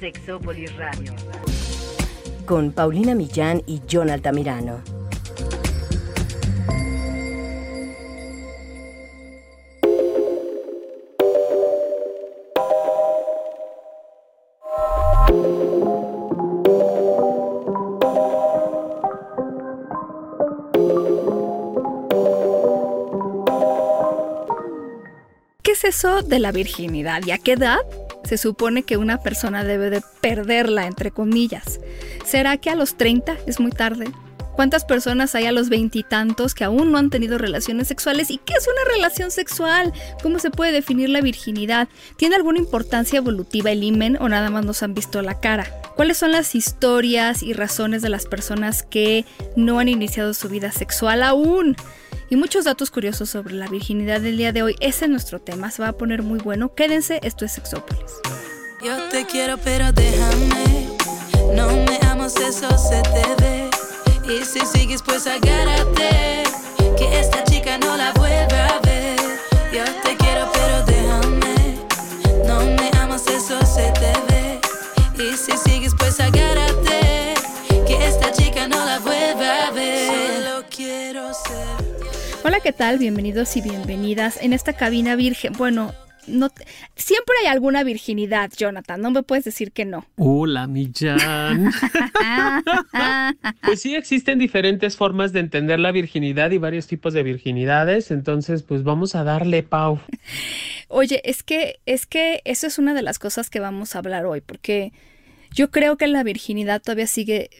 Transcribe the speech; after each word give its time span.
Sexópolis 0.00 0.74
Radio. 0.78 1.12
Con 2.46 2.72
Paulina 2.72 3.14
Millán 3.14 3.62
y 3.66 3.82
John 3.90 4.08
Altamirano. 4.08 4.82
¿Qué 25.62 25.72
es 25.72 25.84
eso 25.84 26.22
de 26.22 26.38
la 26.38 26.52
virginidad 26.52 27.20
y 27.26 27.32
a 27.32 27.38
qué 27.38 27.52
edad 27.52 27.80
se 28.30 28.38
supone 28.38 28.84
que 28.84 28.96
una 28.96 29.18
persona 29.18 29.64
debe 29.64 29.90
de 29.90 30.04
perderla, 30.20 30.86
entre 30.86 31.10
comillas? 31.10 31.80
¿Será 32.24 32.58
que 32.58 32.70
a 32.70 32.76
los 32.76 32.96
30 32.96 33.36
es 33.48 33.58
muy 33.58 33.72
tarde? 33.72 34.04
¿Cuántas 34.54 34.84
personas 34.84 35.34
hay 35.34 35.46
a 35.46 35.52
los 35.52 35.68
veintitantos 35.68 36.54
que 36.54 36.62
aún 36.62 36.92
no 36.92 36.98
han 36.98 37.10
tenido 37.10 37.38
relaciones 37.38 37.88
sexuales? 37.88 38.30
¿Y 38.30 38.38
qué 38.38 38.52
es 38.54 38.68
una 38.68 38.94
relación 38.94 39.32
sexual? 39.32 39.92
¿Cómo 40.22 40.38
se 40.38 40.52
puede 40.52 40.70
definir 40.70 41.08
la 41.08 41.22
virginidad? 41.22 41.88
¿Tiene 42.18 42.36
alguna 42.36 42.60
importancia 42.60 43.16
evolutiva 43.16 43.72
el 43.72 43.82
himen 43.82 44.16
o 44.20 44.28
nada 44.28 44.48
más 44.48 44.64
nos 44.64 44.84
han 44.84 44.94
visto 44.94 45.22
la 45.22 45.40
cara? 45.40 45.66
¿Cuáles 45.96 46.18
son 46.18 46.30
las 46.30 46.54
historias 46.54 47.42
y 47.42 47.52
razones 47.52 48.00
de 48.00 48.10
las 48.10 48.26
personas 48.26 48.84
que 48.84 49.24
no 49.56 49.80
han 49.80 49.88
iniciado 49.88 50.34
su 50.34 50.48
vida 50.48 50.70
sexual 50.70 51.24
aún? 51.24 51.76
Y 52.30 52.36
muchos 52.36 52.64
datos 52.64 52.90
curiosos 52.90 53.28
sobre 53.28 53.54
la 53.54 53.66
virginidad 53.66 54.20
del 54.20 54.36
día 54.36 54.52
de 54.52 54.62
hoy. 54.62 54.76
Ese 54.80 55.04
es 55.06 55.10
nuestro 55.10 55.40
tema, 55.40 55.70
se 55.70 55.82
va 55.82 55.88
a 55.88 55.92
poner 55.92 56.22
muy 56.22 56.38
bueno. 56.38 56.74
Quédense, 56.74 57.18
esto 57.22 57.44
es 57.44 57.52
Sexópolis. 57.52 58.12
Yo 58.82 58.96
te 59.10 59.26
quiero, 59.26 59.58
pero 59.58 59.92
déjame. 59.92 60.88
No 61.54 61.68
me 61.68 61.98
amas, 62.08 62.36
eso 62.36 62.68
se 62.78 63.02
te 63.02 63.42
ve. 63.42 63.70
Y 64.32 64.44
si 64.44 64.60
sigues, 64.64 65.02
pues 65.02 65.26
agárrate. 65.26 66.44
Que 66.96 67.20
esta 67.20 67.42
chica 67.44 67.76
no 67.78 67.96
la 67.96 68.12
vuelva 68.12 68.66
a 68.66 68.80
ver. 68.80 69.18
Yo 69.72 69.84
te 70.04 70.16
quiero, 70.16 70.50
pero 70.52 70.84
déjame. 70.86 71.78
No 72.46 72.60
me 72.60 72.90
amas, 72.98 73.26
eso 73.26 73.58
se 73.66 73.92
te 73.92 74.12
ve. 74.28 74.60
Y 75.18 75.36
si 75.36 75.56
sigues, 75.58 75.94
pues 75.98 76.20
agárrate. 76.20 76.99
¿Qué 82.70 82.76
tal? 82.76 82.98
Bienvenidos 82.98 83.56
y 83.56 83.62
bienvenidas 83.62 84.40
en 84.40 84.52
esta 84.52 84.74
cabina 84.74 85.16
virgen. 85.16 85.54
Bueno, 85.54 85.92
no 86.28 86.52
siempre 86.94 87.34
hay 87.42 87.48
alguna 87.48 87.82
virginidad, 87.82 88.48
Jonathan. 88.56 89.00
No 89.00 89.10
me 89.10 89.24
puedes 89.24 89.44
decir 89.44 89.72
que 89.72 89.84
no. 89.84 90.06
Hola, 90.16 90.68
Millán. 90.68 91.72
pues 93.64 93.80
sí 93.82 93.96
existen 93.96 94.38
diferentes 94.38 94.96
formas 94.96 95.32
de 95.32 95.40
entender 95.40 95.80
la 95.80 95.90
virginidad 95.90 96.52
y 96.52 96.58
varios 96.58 96.86
tipos 96.86 97.12
de 97.12 97.24
virginidades. 97.24 98.12
Entonces, 98.12 98.62
pues 98.62 98.84
vamos 98.84 99.16
a 99.16 99.24
darle, 99.24 99.64
Pau. 99.64 99.98
Oye, 100.86 101.22
es 101.24 101.42
que, 101.42 101.80
es 101.86 102.06
que 102.06 102.40
eso 102.44 102.68
es 102.68 102.78
una 102.78 102.94
de 102.94 103.02
las 103.02 103.18
cosas 103.18 103.50
que 103.50 103.58
vamos 103.58 103.96
a 103.96 103.98
hablar 103.98 104.26
hoy, 104.26 104.42
porque 104.42 104.92
yo 105.52 105.72
creo 105.72 105.96
que 105.96 106.06
la 106.06 106.22
virginidad 106.22 106.80
todavía 106.80 107.08
sigue. 107.08 107.50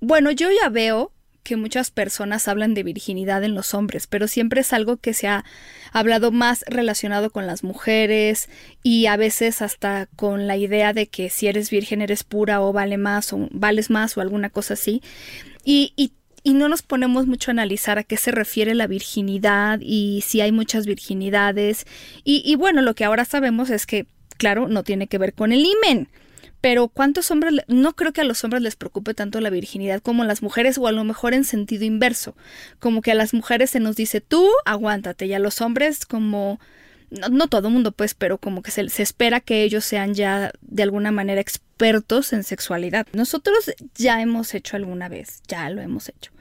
Bueno, 0.00 0.30
yo 0.30 0.50
ya 0.50 0.68
veo 0.68 1.10
que 1.42 1.56
muchas 1.56 1.90
personas 1.90 2.48
hablan 2.48 2.74
de 2.74 2.82
virginidad 2.82 3.44
en 3.44 3.54
los 3.54 3.74
hombres, 3.74 4.06
pero 4.06 4.28
siempre 4.28 4.60
es 4.60 4.72
algo 4.72 4.96
que 4.96 5.14
se 5.14 5.28
ha 5.28 5.44
hablado 5.92 6.30
más 6.30 6.64
relacionado 6.68 7.30
con 7.30 7.46
las 7.46 7.64
mujeres 7.64 8.48
y 8.82 9.06
a 9.06 9.16
veces 9.16 9.62
hasta 9.62 10.06
con 10.16 10.46
la 10.46 10.56
idea 10.56 10.92
de 10.92 11.08
que 11.08 11.30
si 11.30 11.46
eres 11.46 11.70
virgen 11.70 12.02
eres 12.02 12.24
pura 12.24 12.60
o 12.60 12.72
vale 12.72 12.98
más 12.98 13.32
o 13.32 13.48
vales 13.50 13.90
más 13.90 14.16
o 14.16 14.20
alguna 14.20 14.50
cosa 14.50 14.74
así. 14.74 15.02
Y, 15.64 15.92
y, 15.96 16.12
y 16.42 16.54
no 16.54 16.68
nos 16.68 16.82
ponemos 16.82 17.26
mucho 17.26 17.50
a 17.50 17.52
analizar 17.52 17.98
a 17.98 18.04
qué 18.04 18.16
se 18.16 18.30
refiere 18.30 18.74
la 18.74 18.86
virginidad 18.86 19.78
y 19.80 20.22
si 20.26 20.40
hay 20.40 20.52
muchas 20.52 20.86
virginidades. 20.86 21.86
Y, 22.24 22.42
y 22.44 22.54
bueno, 22.56 22.82
lo 22.82 22.94
que 22.94 23.04
ahora 23.04 23.24
sabemos 23.24 23.70
es 23.70 23.86
que, 23.86 24.06
claro, 24.38 24.68
no 24.68 24.82
tiene 24.82 25.06
que 25.06 25.18
ver 25.18 25.34
con 25.34 25.52
el 25.52 25.64
imen 25.64 26.08
pero 26.62 26.86
¿cuántos 26.88 27.30
hombres? 27.32 27.52
No 27.66 27.94
creo 27.94 28.12
que 28.12 28.20
a 28.20 28.24
los 28.24 28.42
hombres 28.44 28.62
les 28.62 28.76
preocupe 28.76 29.14
tanto 29.14 29.40
la 29.40 29.50
virginidad 29.50 30.00
como 30.00 30.22
a 30.22 30.26
las 30.26 30.42
mujeres, 30.42 30.78
o 30.78 30.86
a 30.86 30.92
lo 30.92 31.02
mejor 31.02 31.34
en 31.34 31.44
sentido 31.44 31.84
inverso. 31.84 32.36
Como 32.78 33.02
que 33.02 33.10
a 33.10 33.16
las 33.16 33.34
mujeres 33.34 33.70
se 33.70 33.80
nos 33.80 33.96
dice 33.96 34.20
tú, 34.20 34.48
aguántate, 34.64 35.26
y 35.26 35.34
a 35.34 35.40
los 35.40 35.60
hombres 35.60 36.06
como... 36.06 36.60
No, 37.10 37.48
todo 37.48 37.68
el 37.68 37.74
mundo, 37.74 37.92
pues, 37.92 38.14
pero 38.14 38.38
como 38.38 38.62
que 38.62 38.70
se, 38.70 38.88
se 38.88 39.02
espera 39.02 39.40
que 39.40 39.64
ellos 39.64 39.84
sean 39.84 40.14
ya 40.14 40.52
de 40.62 40.82
alguna 40.82 41.10
manera 41.10 41.42
expertos 41.42 42.32
en 42.32 42.44
sexualidad. 42.44 43.06
Nosotros 43.12 43.72
ya 43.96 44.22
hemos 44.22 44.54
hecho 44.54 44.76
alguna 44.76 45.10
vez, 45.10 45.42
ya 45.48 45.68
lo 45.68 45.82
hemos 45.82 46.08
hecho 46.08 46.32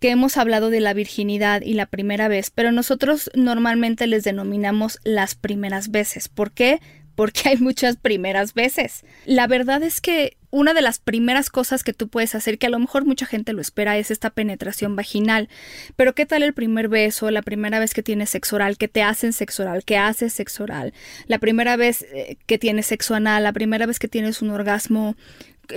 que 0.00 0.10
hemos 0.10 0.38
hablado 0.38 0.70
de 0.70 0.80
la 0.80 0.94
virginidad 0.94 1.60
y 1.60 1.74
la 1.74 1.84
primera 1.84 2.26
vez, 2.26 2.50
pero 2.50 2.72
nosotros 2.72 3.30
normalmente 3.34 4.06
les 4.06 4.24
denominamos 4.24 4.98
las 5.04 5.34
primeras 5.34 5.90
veces. 5.90 6.30
¿Por 6.30 6.52
qué? 6.52 6.80
Porque 7.14 7.48
hay 7.50 7.56
muchas 7.56 7.96
primeras 7.96 8.54
veces. 8.54 9.04
La 9.26 9.46
verdad 9.46 9.82
es 9.82 10.00
que 10.00 10.36
una 10.50 10.74
de 10.74 10.82
las 10.82 10.98
primeras 10.98 11.48
cosas 11.48 11.84
que 11.84 11.92
tú 11.92 12.08
puedes 12.08 12.34
hacer, 12.34 12.58
que 12.58 12.66
a 12.66 12.70
lo 12.70 12.78
mejor 12.78 13.04
mucha 13.04 13.26
gente 13.26 13.52
lo 13.52 13.60
espera, 13.60 13.98
es 13.98 14.10
esta 14.10 14.30
penetración 14.30 14.96
vaginal. 14.96 15.48
Pero 15.96 16.14
¿qué 16.14 16.26
tal 16.26 16.42
el 16.42 16.54
primer 16.54 16.88
beso, 16.88 17.30
la 17.30 17.42
primera 17.42 17.78
vez 17.78 17.94
que 17.94 18.02
tienes 18.02 18.30
sexo 18.30 18.56
oral, 18.56 18.76
que 18.76 18.88
te 18.88 19.02
hacen 19.02 19.32
sexo 19.32 19.62
oral, 19.62 19.84
que 19.84 19.96
haces 19.96 20.32
sexo 20.32 20.64
oral, 20.64 20.92
la 21.26 21.38
primera 21.38 21.76
vez 21.76 22.04
eh, 22.12 22.36
que 22.46 22.58
tienes 22.58 22.86
sexo 22.86 23.14
anal, 23.14 23.44
la 23.44 23.52
primera 23.52 23.86
vez 23.86 23.98
que 23.98 24.08
tienes 24.08 24.42
un 24.42 24.50
orgasmo 24.50 25.14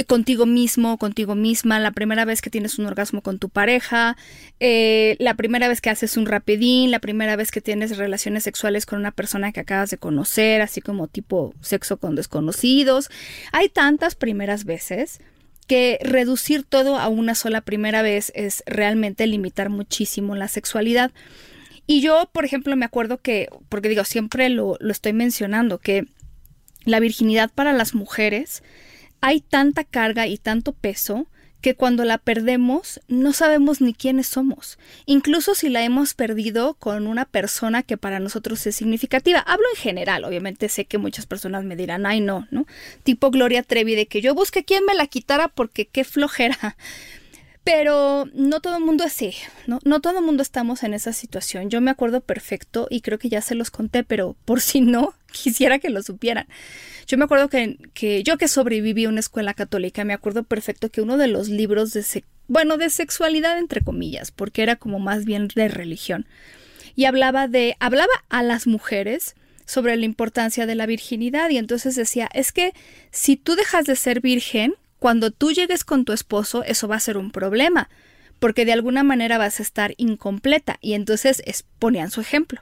contigo 0.08 0.46
mismo, 0.46 0.98
contigo 0.98 1.36
misma, 1.36 1.80
la 1.80 1.92
primera 1.92 2.26
vez 2.26 2.42
que 2.42 2.50
tienes 2.50 2.80
un 2.80 2.86
orgasmo 2.86 3.22
con 3.22 3.40
tu 3.40 3.50
pareja, 3.50 4.18
eh, 4.60 5.16
la 5.20 5.36
primera 5.36 5.68
vez 5.68 5.82
que 5.82 5.90
haces 5.90 6.18
un 6.18 6.26
rapidín, 6.26 6.92
la 6.92 7.00
primera 7.00 7.36
vez 7.36 7.52
que 7.52 7.62
tienes 7.62 7.98
relaciones 7.98 8.44
sexuales 8.44 8.86
con 8.86 9.00
una 9.00 9.12
persona 9.12 9.52
que 9.52 9.60
acabas 9.60 9.90
de 9.90 9.98
conocer, 9.98 10.62
así 10.62 10.82
como 10.82 11.08
tipo 11.08 11.54
sexo 11.62 11.98
con 11.98 12.16
desconocidos. 12.16 13.10
Hay 13.52 13.70
tantas 13.70 14.16
primeras 14.16 14.66
veces 14.66 15.20
que 15.68 16.00
reducir 16.02 16.64
todo 16.64 16.98
a 16.98 17.08
una 17.08 17.36
sola 17.36 17.62
primera 17.62 18.02
vez 18.02 18.32
es 18.36 18.64
realmente 18.66 19.28
limitar 19.28 19.70
muchísimo 19.70 20.36
la 20.36 20.48
sexualidad. 20.48 21.12
Y 21.88 22.02
yo, 22.02 22.30
por 22.32 22.46
ejemplo, 22.46 22.76
me 22.76 22.86
acuerdo 22.86 23.18
que, 23.18 23.50
porque 23.70 23.90
digo, 23.90 24.04
siempre 24.04 24.50
lo, 24.50 24.78
lo 24.80 24.92
estoy 24.92 25.14
mencionando, 25.14 25.80
que 25.80 26.06
la 26.86 27.00
virginidad 27.00 27.52
para 27.54 27.74
las 27.74 27.94
mujeres 27.94 28.64
hay 29.24 29.40
tanta 29.40 29.86
carga 29.86 30.28
y 30.28 30.38
tanto 30.38 30.74
peso 30.74 31.28
que 31.62 31.76
cuando 31.76 32.04
la 32.04 32.18
perdemos 32.18 33.00
no 33.08 33.32
sabemos 33.32 33.80
ni 33.80 33.94
quiénes 33.94 34.28
somos, 34.28 34.78
incluso 35.06 35.56
si 35.56 35.70
la 35.70 35.82
hemos 35.82 36.14
perdido 36.14 36.74
con 36.74 37.08
una 37.08 37.24
persona 37.24 37.84
que 37.84 37.96
para 37.96 38.20
nosotros 38.20 38.68
es 38.68 38.76
significativa. 38.76 39.40
Hablo 39.40 39.64
en 39.74 39.82
general, 39.82 40.26
obviamente 40.26 40.68
sé 40.68 40.84
que 40.84 40.98
muchas 40.98 41.26
personas 41.26 41.64
me 41.64 41.78
dirán, 41.78 42.06
ay 42.06 42.20
no, 42.20 42.50
¿no? 42.52 42.66
Tipo 43.04 43.32
Gloria 43.32 43.64
Trevi, 43.64 43.96
de 43.96 44.08
que 44.08 44.20
yo 44.20 44.36
busque 44.36 44.66
quién 44.66 44.84
me 44.84 44.94
la 44.94 45.08
quitara 45.08 45.48
porque 45.48 45.86
qué 45.86 46.04
flojera. 46.04 46.76
Pero 47.64 48.26
no 48.34 48.60
todo 48.60 48.78
el 48.78 48.84
mundo 48.84 49.06
así, 49.06 49.34
¿no? 49.68 49.80
No 49.86 50.02
todo 50.02 50.20
el 50.20 50.26
mundo 50.26 50.44
estamos 50.44 50.84
en 50.84 50.94
esa 50.94 51.14
situación. 51.14 51.70
Yo 51.70 51.80
me 51.80 51.92
acuerdo 51.92 52.20
perfecto 52.20 52.88
y 52.90 53.00
creo 53.00 53.20
que 53.20 53.30
ya 53.30 53.42
se 53.42 53.56
los 53.56 53.72
conté, 53.72 54.04
pero 54.04 54.36
por 54.44 54.60
si 54.60 54.82
no, 54.82 55.14
quisiera 55.32 55.80
que 55.80 55.90
lo 55.90 56.04
supieran. 56.04 56.48
Yo 57.08 57.18
me 57.18 57.24
acuerdo 57.24 57.48
que, 57.48 57.78
que 57.94 58.24
yo 58.24 58.38
que 58.38 58.48
sobreviví 58.48 59.06
a 59.06 59.10
una 59.10 59.22
escuela 59.22 59.54
católica, 59.54 60.04
me 60.04 60.14
acuerdo 60.14 60.44
perfecto 60.44 60.90
que 60.90 61.02
uno 61.02 61.18
de 61.18 61.28
los 61.28 61.48
libros 61.48 61.94
de, 61.94 62.04
bueno, 62.48 62.78
de 62.78 62.90
sexualidad 62.90 63.58
entre 63.58 63.82
comillas, 63.82 64.32
porque 64.32 64.64
era 64.64 64.76
como 64.76 65.00
más 65.00 65.24
bien 65.24 65.48
de 65.56 65.70
religión, 65.70 66.28
y 66.96 67.06
hablaba 67.06 67.48
de, 67.48 67.76
hablaba 67.80 68.14
a 68.30 68.44
las 68.44 68.68
mujeres 68.68 69.36
sobre 69.66 69.96
la 69.96 70.06
importancia 70.06 70.66
de 70.66 70.76
la 70.76 70.86
virginidad 70.86 71.50
y 71.50 71.58
entonces 71.58 71.96
decía, 71.96 72.30
es 72.34 72.52
que 72.52 72.74
si 73.12 73.38
tú 73.38 73.56
dejas 73.56 73.86
de 73.86 73.96
ser 73.96 74.22
virgen, 74.22 74.76
cuando 75.04 75.32
tú 75.32 75.52
llegues 75.52 75.84
con 75.84 76.06
tu 76.06 76.14
esposo, 76.14 76.64
eso 76.64 76.88
va 76.88 76.96
a 76.96 77.00
ser 77.02 77.18
un 77.18 77.30
problema, 77.30 77.90
porque 78.40 78.64
de 78.64 78.72
alguna 78.72 79.04
manera 79.04 79.38
vas 79.38 79.60
a 79.60 79.64
estar 79.64 79.96
incompleta. 79.98 80.78
Y 80.80 80.94
entonces 80.94 81.44
ponían 81.78 82.10
su 82.10 82.22
ejemplo. 82.22 82.62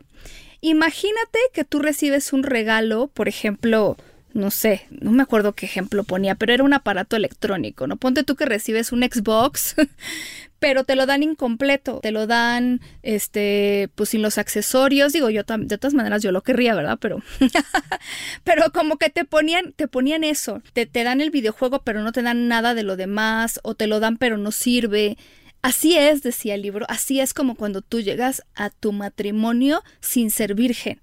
Imagínate 0.60 1.38
que 1.54 1.66
tú 1.66 1.78
recibes 1.78 2.34
un 2.34 2.42
regalo, 2.42 3.12
por 3.14 3.28
ejemplo, 3.28 3.96
no 4.34 4.52
sé, 4.52 4.88
no 4.90 5.12
me 5.12 5.24
acuerdo 5.24 5.54
qué 5.54 5.66
ejemplo 5.66 6.04
ponía, 6.04 6.36
pero 6.36 6.54
era 6.54 6.64
un 6.64 6.74
aparato 6.74 7.16
electrónico, 7.16 7.88
¿no? 7.88 7.98
Ponte 7.98 8.24
tú 8.24 8.36
que 8.36 8.46
recibes 8.46 8.92
un 8.92 9.04
Xbox, 9.04 9.76
pero 10.60 10.84
te 10.84 10.96
lo 10.96 11.06
dan 11.06 11.24
incompleto, 11.24 12.00
te 12.02 12.12
lo 12.12 12.28
dan, 12.28 12.82
este, 13.04 13.90
pues 13.96 14.10
sin 14.10 14.22
los 14.22 14.38
accesorios, 14.38 15.14
digo 15.14 15.30
yo, 15.30 15.44
de 15.44 15.78
todas 15.78 15.94
maneras 15.94 16.22
yo 16.22 16.32
lo 16.32 16.44
querría, 16.44 16.76
¿verdad? 16.76 16.98
Pero, 17.00 17.22
pero 18.44 18.72
como 18.72 18.98
que 18.98 19.10
te 19.10 19.26
ponían, 19.26 19.74
te 19.74 19.88
ponían 19.88 20.24
eso, 20.24 20.62
te, 20.74 20.86
te 20.86 21.04
dan 21.04 21.22
el 21.22 21.32
videojuego, 21.32 21.82
pero 21.84 22.04
no 22.04 22.12
te 22.12 22.22
dan 22.22 22.48
nada 22.48 22.74
de 22.74 22.84
lo 22.84 22.96
demás, 22.96 23.60
o 23.64 23.76
te 23.76 23.88
lo 23.88 24.00
dan, 24.00 24.18
pero 24.18 24.38
no 24.38 24.52
sirve. 24.52 25.18
Así 25.62 25.96
es, 25.96 26.24
decía 26.24 26.56
el 26.56 26.64
libro, 26.64 26.86
así 26.90 27.20
es 27.20 27.34
como 27.34 27.56
cuando 27.56 27.82
tú 27.82 28.02
llegas 28.02 28.44
a 28.56 28.72
tu 28.72 28.94
matrimonio 28.94 29.84
sin 30.00 30.32
ser 30.32 30.56
virgen 30.56 31.02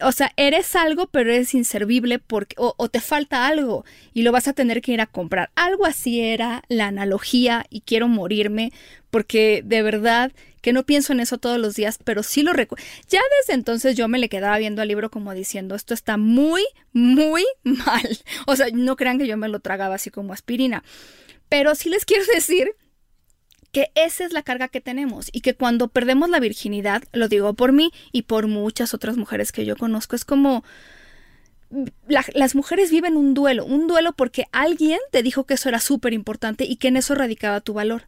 o 0.00 0.12
sea, 0.12 0.32
eres 0.36 0.76
algo, 0.76 1.08
pero 1.08 1.32
eres 1.32 1.54
inservible 1.54 2.18
porque, 2.18 2.54
o, 2.58 2.88
te 2.88 3.00
falta 3.00 3.46
algo 3.46 3.84
y 4.14 4.22
lo 4.22 4.32
vas 4.32 4.46
a 4.46 4.52
tener 4.52 4.80
que 4.80 4.92
ir 4.92 5.00
a 5.00 5.06
comprar. 5.06 5.50
Algo 5.56 5.86
así 5.86 6.20
era 6.20 6.62
la 6.68 6.86
analogía 6.86 7.66
y 7.68 7.80
quiero 7.80 8.06
morirme 8.06 8.72
porque 9.10 9.62
de 9.64 9.82
verdad 9.82 10.32
que 10.60 10.72
no 10.72 10.84
pienso 10.84 11.12
en 11.12 11.20
eso 11.20 11.38
todos 11.38 11.58
los 11.58 11.74
días, 11.74 11.98
pero 12.04 12.22
sí 12.22 12.42
lo 12.42 12.52
recuerdo. 12.52 12.84
Ya 13.08 13.20
desde 13.40 13.54
entonces 13.54 13.96
yo 13.96 14.08
me 14.08 14.18
le 14.18 14.28
quedaba 14.28 14.58
viendo 14.58 14.82
al 14.82 14.88
libro 14.88 15.10
como 15.10 15.34
diciendo, 15.34 15.74
esto 15.74 15.94
está 15.94 16.16
muy, 16.16 16.64
muy 16.92 17.44
mal. 17.64 18.18
O 18.46 18.56
sea, 18.56 18.68
no 18.72 18.96
crean 18.96 19.18
que 19.18 19.26
yo 19.26 19.36
me 19.36 19.48
lo 19.48 19.60
tragaba 19.60 19.96
así 19.96 20.10
como 20.10 20.32
aspirina. 20.32 20.84
Pero 21.48 21.74
sí 21.74 21.88
les 21.88 22.04
quiero 22.04 22.24
decir 22.34 22.74
que 23.76 23.92
esa 23.94 24.24
es 24.24 24.32
la 24.32 24.40
carga 24.40 24.68
que 24.68 24.80
tenemos 24.80 25.28
y 25.32 25.42
que 25.42 25.54
cuando 25.54 25.88
perdemos 25.88 26.30
la 26.30 26.40
virginidad, 26.40 27.02
lo 27.12 27.28
digo 27.28 27.52
por 27.52 27.72
mí 27.72 27.92
y 28.10 28.22
por 28.22 28.46
muchas 28.46 28.94
otras 28.94 29.18
mujeres 29.18 29.52
que 29.52 29.66
yo 29.66 29.76
conozco, 29.76 30.16
es 30.16 30.24
como 30.24 30.64
las 32.08 32.54
mujeres 32.54 32.90
viven 32.90 33.18
un 33.18 33.34
duelo, 33.34 33.66
un 33.66 33.86
duelo 33.86 34.14
porque 34.14 34.46
alguien 34.50 34.98
te 35.12 35.22
dijo 35.22 35.44
que 35.44 35.52
eso 35.52 35.68
era 35.68 35.78
súper 35.78 36.14
importante 36.14 36.64
y 36.64 36.76
que 36.76 36.88
en 36.88 36.96
eso 36.96 37.14
radicaba 37.14 37.60
tu 37.60 37.74
valor. 37.74 38.04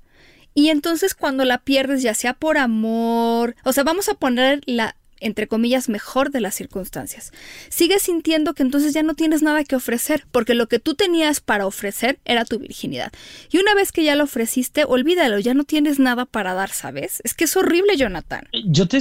Y 0.55 0.71
entonces 0.71 1.15
cuando 1.15 1.45
la 1.45 1.59
pierdes, 1.59 2.01
ya 2.01 2.15
sea 2.15 2.33
por 2.33 2.57
amor, 2.57 3.55
o 3.63 3.75
sea, 3.75 3.85
vamos 3.85 4.09
a 4.09 4.15
poner 4.15 4.63
la, 4.65 4.97
entre 5.21 5.47
comillas, 5.47 5.89
mejor 5.89 6.31
de 6.31 6.41
las 6.41 6.55
circunstancias. 6.55 7.33
Sigues 7.69 8.03
sintiendo 8.03 8.55
que 8.55 8.63
entonces 8.63 8.95
ya 8.95 9.03
no 9.03 9.15
tienes 9.15 9.43
nada 9.43 9.65
que 9.65 9.77
ofrecer, 9.77 10.25
porque 10.31 10.55
lo 10.55 10.69
que 10.69 10.79
tú 10.79 10.95
tenías 10.95 11.41
para 11.41 11.67
ofrecer 11.67 12.21
era 12.25 12.45
tu 12.45 12.59
virginidad. 12.59 13.13
Y 13.51 13.59
una 13.59 13.75
vez 13.75 13.93
que 13.93 14.05
ya 14.05 14.15
lo 14.15 14.25
ofreciste, 14.25 14.85
olvídalo, 14.85 15.39
ya 15.39 15.55
no 15.55 15.65
tienes 15.65 15.99
nada 15.99 16.27
para 16.27 16.55
dar, 16.55 16.71
¿sabes? 16.71 17.21
Es 17.25 17.35
que 17.35 17.45
es 17.45 17.57
horrible, 17.57 17.97
Jonathan. 17.97 18.49
Yo 18.67 18.87
te, 18.87 18.99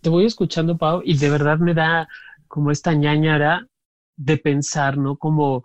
te 0.00 0.08
voy 0.08 0.26
escuchando, 0.26 0.76
Pau, 0.76 1.02
y 1.04 1.16
de 1.16 1.30
verdad 1.30 1.58
me 1.58 1.74
da 1.74 2.08
como 2.48 2.70
esta 2.70 2.92
ñañara 2.94 3.66
de 4.16 4.36
pensar, 4.38 4.98
¿no? 4.98 5.16
Como 5.16 5.64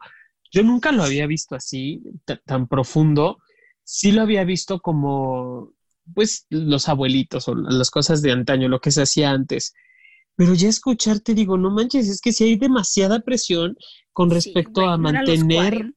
yo 0.52 0.64
nunca 0.64 0.92
lo 0.92 1.04
había 1.04 1.28
visto 1.28 1.56
así, 1.56 2.02
tan 2.46 2.68
profundo. 2.68 3.38
Sí 3.84 4.12
lo 4.12 4.22
había 4.22 4.44
visto 4.44 4.80
como 4.80 5.74
pues 6.14 6.46
los 6.50 6.88
abuelitos 6.88 7.48
o 7.48 7.56
las 7.56 7.92
cosas 7.92 8.22
de 8.22 8.32
antaño, 8.32 8.70
lo 8.70 8.80
que 8.80 8.92
se 8.92 9.02
hacía 9.02 9.32
antes. 9.32 9.74
Pero 10.38 10.54
ya 10.54 10.70
escucharte 10.70 11.34
digo, 11.34 11.58
no 11.58 11.72
manches, 11.72 12.08
es 12.08 12.22
que 12.22 12.32
si 12.32 12.44
hay 12.44 12.56
demasiada 12.58 13.20
presión 13.22 13.76
con 14.14 14.30
respecto 14.30 14.88
a 14.88 14.96
mantener, 14.96 15.94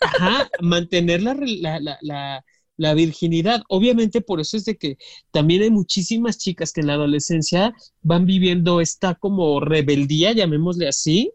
ajá, 0.00 0.48
mantener 0.62 1.22
la, 1.22 1.34
la, 1.34 1.98
la, 2.00 2.44
la, 2.78 2.94
virginidad. 2.94 3.62
Obviamente 3.68 4.22
por 4.22 4.40
eso 4.40 4.56
es 4.56 4.64
de 4.64 4.76
que 4.76 4.96
también 5.30 5.62
hay 5.62 5.70
muchísimas 5.70 6.38
chicas 6.38 6.72
que 6.72 6.80
en 6.80 6.86
la 6.86 6.94
adolescencia 6.94 7.74
van 8.00 8.24
viviendo 8.24 8.80
esta 8.80 9.14
como 9.14 9.60
rebeldía, 9.60 10.32
llamémosle 10.32 10.88
así, 10.88 11.32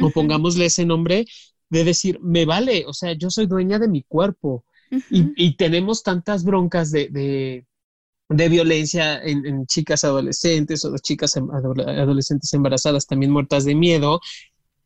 o 0.00 0.10
pongámosle 0.10 0.66
ese 0.66 0.86
nombre, 0.86 1.26
de 1.70 1.84
decir, 1.84 2.20
me 2.20 2.44
vale, 2.44 2.84
o 2.86 2.92
sea, 2.92 3.14
yo 3.14 3.30
soy 3.30 3.46
dueña 3.46 3.80
de 3.80 3.88
mi 3.88 4.04
cuerpo. 4.04 4.64
y, 5.10 5.24
y, 5.36 5.56
tenemos 5.56 6.04
tantas 6.04 6.44
broncas 6.44 6.92
de, 6.92 7.08
de 7.08 7.66
de 8.36 8.48
violencia 8.48 9.22
en, 9.22 9.66
chicas 9.66 10.04
adolescentes 10.04 10.84
o 10.84 10.90
de 10.90 10.98
chicas 10.98 11.36
em, 11.36 11.48
adolescentes 11.50 12.52
embarazadas 12.52 13.06
también 13.06 13.32
muertas 13.32 13.64
de 13.64 13.74
miedo, 13.74 14.20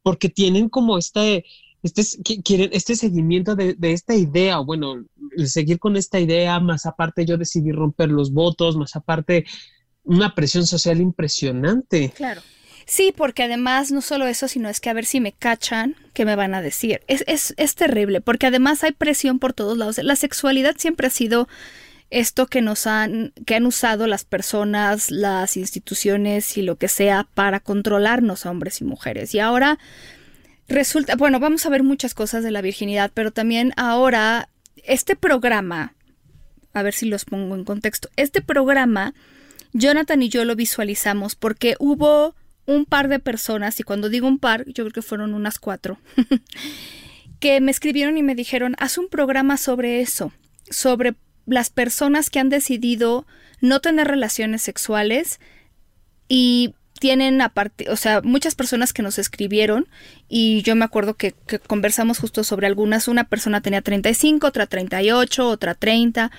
porque 0.02 0.28
tienen 0.28 0.68
como 0.68 0.98
este, 0.98 1.44
este, 1.82 2.02
quieren 2.42 2.70
este 2.72 2.94
seguimiento 2.94 3.54
de, 3.54 3.76
esta 3.80 4.14
idea, 4.14 4.58
bueno, 4.58 5.04
seguir 5.46 5.78
con 5.78 5.96
esta 5.96 6.20
idea, 6.20 6.60
más 6.60 6.86
aparte 6.86 7.24
yo 7.24 7.38
decidí 7.38 7.72
romper 7.72 8.10
los 8.10 8.32
votos, 8.32 8.76
más 8.76 8.94
aparte 8.96 9.46
una 10.04 10.34
presión 10.34 10.66
social 10.66 11.00
impresionante. 11.00 12.12
Claro. 12.16 12.42
Sí, 12.86 13.12
porque 13.14 13.42
además 13.42 13.92
no 13.92 14.00
solo 14.00 14.26
eso, 14.26 14.48
sino 14.48 14.70
es 14.70 14.80
que 14.80 14.88
a 14.88 14.94
ver 14.94 15.04
si 15.04 15.20
me 15.20 15.32
cachan, 15.32 15.94
¿qué 16.14 16.24
me 16.24 16.36
van 16.36 16.54
a 16.54 16.62
decir? 16.62 17.02
Es, 17.06 17.22
es, 17.26 17.52
es 17.58 17.74
terrible, 17.74 18.22
porque 18.22 18.46
además 18.46 18.82
hay 18.82 18.92
presión 18.92 19.38
por 19.38 19.52
todos 19.52 19.76
lados. 19.76 19.98
La 19.98 20.16
sexualidad 20.16 20.76
siempre 20.78 21.06
ha 21.06 21.10
sido 21.10 21.48
esto 22.10 22.46
que 22.46 22.62
nos 22.62 22.86
han, 22.86 23.32
que 23.46 23.54
han 23.54 23.66
usado 23.66 24.06
las 24.06 24.24
personas, 24.24 25.10
las 25.10 25.56
instituciones 25.56 26.56
y 26.56 26.62
lo 26.62 26.76
que 26.76 26.88
sea 26.88 27.28
para 27.34 27.60
controlarnos 27.60 28.46
hombres 28.46 28.80
y 28.80 28.84
mujeres. 28.84 29.34
Y 29.34 29.40
ahora 29.40 29.78
resulta, 30.68 31.16
bueno, 31.16 31.40
vamos 31.40 31.66
a 31.66 31.70
ver 31.70 31.82
muchas 31.82 32.14
cosas 32.14 32.42
de 32.44 32.50
la 32.50 32.62
virginidad, 32.62 33.10
pero 33.12 33.30
también 33.30 33.72
ahora 33.76 34.48
este 34.84 35.16
programa, 35.16 35.94
a 36.72 36.82
ver 36.82 36.94
si 36.94 37.06
los 37.06 37.24
pongo 37.24 37.54
en 37.54 37.64
contexto, 37.64 38.08
este 38.16 38.40
programa, 38.40 39.14
Jonathan 39.72 40.22
y 40.22 40.28
yo 40.28 40.44
lo 40.44 40.56
visualizamos 40.56 41.34
porque 41.34 41.76
hubo 41.78 42.34
un 42.64 42.84
par 42.84 43.08
de 43.08 43.18
personas, 43.18 43.80
y 43.80 43.82
cuando 43.82 44.10
digo 44.10 44.28
un 44.28 44.38
par, 44.38 44.66
yo 44.66 44.84
creo 44.84 44.92
que 44.92 45.02
fueron 45.02 45.32
unas 45.32 45.58
cuatro, 45.58 45.98
que 47.40 47.60
me 47.60 47.70
escribieron 47.70 48.18
y 48.18 48.22
me 48.22 48.34
dijeron, 48.34 48.76
haz 48.78 48.98
un 48.98 49.08
programa 49.08 49.56
sobre 49.56 50.00
eso, 50.00 50.32
sobre 50.70 51.14
las 51.48 51.70
personas 51.70 52.30
que 52.30 52.38
han 52.38 52.48
decidido 52.48 53.26
no 53.60 53.80
tener 53.80 54.06
relaciones 54.06 54.62
sexuales 54.62 55.40
y 56.28 56.74
tienen 57.00 57.40
aparte, 57.40 57.90
o 57.90 57.96
sea, 57.96 58.20
muchas 58.22 58.54
personas 58.54 58.92
que 58.92 59.02
nos 59.02 59.18
escribieron 59.18 59.88
y 60.28 60.62
yo 60.62 60.74
me 60.74 60.84
acuerdo 60.84 61.14
que, 61.14 61.34
conversamos 61.66 62.18
justo 62.18 62.44
sobre 62.44 62.66
algunas, 62.66 63.08
una 63.08 63.24
persona 63.24 63.60
tenía 63.60 63.82
35, 63.82 64.46
otra 64.46 64.66
38, 64.66 65.48
otra 65.48 65.74
30 65.74 66.30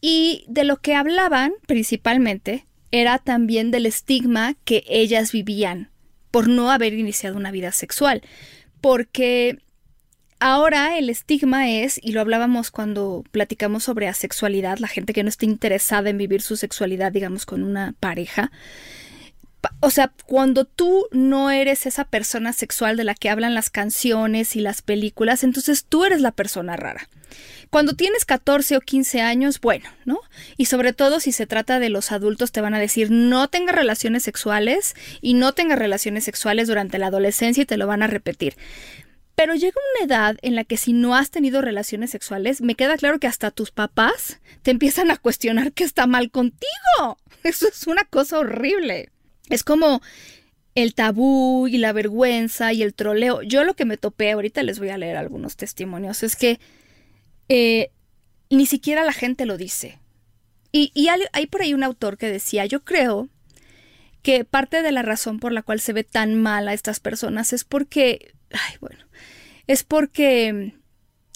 y 0.00 0.44
de 0.48 0.64
lo 0.64 0.78
que 0.78 0.94
hablaban 0.94 1.52
principalmente 1.66 2.66
era 2.90 3.18
también 3.18 3.70
del 3.70 3.86
estigma 3.86 4.54
que 4.64 4.84
ellas 4.88 5.32
vivían 5.32 5.90
por 6.30 6.48
no 6.48 6.70
haber 6.70 6.94
iniciado 6.94 7.36
una 7.36 7.50
vida 7.50 7.70
sexual, 7.72 8.22
porque 8.80 9.58
Ahora 10.40 10.98
el 10.98 11.08
estigma 11.10 11.70
es, 11.70 11.98
y 12.02 12.12
lo 12.12 12.20
hablábamos 12.20 12.70
cuando 12.70 13.24
platicamos 13.30 13.84
sobre 13.84 14.08
asexualidad, 14.08 14.78
la 14.78 14.88
gente 14.88 15.12
que 15.12 15.22
no 15.22 15.28
está 15.28 15.46
interesada 15.46 16.10
en 16.10 16.18
vivir 16.18 16.42
su 16.42 16.56
sexualidad, 16.56 17.12
digamos, 17.12 17.46
con 17.46 17.62
una 17.62 17.94
pareja. 18.00 18.50
O 19.80 19.90
sea, 19.90 20.12
cuando 20.26 20.66
tú 20.66 21.06
no 21.10 21.50
eres 21.50 21.86
esa 21.86 22.04
persona 22.04 22.52
sexual 22.52 22.96
de 22.96 23.04
la 23.04 23.14
que 23.14 23.30
hablan 23.30 23.54
las 23.54 23.70
canciones 23.70 24.56
y 24.56 24.60
las 24.60 24.82
películas, 24.82 25.44
entonces 25.44 25.86
tú 25.86 26.04
eres 26.04 26.20
la 26.20 26.32
persona 26.32 26.76
rara. 26.76 27.08
Cuando 27.70 27.94
tienes 27.94 28.24
14 28.24 28.76
o 28.76 28.80
15 28.80 29.20
años, 29.22 29.60
bueno, 29.60 29.88
¿no? 30.04 30.20
Y 30.56 30.66
sobre 30.66 30.92
todo 30.92 31.18
si 31.20 31.32
se 31.32 31.46
trata 31.46 31.80
de 31.80 31.88
los 31.88 32.12
adultos, 32.12 32.52
te 32.52 32.60
van 32.60 32.74
a 32.74 32.78
decir 32.78 33.10
no 33.10 33.48
tengas 33.48 33.74
relaciones 33.74 34.22
sexuales 34.22 34.94
y 35.20 35.34
no 35.34 35.52
tengas 35.52 35.78
relaciones 35.78 36.24
sexuales 36.24 36.68
durante 36.68 36.98
la 36.98 37.08
adolescencia 37.08 37.62
y 37.62 37.66
te 37.66 37.76
lo 37.76 37.86
van 37.86 38.02
a 38.02 38.06
repetir. 38.06 38.56
Pero 39.34 39.54
llega 39.54 39.74
una 39.96 40.06
edad 40.06 40.36
en 40.42 40.54
la 40.54 40.64
que 40.64 40.76
si 40.76 40.92
no 40.92 41.16
has 41.16 41.30
tenido 41.30 41.60
relaciones 41.60 42.10
sexuales, 42.10 42.60
me 42.60 42.76
queda 42.76 42.96
claro 42.96 43.18
que 43.18 43.26
hasta 43.26 43.50
tus 43.50 43.72
papás 43.72 44.40
te 44.62 44.70
empiezan 44.70 45.10
a 45.10 45.16
cuestionar 45.16 45.72
qué 45.72 45.84
está 45.84 46.06
mal 46.06 46.30
contigo. 46.30 47.18
Eso 47.42 47.68
es 47.68 47.86
una 47.86 48.04
cosa 48.04 48.38
horrible. 48.38 49.10
Es 49.48 49.64
como 49.64 50.00
el 50.74 50.94
tabú 50.94 51.68
y 51.68 51.78
la 51.78 51.92
vergüenza 51.92 52.72
y 52.72 52.82
el 52.82 52.94
troleo. 52.94 53.42
Yo 53.42 53.64
lo 53.64 53.74
que 53.74 53.84
me 53.84 53.96
topé, 53.96 54.32
ahorita 54.32 54.62
les 54.62 54.78
voy 54.78 54.90
a 54.90 54.98
leer 54.98 55.16
algunos 55.16 55.56
testimonios, 55.56 56.22
es 56.22 56.36
que 56.36 56.58
eh, 57.48 57.90
ni 58.50 58.66
siquiera 58.66 59.04
la 59.04 59.12
gente 59.12 59.46
lo 59.46 59.56
dice. 59.56 59.98
Y, 60.72 60.90
y 60.94 61.08
hay 61.08 61.46
por 61.46 61.62
ahí 61.62 61.72
un 61.74 61.84
autor 61.84 62.18
que 62.18 62.28
decía, 62.28 62.66
yo 62.66 62.82
creo 62.82 63.28
que 64.22 64.44
parte 64.44 64.82
de 64.82 64.90
la 64.90 65.02
razón 65.02 65.38
por 65.38 65.52
la 65.52 65.62
cual 65.62 65.80
se 65.80 65.92
ve 65.92 66.02
tan 66.02 66.34
mal 66.34 66.66
a 66.66 66.72
estas 66.72 66.98
personas 66.98 67.52
es 67.52 67.62
porque, 67.62 68.34
ay, 68.54 68.76
bueno, 68.80 69.04
es 69.66 69.82
porque 69.84 70.74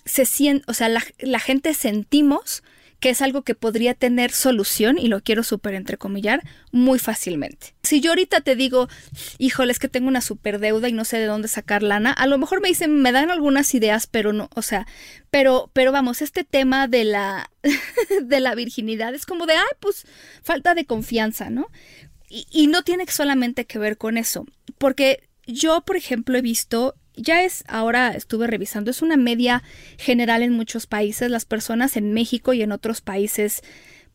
se 0.04 0.24
siente, 0.24 0.64
o 0.66 0.74
sea, 0.74 0.88
la, 0.88 1.40
gente 1.40 1.74
sentimos 1.74 2.62
que 3.00 3.10
es 3.10 3.22
algo 3.22 3.42
que 3.42 3.54
podría 3.54 3.94
tener 3.94 4.32
solución, 4.32 4.98
y 4.98 5.06
lo 5.06 5.20
quiero 5.20 5.44
súper 5.44 5.74
entrecomillar, 5.74 6.42
muy 6.72 6.98
fácilmente. 6.98 7.76
Si 7.84 8.00
yo 8.00 8.10
ahorita 8.10 8.40
te 8.40 8.56
digo, 8.56 8.88
híjole, 9.38 9.70
es 9.70 9.78
que 9.78 9.88
tengo 9.88 10.08
una 10.08 10.20
super 10.20 10.58
deuda 10.58 10.88
y 10.88 10.92
no 10.92 11.04
sé 11.04 11.18
de 11.18 11.26
dónde 11.26 11.46
sacar 11.46 11.84
lana, 11.84 12.10
a 12.10 12.26
lo 12.26 12.38
mejor 12.38 12.60
me 12.60 12.66
dicen, 12.66 13.00
me 13.00 13.12
dan 13.12 13.30
algunas 13.30 13.72
ideas, 13.72 14.08
pero 14.08 14.32
no, 14.32 14.50
o 14.52 14.62
sea, 14.62 14.88
pero, 15.30 15.70
pero 15.74 15.92
vamos, 15.92 16.22
este 16.22 16.42
tema 16.42 16.88
de 16.88 17.04
la, 17.04 17.52
de 18.22 18.40
la 18.40 18.56
virginidad 18.56 19.14
es 19.14 19.26
como 19.26 19.46
de, 19.46 19.54
ay, 19.54 19.76
pues 19.78 20.04
falta 20.42 20.74
de 20.74 20.84
confianza, 20.84 21.50
¿no? 21.50 21.68
Y 22.28 22.66
no 22.66 22.82
tiene 22.82 23.06
solamente 23.06 23.64
que 23.64 23.78
ver 23.78 23.96
con 23.96 24.18
eso, 24.18 24.44
porque 24.76 25.28
yo, 25.46 25.80
por 25.80 25.96
ejemplo, 25.96 26.36
he 26.36 26.42
visto 26.42 26.94
ya 27.18 27.42
es, 27.42 27.64
ahora 27.68 28.10
estuve 28.10 28.46
revisando, 28.46 28.90
es 28.90 29.02
una 29.02 29.16
media 29.16 29.62
general 29.98 30.42
en 30.42 30.52
muchos 30.52 30.86
países. 30.86 31.30
Las 31.30 31.44
personas 31.44 31.96
en 31.96 32.12
México 32.12 32.52
y 32.52 32.62
en 32.62 32.72
otros 32.72 33.00
países, 33.00 33.62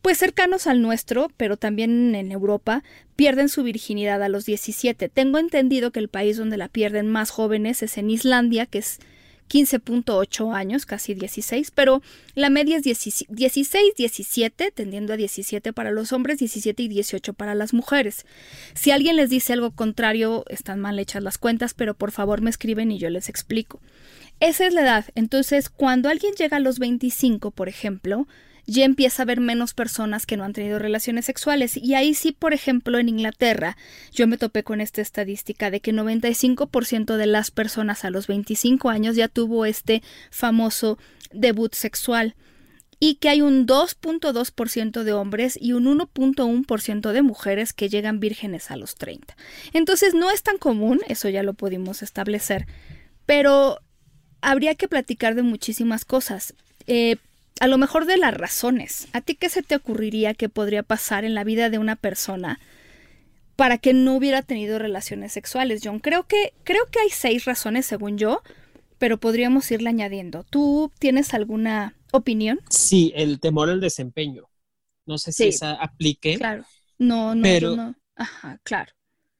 pues 0.02 0.18
cercanos 0.18 0.68
al 0.68 0.82
nuestro, 0.82 1.30
pero 1.38 1.58
también 1.58 2.16
en 2.16 2.32
Europa, 2.32 2.84
pierden 3.16 3.50
su 3.50 3.64
virginidad 3.64 4.24
a 4.24 4.30
los 4.30 4.46
17. 4.46 5.10
Tengo 5.10 5.38
entendido 5.38 5.92
que 5.92 6.00
el 6.00 6.10
país 6.10 6.38
donde 6.38 6.58
la 6.58 6.70
pierden 6.70 7.10
más 7.10 7.30
jóvenes 7.30 7.84
es 7.84 7.98
en 7.98 8.10
Islandia, 8.10 8.66
que 8.66 8.80
es 8.80 9.00
15.8 9.54 10.56
años, 10.56 10.88
casi 10.88 11.14
16, 11.14 11.70
pero 11.70 12.02
la 12.34 12.50
media 12.50 12.78
es 12.78 12.84
16, 12.84 13.94
17, 13.96 14.72
tendiendo 14.72 15.14
a 15.14 15.18
17 15.18 15.74
para 15.74 15.92
los 15.92 16.12
hombres, 16.12 16.40
17 16.40 16.82
y 16.82 16.88
18 16.88 17.34
para 17.34 17.54
las 17.54 17.72
mujeres. 17.72 18.26
Si 18.74 18.90
alguien 18.90 19.16
les 19.16 19.30
dice 19.30 19.54
algo 19.54 19.70
contrario, 19.70 20.44
están 20.50 20.80
mal 20.80 20.98
hechas 20.98 21.22
las 21.22 21.38
cuentas, 21.38 21.76
pero 21.76 21.94
por 21.94 22.12
favor 22.12 22.42
me 22.42 22.50
escriben 22.50 22.92
y 22.92 22.98
yo 22.98 23.12
les 23.12 23.30
explico. 23.30 23.80
Esa 24.40 24.66
es 24.66 24.74
la 24.74 24.82
edad. 24.82 25.06
Entonces, 25.14 25.70
cuando 25.70 26.10
alguien 26.10 26.34
llega 26.34 26.58
a 26.58 26.60
los 26.60 26.80
25, 26.80 27.52
por 27.52 27.70
ejemplo, 27.70 28.28
ya 28.66 28.86
empieza 28.86 29.22
a 29.22 29.26
haber 29.26 29.40
menos 29.40 29.74
personas 29.74 30.26
que 30.26 30.38
no 30.38 30.44
han 30.44 30.54
tenido 30.54 30.80
relaciones 30.80 31.26
sexuales. 31.26 31.78
Y 31.78 31.96
ahí 31.96 32.14
sí, 32.14 32.32
por 32.32 32.54
ejemplo, 32.54 32.98
en 33.00 33.10
Inglaterra, 33.10 33.78
yo 34.12 34.28
me 34.28 34.38
topé 34.38 34.64
con 34.64 34.82
esta 34.82 35.02
estadística 35.02 35.70
de 35.70 35.82
que 35.82 35.94
95% 35.94 37.18
de 37.18 37.26
las 37.26 37.52
personas 37.52 38.06
a 38.06 38.10
los 38.10 38.28
25 38.28 38.90
años 38.90 39.16
ya 39.16 39.28
tuvo 39.28 39.66
este 39.66 40.02
famoso 40.32 40.98
debut 41.32 41.74
sexual 41.74 42.36
y 43.00 43.16
que 43.16 43.28
hay 43.28 43.42
un 43.42 43.68
2.2% 43.68 45.04
de 45.04 45.12
hombres 45.12 45.58
y 45.60 45.74
un 45.74 45.86
1.1% 45.86 47.12
de 47.12 47.22
mujeres 47.22 47.74
que 47.74 47.90
llegan 47.90 48.22
vírgenes 48.22 48.72
a 48.72 48.78
los 48.78 48.96
30. 48.96 49.36
Entonces 49.74 50.14
no 50.14 50.32
es 50.32 50.42
tan 50.42 50.58
común, 50.58 51.02
eso 51.10 51.28
ya 51.28 51.44
lo 51.44 51.54
pudimos 51.54 52.02
establecer, 52.02 52.66
pero 53.26 53.80
habría 54.40 54.76
que 54.76 54.88
platicar 54.88 55.36
de 55.36 55.42
muchísimas 55.42 56.06
cosas. 56.06 56.54
Eh, 56.88 57.18
a 57.60 57.68
lo 57.68 57.78
mejor 57.78 58.06
de 58.06 58.18
las 58.18 58.34
razones. 58.34 59.08
¿A 59.14 59.22
ti 59.22 59.36
qué 59.36 59.50
se 59.50 59.64
te 59.64 59.76
ocurriría 59.76 60.34
que 60.34 60.50
podría 60.50 60.84
pasar 60.84 61.26
en 61.26 61.36
la 61.36 61.44
vida 61.44 61.70
de 61.70 61.78
una 61.78 61.96
persona 61.96 62.60
para 63.56 63.78
que 63.78 63.94
no 63.94 64.16
hubiera 64.16 64.42
tenido 64.42 64.80
relaciones 64.80 65.34
sexuales, 65.34 65.82
John? 65.84 66.00
Creo 66.00 66.24
que, 66.24 66.54
creo 66.64 66.86
que 66.92 67.00
hay 67.00 67.10
seis 67.10 67.46
razones, 67.46 67.86
según 67.86 68.18
yo, 68.18 68.42
pero 68.98 69.18
podríamos 69.18 69.70
irle 69.72 69.90
añadiendo. 69.90 70.44
¿Tú 70.50 70.92
tienes 71.00 71.34
alguna 71.34 71.96
opinión? 72.12 72.60
Sí, 72.70 73.12
el 73.16 73.40
temor 73.40 73.70
al 73.70 73.82
desempeño. 73.82 74.50
No 75.06 75.18
sé 75.18 75.32
si 75.32 75.50
esa 75.50 75.74
aplique. 75.74 76.38
Claro. 76.38 76.66
No, 76.98 77.36
no, 77.36 77.44
pero, 77.44 77.76
no. 77.76 77.96
Ajá, 78.16 78.60
claro. 78.64 78.94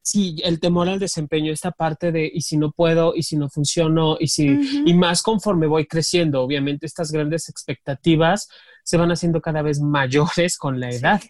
Sí, 0.04 0.36
el 0.44 0.60
temor 0.60 0.90
al 0.90 1.00
desempeño, 1.00 1.54
esta 1.54 1.72
parte 1.72 2.12
de 2.12 2.30
y 2.32 2.42
si 2.42 2.58
no 2.58 2.72
puedo, 2.72 3.16
y 3.16 3.24
si 3.24 3.38
no 3.38 3.50
funciono, 3.50 4.18
y 4.20 4.28
si, 4.28 4.60
y 4.86 4.94
más 4.94 5.24
conforme 5.24 5.66
voy 5.66 5.86
creciendo, 5.86 6.42
obviamente 6.42 6.86
estas 6.86 7.10
grandes 7.10 7.48
expectativas 7.48 8.50
se 8.84 8.98
van 8.98 9.14
haciendo 9.14 9.40
cada 9.42 9.62
vez 9.62 9.80
mayores 9.80 10.58
con 10.58 10.82
la 10.82 10.90
edad, 10.90 11.22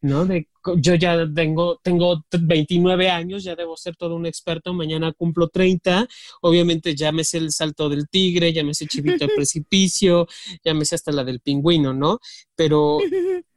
¿no? 0.00 0.24
De, 0.24 0.48
yo 0.76 0.94
ya 0.94 1.26
tengo, 1.34 1.78
tengo 1.82 2.24
29 2.32 3.10
años, 3.10 3.44
ya 3.44 3.54
debo 3.54 3.76
ser 3.76 3.96
todo 3.96 4.16
un 4.16 4.24
experto, 4.24 4.72
mañana 4.72 5.12
cumplo 5.12 5.48
30, 5.48 6.08
obviamente 6.40 6.94
ya 6.94 7.12
me 7.12 7.24
sé 7.24 7.36
el 7.36 7.52
salto 7.52 7.90
del 7.90 8.08
tigre, 8.08 8.54
ya 8.54 8.64
me 8.64 8.72
sé 8.72 8.86
chivito 8.86 9.26
al 9.26 9.30
precipicio, 9.36 10.26
ya 10.64 10.72
me 10.72 10.86
sé 10.86 10.94
hasta 10.94 11.12
la 11.12 11.22
del 11.22 11.40
pingüino, 11.40 11.92
¿no? 11.92 12.18
Pero 12.56 12.96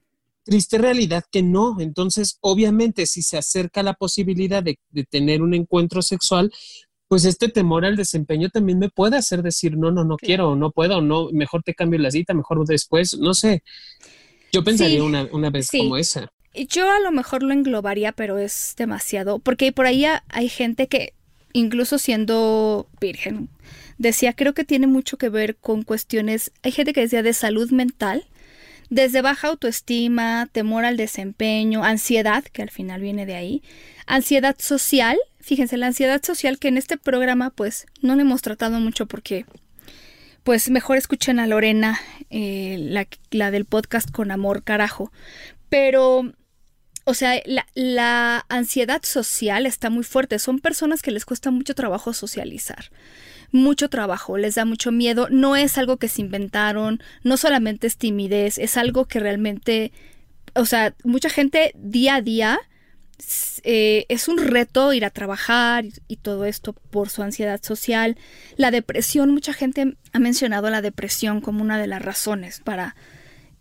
triste 0.46 0.78
realidad 0.78 1.25
que 1.30 1.44
no. 1.44 1.82
Entonces, 1.82 2.38
obviamente, 2.40 3.06
si 3.06 3.22
se 3.22 3.38
acerca 3.38 3.84
la 3.84 3.96
posibilidad 3.96 4.64
de, 4.64 4.80
tener 5.10 5.42
un 5.42 5.54
encuentro 5.54 6.02
sexual, 6.02 6.54
pues 7.08 7.25
este 7.25 7.50
temor 7.50 7.86
al 7.86 7.98
desempeño 7.98 8.50
también 8.50 8.80
me 8.80 8.90
puede 8.90 9.18
hacer 9.18 9.44
decir, 9.44 9.78
no, 9.78 9.92
no, 9.92 10.06
no 10.06 10.18
quiero, 10.18 10.56
no 10.56 10.72
puedo, 10.72 11.02
no, 11.02 11.30
mejor 11.34 11.64
te 11.64 11.74
cambio 11.74 12.00
la 12.00 12.12
cita, 12.12 12.34
mejor 12.34 12.66
después, 12.66 13.18
no 13.18 13.34
sé. 13.34 13.64
Yo 14.54 14.64
pensaría 14.64 15.04
una, 15.04 15.28
una, 15.32 15.50
vez 15.50 15.70
como 15.70 15.98
esa. 15.98 16.32
Yo 16.54 16.90
a 16.90 17.00
lo 17.02 17.12
mejor 17.12 17.44
lo 17.44 17.52
englobaría, 17.54 18.14
pero 18.14 18.38
es 18.38 18.74
demasiado, 18.78 19.40
porque 19.40 19.72
por 19.72 19.86
ahí 19.86 20.06
hay 20.30 20.50
gente 20.50 20.88
que, 20.88 21.14
incluso 21.52 21.98
siendo 21.98 22.88
virgen, 23.02 23.50
decía, 23.98 24.34
creo 24.34 24.54
que 24.54 24.64
tiene 24.64 24.88
mucho 24.88 25.18
que 25.18 25.30
ver 25.30 25.58
con 25.58 25.84
cuestiones, 25.84 26.52
hay 26.64 26.72
gente 26.72 26.94
que 26.94 27.02
decía 27.02 27.24
de 27.24 27.34
salud 27.34 27.70
mental, 27.72 28.25
desde 28.89 29.22
baja 29.22 29.48
autoestima, 29.48 30.48
temor 30.51 30.86
al 30.86 30.98
desempeño, 30.98 31.84
ansiedad, 31.84 32.44
que 32.44 32.62
al 32.62 32.70
final 32.70 33.01
viene 33.01 33.25
de 33.25 33.36
ahí, 33.36 33.63
ansiedad 34.06 34.56
social, 34.60 35.18
fíjense, 35.39 35.77
la 35.77 35.88
ansiedad 35.88 36.24
social 36.24 36.60
que 36.60 36.68
en 36.68 36.77
este 36.77 36.98
programa 36.98 37.50
pues 37.50 37.88
no 38.01 38.15
le 38.15 38.22
hemos 38.22 38.42
tratado 38.42 38.80
mucho 38.80 39.06
porque 39.06 39.46
pues 40.44 40.70
mejor 40.70 40.98
escuchen 40.98 41.39
a 41.39 41.48
Lorena, 41.48 42.00
eh, 42.30 42.77
la, 42.80 43.08
la, 43.32 43.51
del 43.51 43.65
podcast 43.65 44.12
con 44.12 44.32
amor 44.32 44.63
carajo, 44.63 45.12
pero... 45.70 46.34
O 47.08 47.13
sea, 47.13 47.39
la, 47.46 47.68
la 47.75 48.48
ansiedad 48.50 49.04
social 49.04 49.68
está 49.68 49.92
muy 49.92 50.04
fuerte. 50.04 50.39
Son 50.39 50.58
personas 50.58 51.04
que 51.04 51.12
les 51.12 51.24
cuesta 51.24 51.51
mucho 51.51 51.75
trabajo 51.75 52.13
socializar 52.13 52.89
mucho 53.55 53.89
trabajo, 53.89 54.38
les 54.38 54.55
da 54.55 54.65
mucho 54.65 54.91
miedo, 54.91 55.27
no 55.31 55.55
es 55.55 55.77
algo 55.77 55.97
que 55.97 56.07
se 56.07 56.21
inventaron, 56.21 57.01
no 57.24 57.38
solamente 57.38 57.88
es 57.88 57.97
timidez, 57.97 58.57
es 58.57 58.77
algo 58.77 59.05
que 59.05 59.19
realmente, 59.19 59.91
o 60.53 60.65
sea, 60.65 60.93
mucha 61.03 61.29
gente 61.29 61.71
día 61.75 62.15
a 62.15 62.21
día 62.21 62.59
eh, 63.63 64.05
es 64.09 64.27
un 64.27 64.38
reto 64.38 64.93
ir 64.93 65.05
a 65.05 65.09
trabajar 65.09 65.85
y 66.07 66.17
todo 66.17 66.45
esto 66.45 66.74
por 66.74 67.09
su 67.09 67.24
ansiedad 67.24 67.62
social. 67.63 68.17
La 68.57 68.71
depresión, 68.71 69.31
mucha 69.31 69.53
gente 69.53 69.95
ha 70.12 70.19
mencionado 70.19 70.69
la 70.69 70.81
depresión 70.81 71.41
como 71.41 71.62
una 71.62 71.79
de 71.79 71.88
las 71.88 72.01
razones 72.01 72.62
para... 72.63 72.95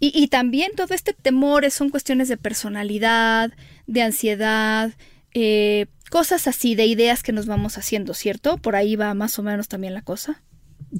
Y, 0.00 0.12
y 0.14 0.26
también 0.28 0.72
todo 0.76 0.92
este 0.92 1.14
temor 1.14 1.70
son 1.70 1.88
cuestiones 1.88 2.28
de 2.28 2.36
personalidad, 2.36 3.52
de 3.86 4.02
ansiedad, 4.02 4.92
eh, 5.32 5.86
cosas 6.14 6.46
así 6.46 6.76
de 6.76 6.86
ideas 6.86 7.24
que 7.24 7.32
nos 7.32 7.46
vamos 7.46 7.76
haciendo, 7.76 8.14
¿cierto? 8.14 8.56
Por 8.58 8.76
ahí 8.76 8.94
va 8.94 9.14
más 9.14 9.36
o 9.40 9.42
menos 9.42 9.66
también 9.66 9.94
la 9.94 10.02
cosa. 10.02 10.44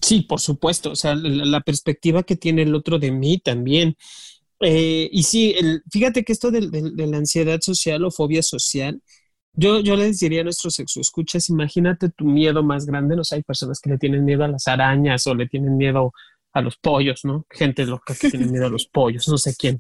Sí, 0.02 0.22
por 0.22 0.40
supuesto, 0.40 0.90
o 0.90 0.96
sea, 0.96 1.14
la, 1.14 1.60
perspectiva 1.60 2.24
que 2.24 2.34
tiene 2.34 2.62
el 2.62 2.74
otro 2.74 2.98
de 2.98 3.12
mí 3.12 3.38
también. 3.38 3.96
Eh, 4.58 5.08
y 5.12 5.22
sí, 5.22 5.54
fíjate 5.88 6.24
que 6.24 6.32
esto 6.32 6.50
de, 6.50 6.62
la 6.96 7.16
ansiedad 7.16 7.60
social 7.60 8.04
o 8.04 8.10
fobia 8.10 8.42
social, 8.42 9.00
yo, 9.52 9.78
yo 9.78 9.94
les 9.94 10.18
diría 10.18 10.40
a 10.40 10.44
nuestros 10.44 10.80
escuchas, 10.80 11.48
imagínate 11.48 12.08
tu 12.08 12.24
miedo 12.24 12.64
más 12.64 12.84
grande, 12.84 13.14
no 13.14 13.22
sé, 13.22 13.36
hay 13.36 13.44
personas 13.44 13.78
que 13.78 13.90
le 13.90 13.98
tienen 13.98 14.24
miedo 14.24 14.42
a 14.42 14.48
las 14.48 14.66
arañas 14.66 15.24
o 15.28 15.34
le 15.36 15.46
tienen 15.46 15.76
miedo 15.76 16.12
a 16.52 16.60
los 16.60 16.76
pollos, 16.76 17.24
¿no? 17.24 17.46
Gente 17.50 17.86
loca 17.86 18.16
que 18.20 18.30
tiene 18.30 18.46
miedo 18.46 18.66
a 18.66 18.70
los 18.70 18.88
pollos, 18.88 19.28
no 19.28 19.38
sé 19.38 19.54
quién. 19.56 19.78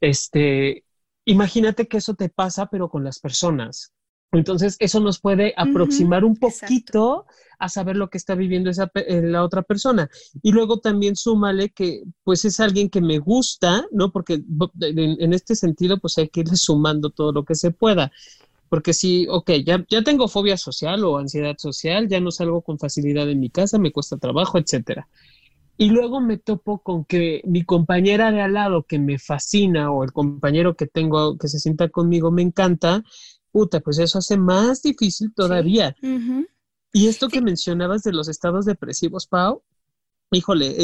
Este, 0.00 0.84
imagínate 1.24 1.88
que 1.88 1.96
eso 1.96 2.14
te 2.14 2.28
pasa, 2.28 2.66
pero 2.66 2.88
con 2.88 3.02
las 3.02 3.18
personas. 3.18 3.92
Entonces, 4.36 4.76
eso 4.78 5.00
nos 5.00 5.20
puede 5.20 5.54
aproximar 5.56 6.24
un 6.24 6.36
poquito 6.36 7.26
a 7.58 7.68
saber 7.68 7.96
lo 7.96 8.10
que 8.10 8.18
está 8.18 8.34
viviendo 8.34 8.70
esa, 8.70 8.90
eh, 8.94 9.22
la 9.22 9.42
otra 9.42 9.62
persona. 9.62 10.10
Y 10.42 10.52
luego 10.52 10.80
también 10.80 11.16
súmale 11.16 11.70
que, 11.70 12.02
pues, 12.24 12.44
es 12.44 12.60
alguien 12.60 12.90
que 12.90 13.00
me 13.00 13.18
gusta, 13.18 13.86
¿no? 13.92 14.12
Porque 14.12 14.42
en, 14.80 15.32
este 15.32 15.54
sentido, 15.54 15.98
pues, 15.98 16.18
hay 16.18 16.28
que 16.28 16.40
ir 16.40 16.56
sumando 16.56 17.10
todo 17.10 17.32
lo 17.32 17.44
que 17.44 17.54
se 17.54 17.70
pueda. 17.70 18.12
Porque 18.68 18.92
si, 18.92 19.26
ok, 19.28 19.50
ya, 19.64 19.84
ya 19.88 20.02
tengo 20.02 20.28
fobia 20.28 20.56
social 20.56 21.04
o 21.04 21.18
ansiedad 21.18 21.54
social, 21.56 22.08
ya 22.08 22.20
no 22.20 22.30
salgo 22.30 22.62
con 22.62 22.78
facilidad 22.78 23.30
en 23.30 23.40
mi 23.40 23.48
casa, 23.48 23.78
me 23.78 23.92
cuesta 23.92 24.16
trabajo, 24.16 24.58
etcétera. 24.58 25.08
Y 25.78 25.90
luego 25.90 26.20
me 26.20 26.38
topo 26.38 26.78
con 26.78 27.04
que 27.04 27.42
mi 27.44 27.62
compañera 27.62 28.32
de 28.32 28.40
al 28.40 28.54
lado 28.54 28.84
que 28.84 28.98
me 28.98 29.18
fascina 29.18 29.90
o 29.90 30.04
el 30.04 30.12
compañero 30.12 30.74
que 30.74 30.86
tengo 30.86 31.36
que 31.36 31.48
se 31.48 31.58
sienta 31.58 31.90
conmigo 31.90 32.30
me 32.30 32.40
encanta, 32.40 33.04
puta, 33.56 33.80
pues 33.80 33.98
eso 33.98 34.18
hace 34.18 34.36
más 34.36 34.82
difícil 34.82 35.32
todavía. 35.34 35.96
Y 36.92 37.06
esto 37.08 37.30
que 37.30 37.40
mencionabas 37.40 38.02
de 38.02 38.12
los 38.12 38.28
estados 38.28 38.66
depresivos, 38.66 39.26
Pau, 39.26 39.62
híjole, 40.30 40.76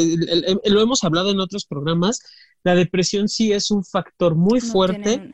lo 0.65 0.81
hemos 0.81 1.03
hablado 1.03 1.29
en 1.29 1.39
otros 1.39 1.67
programas, 1.67 2.23
la 2.63 2.73
depresión 2.73 3.29
sí 3.29 3.51
es 3.51 3.69
un 3.69 3.85
factor 3.85 4.33
muy 4.33 4.59
fuerte 4.59 5.31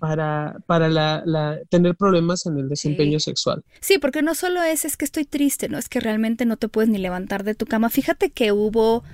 para, 0.00 0.56
para 0.66 0.88
la, 0.88 1.60
tener 1.68 1.94
problemas 1.94 2.44
en 2.46 2.58
el 2.58 2.68
desempeño 2.68 3.20
sexual. 3.20 3.62
Sí, 3.80 3.98
porque 3.98 4.22
no 4.22 4.34
solo 4.34 4.60
es, 4.64 4.84
es 4.84 4.96
que 4.96 5.04
estoy 5.04 5.26
triste, 5.26 5.68
no 5.68 5.78
es 5.78 5.88
que 5.88 6.00
realmente 6.00 6.44
no 6.44 6.56
te 6.56 6.66
puedes 6.66 6.90
ni 6.90 6.98
levantar 6.98 7.44
de 7.44 7.54
tu 7.54 7.66
cama. 7.66 7.88
Fíjate 7.88 8.30
que 8.30 8.50
hubo 8.50 9.04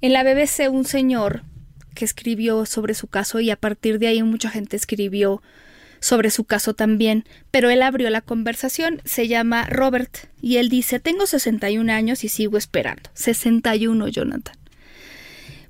en 0.00 0.14
la 0.14 0.24
BBC 0.24 0.70
un 0.70 0.86
señor 0.86 1.42
que 1.94 2.06
escribió 2.06 2.64
sobre 2.64 2.94
su 2.94 3.06
caso 3.06 3.38
y 3.38 3.50
a 3.50 3.56
partir 3.56 3.98
de 3.98 4.06
ahí 4.06 4.22
mucha 4.22 4.48
gente 4.48 4.76
escribió 4.76 5.42
sobre 6.00 6.30
su 6.30 6.44
caso 6.44 6.74
también, 6.74 7.24
pero 7.50 7.70
él 7.70 7.82
abrió 7.82 8.10
la 8.10 8.20
conversación, 8.20 9.00
se 9.04 9.28
llama 9.28 9.66
Robert, 9.66 10.28
y 10.40 10.56
él 10.56 10.68
dice, 10.68 11.00
tengo 11.00 11.26
61 11.26 11.92
años 11.92 12.24
y 12.24 12.28
sigo 12.28 12.58
esperando. 12.58 13.10
61, 13.14 14.08
Jonathan. 14.08 14.56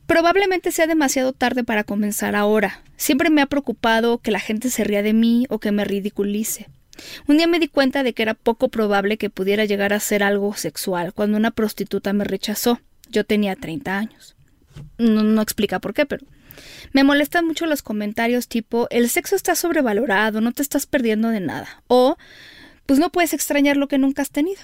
Probablemente 0.06 0.72
sea 0.72 0.86
demasiado 0.86 1.32
tarde 1.32 1.64
para 1.64 1.84
comenzar 1.84 2.34
ahora. 2.34 2.82
Siempre 2.96 3.28
me 3.28 3.42
ha 3.42 3.46
preocupado 3.46 4.18
que 4.18 4.30
la 4.30 4.40
gente 4.40 4.70
se 4.70 4.84
ría 4.84 5.02
de 5.02 5.12
mí 5.12 5.46
o 5.50 5.58
que 5.58 5.70
me 5.70 5.84
ridiculice. 5.84 6.68
Un 7.26 7.36
día 7.36 7.46
me 7.46 7.60
di 7.60 7.68
cuenta 7.68 8.02
de 8.02 8.14
que 8.14 8.22
era 8.22 8.34
poco 8.34 8.70
probable 8.70 9.18
que 9.18 9.30
pudiera 9.30 9.64
llegar 9.66 9.92
a 9.92 10.00
ser 10.00 10.22
algo 10.22 10.54
sexual 10.54 11.12
cuando 11.12 11.36
una 11.36 11.50
prostituta 11.50 12.12
me 12.12 12.24
rechazó. 12.24 12.80
Yo 13.10 13.24
tenía 13.24 13.54
30 13.54 13.98
años. 13.98 14.34
No, 14.96 15.22
no 15.22 15.42
explica 15.42 15.78
por 15.78 15.94
qué, 15.94 16.06
pero 16.06 16.24
me 16.92 17.04
molestan 17.04 17.46
mucho 17.46 17.66
los 17.66 17.82
comentarios 17.82 18.48
tipo 18.48 18.86
el 18.90 19.08
sexo 19.08 19.36
está 19.36 19.54
sobrevalorado, 19.54 20.40
no 20.40 20.52
te 20.52 20.62
estás 20.62 20.86
perdiendo 20.86 21.28
de 21.30 21.40
nada. 21.40 21.82
O 21.86 22.16
pues 22.86 22.98
no 22.98 23.10
puedes 23.10 23.34
extrañar 23.34 23.76
lo 23.76 23.88
que 23.88 23.98
nunca 23.98 24.22
has 24.22 24.30
tenido. 24.30 24.62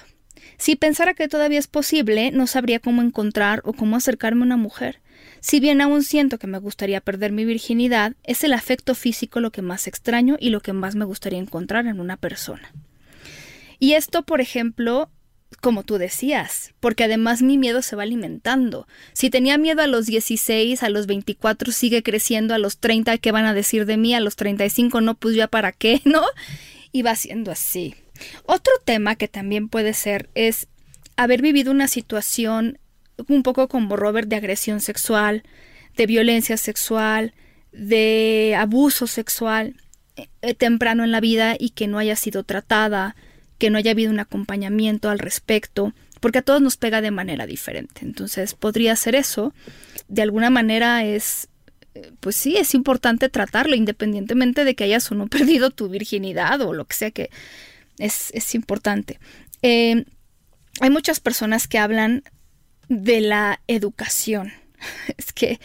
Si 0.57 0.75
pensara 0.75 1.13
que 1.13 1.27
todavía 1.27 1.59
es 1.59 1.67
posible, 1.67 2.31
no 2.31 2.47
sabría 2.47 2.79
cómo 2.79 3.01
encontrar 3.01 3.61
o 3.65 3.73
cómo 3.73 3.95
acercarme 3.95 4.41
a 4.41 4.45
una 4.45 4.57
mujer. 4.57 5.01
Si 5.41 5.59
bien 5.59 5.81
aún 5.81 6.03
siento 6.03 6.39
que 6.39 6.47
me 6.47 6.57
gustaría 6.57 7.01
perder 7.01 7.31
mi 7.31 7.45
virginidad, 7.45 8.13
es 8.23 8.43
el 8.43 8.53
afecto 8.53 8.95
físico 8.95 9.39
lo 9.39 9.51
que 9.51 9.61
más 9.61 9.87
extraño 9.87 10.37
y 10.39 10.49
lo 10.49 10.61
que 10.61 10.73
más 10.73 10.95
me 10.95 11.05
gustaría 11.05 11.39
encontrar 11.39 11.87
en 11.87 11.99
una 11.99 12.17
persona. 12.17 12.71
Y 13.79 13.93
esto, 13.93 14.23
por 14.23 14.41
ejemplo, 14.41 15.11
como 15.57 15.83
tú 15.83 15.97
decías, 15.97 16.73
porque 16.79 17.03
además 17.03 17.41
mi 17.41 17.57
miedo 17.57 17.81
se 17.81 17.95
va 17.95 18.03
alimentando. 18.03 18.87
Si 19.13 19.29
tenía 19.29 19.57
miedo 19.57 19.81
a 19.81 19.87
los 19.87 20.05
16, 20.05 20.83
a 20.83 20.89
los 20.89 21.07
24 21.07 21.71
sigue 21.71 22.03
creciendo, 22.03 22.53
a 22.53 22.59
los 22.59 22.77
30, 22.77 23.17
¿qué 23.17 23.31
van 23.31 23.45
a 23.45 23.53
decir 23.53 23.85
de 23.85 23.97
mí? 23.97 24.13
A 24.13 24.19
los 24.19 24.35
35, 24.35 25.01
no, 25.01 25.15
pues 25.15 25.35
ya 25.35 25.47
para 25.47 25.71
qué, 25.71 26.01
¿no? 26.05 26.23
Y 26.91 27.01
va 27.01 27.15
siendo 27.15 27.51
así. 27.51 27.95
Otro 28.45 28.73
tema 28.85 29.15
que 29.15 29.27
también 29.27 29.69
puede 29.69 29.93
ser 29.93 30.29
es 30.35 30.67
haber 31.17 31.41
vivido 31.41 31.71
una 31.71 31.87
situación 31.87 32.79
un 33.27 33.43
poco 33.43 33.67
como 33.67 33.95
Robert 33.95 34.27
de 34.27 34.35
agresión 34.35 34.81
sexual, 34.81 35.43
de 35.95 36.05
violencia 36.05 36.57
sexual, 36.57 37.33
de 37.71 38.55
abuso 38.57 39.07
sexual 39.07 39.75
eh, 40.15 40.53
temprano 40.53 41.03
en 41.03 41.11
la 41.11 41.19
vida 41.19 41.55
y 41.59 41.71
que 41.71 41.87
no 41.87 41.97
haya 41.97 42.15
sido 42.15 42.43
tratada, 42.43 43.15
que 43.57 43.69
no 43.69 43.77
haya 43.77 43.91
habido 43.91 44.11
un 44.11 44.19
acompañamiento 44.19 45.09
al 45.09 45.19
respecto, 45.19 45.93
porque 46.19 46.39
a 46.39 46.41
todos 46.41 46.61
nos 46.61 46.77
pega 46.77 47.01
de 47.01 47.11
manera 47.11 47.45
diferente. 47.45 48.01
Entonces, 48.03 48.53
podría 48.53 48.95
ser 48.95 49.15
eso. 49.15 49.53
De 50.07 50.21
alguna 50.21 50.49
manera 50.49 51.03
es, 51.03 51.49
eh, 51.93 52.11
pues 52.19 52.35
sí, 52.35 52.57
es 52.57 52.73
importante 52.73 53.29
tratarlo, 53.29 53.75
independientemente 53.75 54.65
de 54.65 54.75
que 54.75 54.85
hayas 54.85 55.11
o 55.11 55.15
no 55.15 55.27
perdido 55.29 55.71
tu 55.71 55.89
virginidad 55.89 56.61
o 56.61 56.73
lo 56.73 56.85
que 56.85 56.95
sea 56.95 57.11
que 57.11 57.29
es, 57.97 58.31
es 58.33 58.55
importante. 58.55 59.19
Eh, 59.61 60.05
hay 60.81 60.89
muchas 60.89 61.19
personas 61.19 61.67
que 61.67 61.79
hablan 61.79 62.23
de 62.89 63.21
la 63.21 63.61
educación. 63.67 64.51
Es 65.17 65.33
que, 65.33 65.59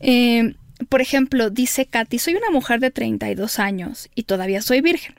eh, 0.00 0.54
por 0.88 1.00
ejemplo, 1.00 1.50
dice 1.50 1.86
Katy, 1.86 2.18
soy 2.18 2.34
una 2.34 2.50
mujer 2.50 2.80
de 2.80 2.90
32 2.90 3.58
años 3.58 4.08
y 4.14 4.24
todavía 4.24 4.60
soy 4.60 4.80
virgen. 4.80 5.14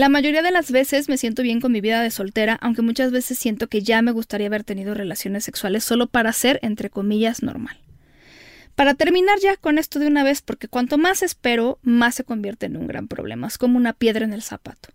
La 0.00 0.08
mayoría 0.08 0.40
de 0.40 0.50
las 0.50 0.70
veces 0.70 1.10
me 1.10 1.18
siento 1.18 1.42
bien 1.42 1.60
con 1.60 1.72
mi 1.72 1.82
vida 1.82 2.02
de 2.02 2.10
soltera, 2.10 2.56
aunque 2.62 2.80
muchas 2.80 3.12
veces 3.12 3.38
siento 3.38 3.68
que 3.68 3.82
ya 3.82 4.00
me 4.00 4.12
gustaría 4.12 4.46
haber 4.46 4.64
tenido 4.64 4.94
relaciones 4.94 5.44
sexuales 5.44 5.84
solo 5.84 6.06
para 6.06 6.32
ser, 6.32 6.58
entre 6.62 6.88
comillas, 6.88 7.42
normal. 7.42 7.76
Para 8.74 8.94
terminar 8.94 9.38
ya 9.40 9.58
con 9.58 9.76
esto 9.76 9.98
de 9.98 10.06
una 10.06 10.24
vez, 10.24 10.40
porque 10.40 10.68
cuanto 10.68 10.96
más 10.96 11.22
espero, 11.22 11.78
más 11.82 12.14
se 12.14 12.24
convierte 12.24 12.64
en 12.64 12.78
un 12.78 12.86
gran 12.86 13.08
problema. 13.08 13.46
Es 13.46 13.58
como 13.58 13.76
una 13.76 13.92
piedra 13.92 14.24
en 14.24 14.32
el 14.32 14.40
zapato. 14.40 14.88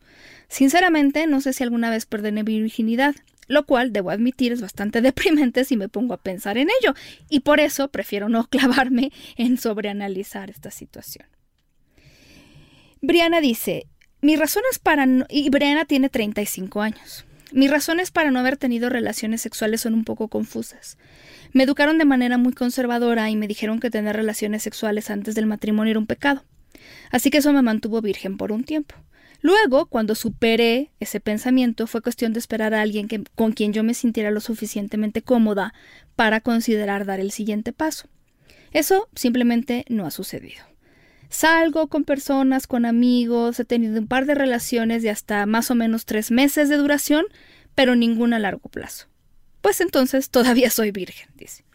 Sinceramente, 0.48 1.28
no 1.28 1.40
sé 1.40 1.54
si 1.54 1.62
alguna 1.62 1.92
vez 1.92 2.08
perderé 2.08 2.42
mi 2.42 2.42
virginidad, 2.42 3.14
lo 3.48 3.68
cual, 3.68 3.94
debo 3.94 4.10
admitir, 4.10 4.54
es 4.54 4.62
bastante 4.62 5.02
deprimente 5.04 5.66
si 5.66 5.78
me 5.78 5.88
pongo 5.88 6.16
a 6.16 6.24
pensar 6.24 6.58
en 6.58 6.70
ello, 6.82 6.96
y 7.30 7.42
por 7.42 7.60
eso 7.60 7.90
prefiero 7.90 8.28
no 8.28 8.48
clavarme 8.50 9.12
en 9.38 9.60
sobreanalizar 9.60 10.50
esta 10.50 10.72
situación. 10.72 11.28
Briana 13.02 13.40
dice, 13.40 13.86
mis 14.22 14.40
razones 14.40 14.80
para 14.80 15.06
no... 15.06 15.26
y 15.30 15.50
Briana 15.50 15.86
tiene 15.86 16.10
35 16.10 16.82
años. 16.82 17.26
Mis 17.52 17.72
razones 17.72 18.12
para 18.12 18.32
no 18.32 18.40
haber 18.40 18.58
tenido 18.58 18.90
relaciones 18.90 19.42
sexuales 19.42 19.82
son 19.82 19.94
un 19.94 20.04
poco 20.04 20.28
confusas. 20.28 20.98
Me 21.54 21.64
educaron 21.64 21.98
de 21.98 22.06
manera 22.06 22.38
muy 22.38 22.54
conservadora 22.54 23.30
y 23.30 23.36
me 23.36 23.48
dijeron 23.48 23.80
que 23.80 23.90
tener 23.90 24.16
relaciones 24.16 24.64
sexuales 24.64 25.10
antes 25.10 25.36
del 25.36 25.46
matrimonio 25.46 25.92
era 25.92 26.00
un 26.00 26.08
pecado. 26.08 26.44
Así 27.12 27.30
que 27.30 27.38
eso 27.38 27.54
me 27.54 27.62
mantuvo 27.62 28.02
virgen 28.02 28.38
por 28.38 28.52
un 28.52 28.64
tiempo. 28.64 28.96
Luego, 29.42 29.86
cuando 29.86 30.16
superé 30.16 30.92
ese 31.00 31.20
pensamiento, 31.20 31.88
fue 31.88 32.02
cuestión 32.02 32.34
de 32.34 32.40
esperar 32.40 32.74
a 32.74 32.82
alguien 32.82 33.08
que, 33.08 33.24
con 33.36 33.54
quien 33.54 33.74
yo 33.74 33.84
me 33.84 33.94
sintiera 33.94 34.32
lo 34.32 34.40
suficientemente 34.40 35.22
cómoda 35.22 35.74
para 36.16 36.42
considerar 36.42 37.06
dar 37.06 37.20
el 37.20 37.32
siguiente 37.32 37.72
paso. 37.72 38.10
Eso 38.72 39.08
simplemente 39.16 39.86
no 39.88 40.06
ha 40.06 40.12
sucedido. 40.12 40.75
Salgo 41.36 41.88
con 41.88 42.06
personas, 42.06 42.66
con 42.66 42.86
amigos, 42.86 43.60
he 43.60 43.66
tenido 43.66 44.00
un 44.00 44.08
par 44.08 44.26
de 44.26 44.36
relaciones 44.36 45.04
de 45.04 45.10
hasta 45.10 45.46
más 45.46 45.70
o 45.70 45.76
menos 45.76 46.06
tres 46.06 46.32
meses 46.32 46.70
de 46.70 46.78
duración, 46.78 47.26
pero 47.76 47.94
ninguna 47.98 48.38
a 48.38 48.40
largo 48.40 48.70
plazo. 48.70 49.08
Pues 49.60 49.82
entonces 49.82 50.30
todavía 50.30 50.70
soy 50.70 50.92
virgen, 50.92 51.28
dice. 51.36 51.66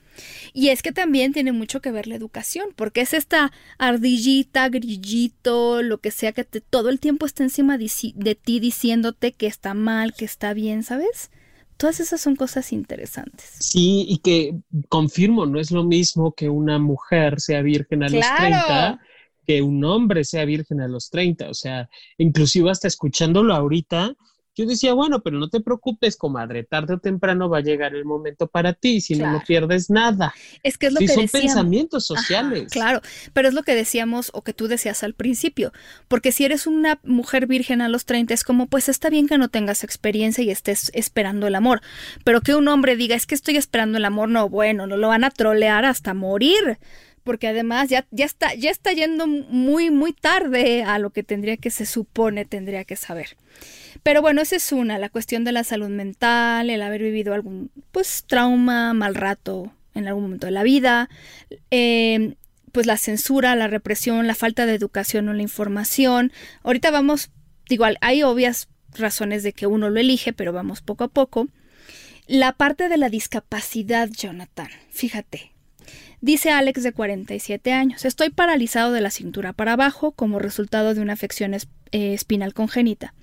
Y 0.55 0.69
es 0.71 0.81
que 0.81 0.93
también 0.93 1.35
tiene 1.35 1.53
mucho 1.53 1.83
que 1.83 1.91
ver 1.91 2.07
la 2.07 2.15
educación, 2.15 2.69
porque 2.75 3.03
es 3.03 3.13
esta 3.13 3.53
ardillita, 3.77 4.67
grillito, 4.71 5.83
lo 5.83 5.99
que 5.99 6.11
sea 6.11 6.33
que 6.33 6.45
te, 6.45 6.63
todo 6.63 6.89
el 6.89 6.99
tiempo 6.99 7.27
está 7.27 7.43
encima 7.43 7.77
de, 7.77 7.91
de 8.15 8.35
ti 8.37 8.61
diciéndote 8.61 9.33
que 9.33 9.47
está 9.47 9.75
mal, 9.75 10.15
que 10.15 10.25
está 10.25 10.55
bien, 10.55 10.85
¿sabes? 10.85 11.31
Todas 11.77 12.01
esas 12.01 12.23
son 12.23 12.35
cosas 12.35 12.73
interesantes. 12.73 13.51
Sí, 13.59 14.07
y 14.09 14.21
que 14.21 14.55
confirmo, 14.89 15.45
no 15.45 15.61
es 15.61 15.71
lo 15.71 15.85
mismo 15.85 16.33
que 16.33 16.49
una 16.49 16.79
mujer 16.79 17.43
sea 17.43 17.61
virgen 17.61 18.05
a 18.05 18.09
los 18.09 18.25
30 18.39 19.01
que 19.51 19.63
un 19.63 19.85
hombre 19.85 20.23
sea 20.23 20.45
virgen 20.45 20.81
a 20.81 20.87
los 20.87 21.11
30. 21.11 21.51
O 21.51 21.55
sea, 21.55 21.91
inclusive 22.19 22.71
hasta 22.71 22.87
escuchándolo 22.87 23.53
ahorita, 23.53 24.15
yo 24.55 24.65
decía, 24.65 24.95
bueno, 24.95 25.23
pero 25.23 25.41
no 25.41 25.49
te 25.49 25.61
preocupes, 25.61 26.17
comadre, 26.17 26.63
tarde 26.63 26.95
o 26.95 26.99
temprano 26.99 27.49
va 27.49 27.59
a 27.59 27.63
llegar 27.63 27.97
el 27.97 28.05
momento 28.05 28.47
para 28.47 28.75
ti, 28.75 29.01
si 29.01 29.17
no, 29.17 29.29
no 29.33 29.43
pierdes 29.45 29.91
nada. 29.91 30.33
Es 30.63 30.79
que 30.79 30.87
es 30.87 30.93
lo 30.93 31.01
sí, 31.01 31.07
que 31.07 31.15
son 31.15 31.23
decíamos. 31.23 31.47
pensamientos 31.47 32.07
sociales. 32.07 32.71
claro, 32.71 33.01
pero 33.33 33.49
es 33.49 33.55
lo 33.55 33.65
que 33.65 33.75
decíamos 33.75 34.31
o 34.35 34.43
que 34.43 34.53
tú 34.53 34.69
decías 34.69 35.03
al 35.03 35.15
principio, 35.15 35.73
porque 36.07 36.31
si 36.31 36.45
eres 36.45 36.69
una 36.69 37.01
mujer 37.03 37.49
virgen 37.49 37.81
a 37.81 37.89
los 37.89 38.05
30 38.05 38.33
es 38.35 38.45
como, 38.45 38.69
pues 38.69 38.89
está 38.89 39.11
bien 39.11 39.27
que 39.27 39.37
no 39.37 39.49
tengas 39.49 39.83
experiencia 39.83 40.45
y 40.45 40.51
estés 40.51 40.93
esperando 40.95 41.49
el 41.49 41.57
amor, 41.57 41.81
pero 42.23 42.41
que 42.41 42.55
un 42.55 42.69
hombre 42.69 42.95
diga, 42.95 43.17
es 43.17 43.27
que 43.27 43.35
estoy 43.35 43.57
esperando 43.57 43.99
el 43.99 44.05
amor, 44.05 44.29
no, 44.29 44.49
bueno, 44.49 44.87
no 44.87 44.97
lo 44.97 45.09
van 45.09 45.25
a 45.25 45.31
trolear 45.31 45.85
hasta 45.85 46.15
morir 46.15 46.79
porque 47.25 47.49
además 47.49 47.89
ya, 47.89 48.07
ya, 48.11 48.25
está, 48.25 48.55
ya 48.55 48.71
está 48.71 48.93
yendo 48.93 49.27
muy, 49.27 49.91
muy 49.91 50.13
tarde 50.13 50.83
a 50.83 50.99
lo 50.99 51.11
que 51.11 51.23
tendría 51.23 51.57
que 51.57 51.71
se 51.71 51.87
supone 51.87 52.45
tendría 52.45 52.85
que 52.85 52.97
saber. 52.97 53.37
Pero 54.03 54.23
bueno, 54.23 54.41
esa 54.41 54.57
es 54.57 54.73
una, 54.73 54.99
la 54.99 55.09
cuestión 55.09 55.45
de 55.45 55.53
la 55.53 55.65
salud 55.65 55.89
mental, 55.89 56.71
el 56.71 56.83
haber 56.83 57.03
vivido 57.03 57.35
algún 57.35 57.71
pues 57.93 58.25
trauma, 58.27 58.95
mal 58.95 59.15
rato 59.15 59.73
en 59.95 60.09
algún 60.09 60.25
momento 60.25 60.47
de 60.47 60.53
la 60.53 60.63
vida, 60.63 61.09
eh, 61.71 62.35
pues 62.73 62.87
la 62.87 62.97
censura, 62.97 63.57
la 63.57 63.67
represión, 63.67 64.27
la 64.27 64.35
falta 64.35 64.67
de 64.67 64.75
educación 64.75 65.29
o 65.29 65.35
la 65.35 65.43
información. 65.43 66.33
Ahorita 66.63 66.91
vamos, 66.91 67.31
igual, 67.69 67.99
hay 68.01 68.23
obvias 68.23 68.69
razones 68.97 69.43
de 69.43 69.53
que 69.53 69.67
uno 69.67 69.91
lo 69.91 70.01
elige, 70.01 70.33
pero 70.33 70.53
vamos 70.53 70.81
poco 70.81 71.05
a 71.05 71.09
poco. 71.09 71.49
La 72.27 72.53
parte 72.53 72.89
de 72.89 72.97
la 72.97 73.09
discapacidad, 73.09 74.09
Jonathan, 74.09 74.69
fíjate, 74.91 75.53
Dice 76.23 76.51
Alex 76.51 76.83
de 76.83 76.93
47 76.93 77.73
años, 77.73 78.05
estoy 78.05 78.29
paralizado 78.29 78.93
de 78.93 79.01
la 79.01 79.11
cintura 79.11 79.55
para 79.55 79.73
abajo 79.73 80.13
como 80.13 80.39
resultado 80.39 80.95
de 80.95 81.01
una 81.01 81.15
afección 81.15 81.55
eh, 81.55 81.61
espinal 81.93 82.53
congénita. 82.53 83.15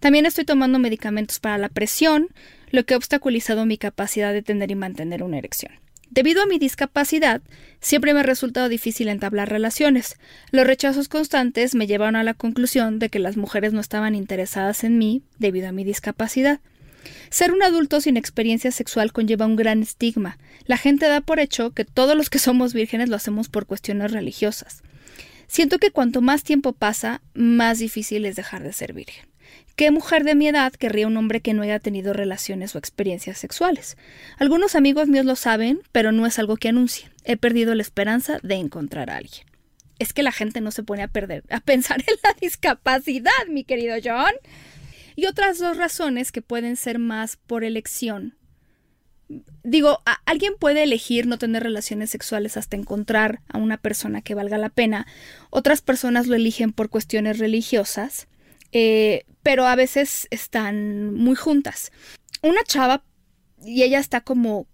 También 0.00 0.26
estoy 0.26 0.44
tomando 0.44 0.80
medicamentos 0.80 1.38
para 1.38 1.56
la 1.56 1.68
presión, 1.68 2.28
lo 2.70 2.84
que 2.84 2.94
ha 2.94 2.96
obstaculizado 2.96 3.64
mi 3.64 3.78
capacidad 3.78 4.32
de 4.32 4.42
tener 4.42 4.72
y 4.72 4.74
mantener 4.74 5.22
una 5.22 5.38
erección. 5.38 5.72
Debido 6.10 6.42
a 6.42 6.46
mi 6.46 6.58
discapacidad, 6.58 7.42
siempre 7.80 8.12
me 8.12 8.20
ha 8.20 8.24
resultado 8.24 8.68
difícil 8.68 9.08
entablar 9.08 9.48
relaciones. 9.48 10.16
Los 10.50 10.66
rechazos 10.66 11.08
constantes 11.08 11.76
me 11.76 11.86
llevaron 11.86 12.16
a 12.16 12.24
la 12.24 12.34
conclusión 12.34 12.98
de 12.98 13.08
que 13.08 13.20
las 13.20 13.36
mujeres 13.36 13.72
no 13.72 13.80
estaban 13.80 14.16
interesadas 14.16 14.82
en 14.82 14.98
mí 14.98 15.22
debido 15.38 15.68
a 15.68 15.72
mi 15.72 15.84
discapacidad. 15.84 16.60
Ser 17.30 17.52
un 17.52 17.62
adulto 17.62 18.00
sin 18.00 18.16
experiencia 18.16 18.70
sexual 18.70 19.12
conlleva 19.12 19.46
un 19.46 19.56
gran 19.56 19.82
estigma. 19.82 20.38
La 20.66 20.76
gente 20.76 21.06
da 21.06 21.20
por 21.20 21.40
hecho 21.40 21.70
que 21.70 21.84
todos 21.84 22.16
los 22.16 22.30
que 22.30 22.38
somos 22.38 22.72
vírgenes 22.72 23.08
lo 23.08 23.16
hacemos 23.16 23.48
por 23.48 23.66
cuestiones 23.66 24.12
religiosas. 24.12 24.82
Siento 25.46 25.78
que 25.78 25.90
cuanto 25.90 26.22
más 26.22 26.44
tiempo 26.44 26.72
pasa, 26.72 27.20
más 27.34 27.78
difícil 27.78 28.24
es 28.24 28.36
dejar 28.36 28.62
de 28.62 28.72
ser 28.72 28.92
virgen. 28.92 29.26
¿Qué 29.76 29.90
mujer 29.90 30.24
de 30.24 30.34
mi 30.34 30.48
edad 30.48 30.72
querría 30.72 31.06
un 31.06 31.16
hombre 31.16 31.40
que 31.40 31.54
no 31.54 31.62
haya 31.62 31.78
tenido 31.78 32.12
relaciones 32.12 32.74
o 32.74 32.78
experiencias 32.78 33.38
sexuales? 33.38 33.96
Algunos 34.38 34.76
amigos 34.76 35.08
míos 35.08 35.24
lo 35.24 35.34
saben, 35.34 35.80
pero 35.92 36.12
no 36.12 36.26
es 36.26 36.38
algo 36.38 36.56
que 36.56 36.68
anuncien. 36.68 37.10
He 37.24 37.36
perdido 37.36 37.74
la 37.74 37.82
esperanza 37.82 38.38
de 38.42 38.56
encontrar 38.56 39.10
a 39.10 39.16
alguien. 39.16 39.46
Es 39.98 40.12
que 40.12 40.22
la 40.22 40.32
gente 40.32 40.60
no 40.60 40.72
se 40.72 40.82
pone 40.82 41.02
a 41.02 41.08
perder, 41.08 41.44
a 41.48 41.60
pensar 41.60 42.00
en 42.06 42.16
la 42.22 42.34
discapacidad, 42.40 43.30
mi 43.48 43.64
querido 43.64 43.96
John. 44.02 44.32
Y 45.16 45.26
otras 45.26 45.58
dos 45.58 45.76
razones 45.76 46.32
que 46.32 46.42
pueden 46.42 46.76
ser 46.76 46.98
más 46.98 47.36
por 47.36 47.64
elección. 47.64 48.36
Digo, 49.62 50.00
alguien 50.26 50.54
puede 50.58 50.82
elegir 50.82 51.26
no 51.26 51.38
tener 51.38 51.62
relaciones 51.62 52.10
sexuales 52.10 52.56
hasta 52.56 52.76
encontrar 52.76 53.40
a 53.48 53.58
una 53.58 53.78
persona 53.78 54.20
que 54.20 54.34
valga 54.34 54.58
la 54.58 54.68
pena. 54.68 55.06
Otras 55.50 55.80
personas 55.80 56.26
lo 56.26 56.34
eligen 56.34 56.72
por 56.72 56.90
cuestiones 56.90 57.38
religiosas, 57.38 58.28
eh, 58.72 59.24
pero 59.42 59.66
a 59.66 59.76
veces 59.76 60.28
están 60.30 61.14
muy 61.14 61.36
juntas. 61.36 61.92
Una 62.42 62.62
chava, 62.64 63.04
y 63.64 63.82
ella 63.84 64.00
está 64.00 64.20
como 64.20 64.66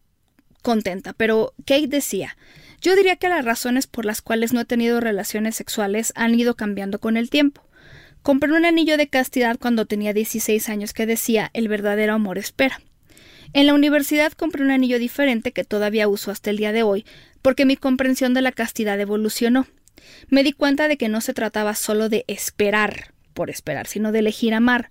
contenta, 0.63 1.13
pero 1.13 1.55
Kate 1.67 1.87
decía, 1.87 2.37
yo 2.81 2.97
diría 2.97 3.17
que 3.17 3.29
las 3.29 3.45
razones 3.45 3.87
por 3.87 4.05
las 4.05 4.23
cuales 4.23 4.53
no 4.53 4.61
he 4.61 4.65
tenido 4.65 5.01
relaciones 5.01 5.57
sexuales 5.57 6.13
han 6.15 6.35
ido 6.35 6.55
cambiando 6.55 7.01
con 7.01 7.17
el 7.17 7.31
tiempo. 7.31 7.68
Compré 8.29 8.53
un 8.53 8.67
anillo 8.67 8.99
de 8.99 9.09
castidad 9.09 9.57
cuando 9.59 9.87
tenía 9.87 10.13
16 10.13 10.69
años 10.69 10.93
que 10.93 11.07
decía 11.07 11.49
el 11.55 11.67
verdadero 11.67 12.13
amor 12.13 12.37
espera. 12.37 12.79
En 13.55 13.65
la 13.65 13.73
universidad 13.73 14.33
compré 14.33 14.63
un 14.63 14.71
anillo 14.71 14.99
diferente 14.99 15.53
que 15.53 15.65
todavía 15.65 16.09
uso 16.09 16.31
hasta 16.31 16.51
el 16.51 16.59
día 16.59 16.73
de 16.73 16.83
hoy, 16.83 17.07
porque 17.41 17.65
mi 17.65 17.79
comprensión 17.79 18.35
de 18.35 18.43
la 18.43 18.53
castidad 18.53 19.01
evolucionó. 19.01 19.67
Me 20.29 20.43
di 20.43 20.53
cuenta 20.53 20.89
de 20.89 20.99
que 20.99 21.09
no 21.09 21.23
se 21.23 21.33
trataba 21.33 21.75
solo 21.75 22.11
de 22.11 22.27
esperar 22.27 23.15
por 23.33 23.49
esperar, 23.49 23.87
sino 23.87 24.13
de 24.13 24.19
elegir 24.19 24.53
amar. 24.53 24.91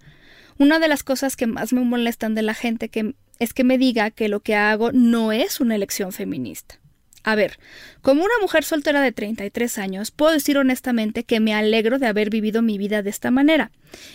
Una 0.57 0.79
de 0.79 0.87
las 0.87 1.03
cosas 1.03 1.35
que 1.35 1.45
más 1.45 1.73
me 1.73 1.81
molestan 1.81 2.33
de 2.33 2.41
la 2.41 2.55
gente 2.55 2.89
que 2.89 3.13
es 3.37 3.53
que 3.53 3.63
me 3.63 3.77
diga 3.77 4.09
que 4.09 4.29
lo 4.29 4.39
que 4.39 4.55
hago 4.55 4.91
no 4.93 5.31
es 5.31 5.61
una 5.61 5.75
elección 5.75 6.11
feminista. 6.11 6.79
A 7.27 7.35
ver, 7.35 7.59
como 8.01 8.23
una 8.23 8.39
mujer 8.39 8.63
soltera 8.63 9.01
de 9.01 9.11
33 9.11 9.79
años, 9.79 10.11
puedo 10.11 10.31
decir 10.31 10.57
honestamente 10.57 11.25
que 11.25 11.41
me 11.41 11.53
alegro 11.53 11.99
de 11.99 12.07
haber 12.07 12.29
vivido 12.29 12.61
mi 12.61 12.77
vida 12.77 13.03
de 13.03 13.09
esta 13.09 13.31
manera. 13.31 13.69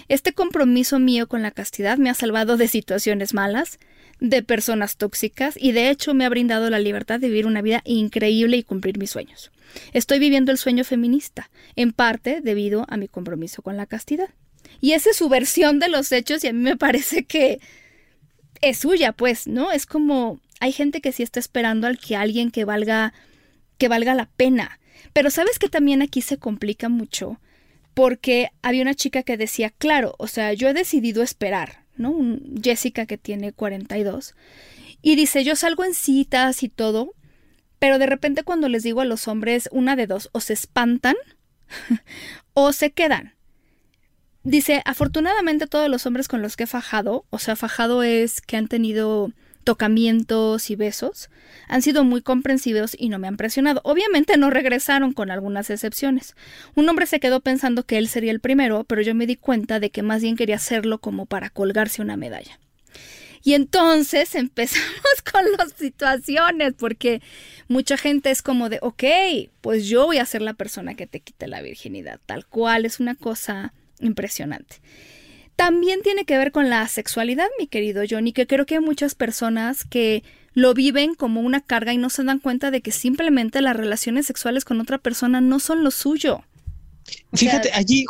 Este 0.08 0.32
compromiso 0.32 0.98
mío 0.98 1.28
con 1.28 1.42
la 1.42 1.50
castidad 1.50 1.98
me 1.98 2.08
ha 2.08 2.14
salvado 2.14 2.56
de 2.56 2.68
situaciones 2.68 3.34
malas, 3.34 3.78
de 4.20 4.42
personas 4.42 4.96
tóxicas 4.96 5.56
y 5.60 5.72
de 5.72 5.90
hecho 5.90 6.14
me 6.14 6.24
ha 6.24 6.30
brindado 6.30 6.70
la 6.70 6.78
libertad 6.78 7.20
de 7.20 7.28
vivir 7.28 7.44
una 7.44 7.60
vida 7.60 7.82
increíble 7.84 8.56
y 8.56 8.62
cumplir 8.62 8.96
mis 8.96 9.10
sueños. 9.10 9.52
Estoy 9.92 10.18
viviendo 10.18 10.50
el 10.50 10.56
sueño 10.56 10.82
feminista, 10.82 11.50
en 11.76 11.92
parte 11.92 12.40
debido 12.40 12.86
a 12.88 12.96
mi 12.96 13.08
compromiso 13.08 13.60
con 13.60 13.76
la 13.76 13.84
castidad. 13.84 14.30
Y 14.80 14.92
esa 14.92 15.10
es 15.10 15.16
su 15.16 15.28
versión 15.28 15.80
de 15.80 15.90
los 15.90 16.10
hechos 16.12 16.42
y 16.44 16.46
a 16.46 16.54
mí 16.54 16.60
me 16.60 16.78
parece 16.78 17.24
que 17.24 17.60
es 18.62 18.78
suya, 18.78 19.12
pues, 19.12 19.46
¿no? 19.46 19.70
Es 19.70 19.84
como 19.84 20.40
hay 20.62 20.70
gente 20.70 21.00
que 21.00 21.10
sí 21.10 21.24
está 21.24 21.40
esperando 21.40 21.88
al 21.88 21.98
que 21.98 22.14
alguien 22.14 22.52
que 22.52 22.64
valga 22.64 23.12
que 23.78 23.88
valga 23.88 24.14
la 24.14 24.26
pena. 24.26 24.78
Pero 25.12 25.28
sabes 25.28 25.58
que 25.58 25.68
también 25.68 26.02
aquí 26.02 26.22
se 26.22 26.38
complica 26.38 26.88
mucho 26.88 27.40
porque 27.94 28.50
había 28.62 28.82
una 28.82 28.94
chica 28.94 29.24
que 29.24 29.36
decía, 29.36 29.70
claro, 29.70 30.14
o 30.18 30.28
sea, 30.28 30.52
yo 30.52 30.68
he 30.68 30.72
decidido 30.72 31.24
esperar, 31.24 31.84
¿no? 31.96 32.14
Jessica 32.62 33.06
que 33.06 33.18
tiene 33.18 33.52
42. 33.52 34.36
Y 35.02 35.16
dice, 35.16 35.42
yo 35.42 35.56
salgo 35.56 35.82
en 35.82 35.94
citas 35.94 36.62
y 36.62 36.68
todo, 36.68 37.12
pero 37.80 37.98
de 37.98 38.06
repente 38.06 38.44
cuando 38.44 38.68
les 38.68 38.84
digo 38.84 39.00
a 39.00 39.04
los 39.04 39.26
hombres 39.26 39.68
una 39.72 39.96
de 39.96 40.06
dos, 40.06 40.30
o 40.30 40.38
se 40.38 40.52
espantan 40.52 41.16
o 42.54 42.72
se 42.72 42.92
quedan. 42.92 43.34
Dice, 44.44 44.80
afortunadamente 44.84 45.66
todos 45.66 45.88
los 45.88 46.06
hombres 46.06 46.28
con 46.28 46.40
los 46.40 46.54
que 46.54 46.64
he 46.64 46.68
fajado, 46.68 47.26
o 47.30 47.40
sea, 47.40 47.56
fajado 47.56 48.04
es 48.04 48.40
que 48.40 48.56
han 48.56 48.68
tenido 48.68 49.32
tocamientos 49.62 50.70
y 50.70 50.76
besos, 50.76 51.30
han 51.68 51.82
sido 51.82 52.04
muy 52.04 52.22
comprensivos 52.22 52.96
y 52.98 53.08
no 53.08 53.18
me 53.18 53.28
han 53.28 53.36
presionado. 53.36 53.80
Obviamente 53.84 54.36
no 54.36 54.50
regresaron 54.50 55.12
con 55.12 55.30
algunas 55.30 55.70
excepciones. 55.70 56.34
Un 56.74 56.88
hombre 56.88 57.06
se 57.06 57.20
quedó 57.20 57.40
pensando 57.40 57.84
que 57.84 57.98
él 57.98 58.08
sería 58.08 58.32
el 58.32 58.40
primero, 58.40 58.84
pero 58.84 59.02
yo 59.02 59.14
me 59.14 59.26
di 59.26 59.36
cuenta 59.36 59.80
de 59.80 59.90
que 59.90 60.02
más 60.02 60.22
bien 60.22 60.36
quería 60.36 60.56
hacerlo 60.56 60.98
como 60.98 61.26
para 61.26 61.50
colgarse 61.50 62.02
una 62.02 62.16
medalla. 62.16 62.58
Y 63.42 63.54
entonces 63.54 64.34
empezamos 64.34 65.22
con 65.30 65.44
las 65.58 65.72
situaciones, 65.72 66.74
porque 66.74 67.22
mucha 67.68 67.96
gente 67.96 68.30
es 68.30 68.42
como 68.42 68.68
de, 68.68 68.78
ok, 68.82 69.04
pues 69.60 69.86
yo 69.86 70.06
voy 70.06 70.18
a 70.18 70.26
ser 70.26 70.42
la 70.42 70.54
persona 70.54 70.94
que 70.94 71.06
te 71.06 71.20
quite 71.20 71.46
la 71.46 71.62
virginidad, 71.62 72.20
tal 72.26 72.46
cual, 72.46 72.84
es 72.84 73.00
una 73.00 73.14
cosa 73.14 73.72
impresionante 74.00 74.76
también 75.62 76.02
tiene 76.02 76.24
que 76.24 76.36
ver 76.36 76.50
con 76.50 76.70
la 76.70 76.88
sexualidad, 76.88 77.46
mi 77.56 77.68
querido 77.68 78.02
Johnny, 78.08 78.32
que 78.32 78.48
creo 78.48 78.66
que 78.66 78.74
hay 78.74 78.80
muchas 78.80 79.14
personas 79.14 79.84
que 79.84 80.24
lo 80.54 80.74
viven 80.74 81.14
como 81.14 81.40
una 81.40 81.60
carga 81.60 81.92
y 81.92 81.98
no 81.98 82.10
se 82.10 82.24
dan 82.24 82.40
cuenta 82.40 82.72
de 82.72 82.80
que 82.80 82.90
simplemente 82.90 83.62
las 83.62 83.76
relaciones 83.76 84.26
sexuales 84.26 84.64
con 84.64 84.80
otra 84.80 84.98
persona 84.98 85.40
no 85.40 85.60
son 85.60 85.84
lo 85.84 85.92
suyo. 85.92 86.42
Fíjate, 87.32 87.70
allí, 87.74 88.06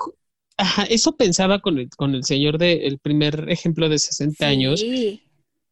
eso 0.89 1.15
pensaba 1.15 1.61
con 1.61 1.79
el, 1.79 1.91
con 1.91 2.15
el 2.15 2.25
señor 2.25 2.57
del 2.57 2.99
primer 2.99 3.51
ejemplo 3.51 3.91
de 3.91 3.99
60 3.99 4.47
años, 4.47 4.83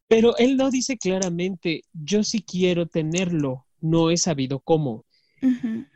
pero 0.07 0.37
él 0.37 0.57
no 0.57 0.69
dice 0.69 0.99
claramente, 0.99 1.81
yo 1.93 2.23
sí 2.23 2.43
quiero 2.43 2.85
tenerlo, 2.85 3.65
no 3.79 4.11
he 4.11 4.17
sabido 4.17 4.59
cómo. 4.59 5.03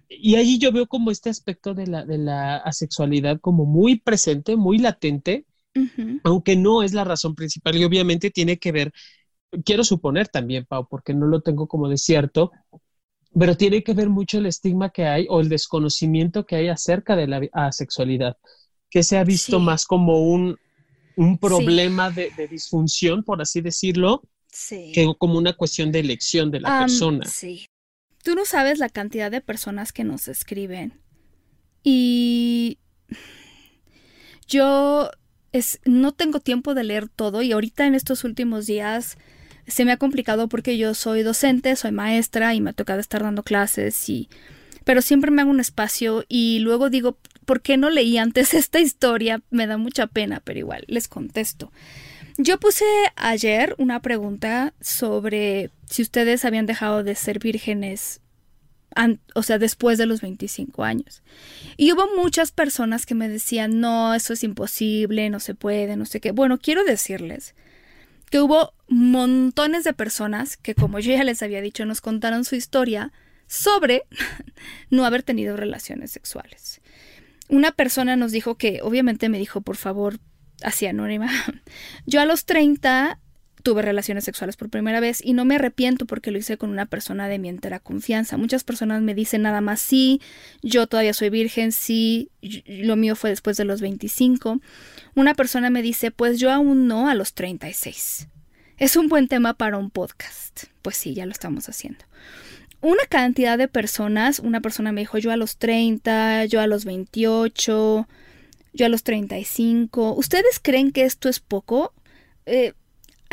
Y 0.09 0.35
allí 0.37 0.57
yo 0.57 0.71
veo 0.71 0.87
como 0.87 1.11
este 1.11 1.29
aspecto 1.29 1.75
de 1.75 1.85
la, 1.85 2.05
de 2.05 2.17
la 2.17 2.57
asexualidad 2.57 3.39
como 3.39 3.65
muy 3.65 3.99
presente, 3.99 4.55
muy 4.55 4.79
latente, 4.79 5.45
aunque 6.23 6.55
no 6.55 6.83
es 6.83 6.93
la 6.93 7.03
razón 7.03 7.35
principal 7.35 7.75
y 7.75 7.83
obviamente 7.83 8.31
tiene 8.31 8.57
que 8.57 8.71
ver, 8.71 8.91
quiero 9.63 9.83
suponer 9.83 10.27
también, 10.27 10.65
Pau, 10.65 10.87
porque 10.89 11.13
no 11.13 11.27
lo 11.27 11.41
tengo 11.41 11.67
como 11.67 11.89
de 11.89 11.97
cierto, 11.97 12.51
pero 13.37 13.57
tiene 13.57 13.83
que 13.83 13.93
ver 13.93 14.09
mucho 14.09 14.37
el 14.37 14.45
estigma 14.45 14.89
que 14.89 15.05
hay 15.05 15.27
o 15.29 15.41
el 15.41 15.49
desconocimiento 15.49 16.45
que 16.45 16.55
hay 16.55 16.67
acerca 16.69 17.15
de 17.15 17.27
la 17.27 17.41
asexualidad, 17.53 18.37
que 18.89 19.03
se 19.03 19.17
ha 19.17 19.23
visto 19.23 19.59
más 19.59 19.85
como 19.85 20.21
un, 20.23 20.57
problema 21.39 22.11
de, 22.11 22.31
disfunción, 22.49 23.23
por 23.23 23.41
así 23.41 23.61
decirlo, 23.61 24.23
que 24.69 25.13
como 25.17 25.37
una 25.37 25.53
cuestión 25.53 25.91
de 25.91 25.99
elección 25.99 26.51
de 26.51 26.61
la 26.61 26.79
persona. 26.79 27.25
Sí. 27.25 27.67
Tú 28.23 28.35
no 28.35 28.45
sabes 28.45 28.79
la 28.79 28.89
cantidad 28.89 29.29
de 29.29 29.39
personas 29.39 29.93
que 29.93 30.03
nos 30.03 30.27
escriben. 30.27 30.99
Y 31.83 32.79
yo 34.47 35.11
no 35.85 36.11
tengo 36.11 36.39
tiempo 36.39 36.73
de 36.73 36.83
leer 36.83 37.09
todo 37.09 37.41
y 37.41 37.51
ahorita 37.51 37.85
en 37.85 37.95
estos 37.95 38.23
últimos 38.23 38.65
días 38.65 39.17
se 39.67 39.85
me 39.85 39.91
ha 39.91 39.97
complicado 39.97 40.47
porque 40.47 40.77
yo 40.77 40.93
soy 40.93 41.23
docente, 41.23 41.75
soy 41.75 41.91
maestra 41.91 42.53
y 42.53 42.61
me 42.61 42.71
ha 42.71 42.73
tocado 42.73 42.99
estar 42.99 43.23
dando 43.23 43.43
clases 43.43 44.09
y 44.09 44.29
pero 44.83 45.01
siempre 45.01 45.31
me 45.31 45.41
hago 45.41 45.49
un 45.49 45.59
espacio 45.59 46.23
y 46.29 46.59
luego 46.59 46.89
digo, 46.89 47.17
¿por 47.45 47.61
qué 47.61 47.75
no 47.75 47.89
leí 47.89 48.17
antes 48.17 48.53
esta 48.53 48.79
historia? 48.79 49.41
Me 49.49 49.67
da 49.67 49.77
mucha 49.77 50.07
pena, 50.07 50.41
pero 50.43 50.59
igual 50.59 50.83
les 50.87 51.07
contesto. 51.07 51.71
Yo 52.37 52.59
puse 52.59 52.85
ayer 53.15 53.75
una 53.77 54.01
pregunta 54.01 54.73
sobre 54.81 55.71
si 55.89 56.01
ustedes 56.01 56.43
habían 56.45 56.65
dejado 56.65 57.03
de 57.03 57.15
ser 57.15 57.39
vírgenes 57.39 58.21
o 59.33 59.43
sea, 59.43 59.57
después 59.57 59.97
de 59.97 60.05
los 60.05 60.21
25 60.21 60.83
años. 60.83 61.21
Y 61.77 61.91
hubo 61.91 62.07
muchas 62.15 62.51
personas 62.51 63.05
que 63.05 63.15
me 63.15 63.29
decían, 63.29 63.79
no, 63.79 64.13
eso 64.13 64.33
es 64.33 64.43
imposible, 64.43 65.29
no 65.29 65.39
se 65.39 65.55
puede, 65.55 65.95
no 65.95 66.05
sé 66.05 66.19
qué. 66.19 66.31
Bueno, 66.31 66.57
quiero 66.57 66.83
decirles 66.83 67.55
que 68.29 68.39
hubo 68.39 68.73
montones 68.87 69.83
de 69.83 69.93
personas 69.93 70.57
que, 70.57 70.75
como 70.75 70.99
yo 70.99 71.11
ya 71.11 71.23
les 71.23 71.41
había 71.43 71.61
dicho, 71.61 71.85
nos 71.85 72.01
contaron 72.01 72.45
su 72.45 72.55
historia 72.55 73.11
sobre 73.47 74.03
no 74.89 75.05
haber 75.05 75.23
tenido 75.23 75.57
relaciones 75.57 76.11
sexuales. 76.11 76.81
Una 77.47 77.71
persona 77.71 78.15
nos 78.15 78.31
dijo 78.31 78.55
que, 78.55 78.79
obviamente 78.81 79.29
me 79.29 79.37
dijo, 79.37 79.61
por 79.61 79.75
favor, 79.75 80.19
así 80.63 80.87
anónima, 80.87 81.29
yo 82.05 82.21
a 82.21 82.25
los 82.25 82.45
30 82.45 83.19
tuve 83.65 83.81
relaciones 83.81 84.23
sexuales 84.23 84.57
por 84.57 84.69
primera 84.69 84.99
vez 84.99 85.25
y 85.25 85.33
no 85.33 85.43
me 85.43 85.55
arrepiento 85.55 86.05
porque 86.05 86.29
lo 86.29 86.37
hice 86.37 86.55
con 86.55 86.69
una 86.69 86.85
persona 86.85 87.27
de 87.27 87.39
mi 87.39 87.49
entera 87.49 87.79
confianza. 87.79 88.37
Muchas 88.37 88.63
personas 88.63 89.01
me 89.01 89.15
dicen 89.15 89.41
nada 89.41 89.59
más 89.59 89.81
sí, 89.81 90.21
yo 90.61 90.85
todavía 90.85 91.15
soy 91.15 91.31
virgen, 91.31 91.71
sí, 91.71 92.29
lo 92.67 92.95
mío 92.95 93.15
fue 93.15 93.31
después 93.31 93.57
de 93.57 93.65
los 93.65 93.81
25. 93.81 94.61
Una 95.15 95.33
persona 95.33 95.71
me 95.71 95.81
dice, 95.81 96.11
pues 96.11 96.39
yo 96.39 96.51
aún 96.51 96.87
no 96.87 97.09
a 97.09 97.15
los 97.15 97.33
36. 97.33 98.27
Es 98.77 98.95
un 98.97 99.07
buen 99.09 99.27
tema 99.27 99.55
para 99.55 99.79
un 99.79 99.89
podcast. 99.89 100.65
Pues 100.83 100.95
sí, 100.95 101.15
ya 101.15 101.25
lo 101.25 101.31
estamos 101.31 101.67
haciendo. 101.67 102.05
Una 102.81 103.03
cantidad 103.09 103.57
de 103.57 103.67
personas, 103.67 104.37
una 104.37 104.61
persona 104.61 104.91
me 104.91 105.01
dijo 105.01 105.17
yo 105.17 105.31
a 105.31 105.37
los 105.37 105.57
30, 105.57 106.45
yo 106.45 106.61
a 106.61 106.67
los 106.67 106.85
28, 106.85 108.07
yo 108.73 108.85
a 108.85 108.89
los 108.89 109.01
35. 109.01 110.13
¿Ustedes 110.13 110.59
creen 110.61 110.91
que 110.91 111.05
esto 111.05 111.29
es 111.29 111.39
poco? 111.39 111.93
Eh, 112.45 112.73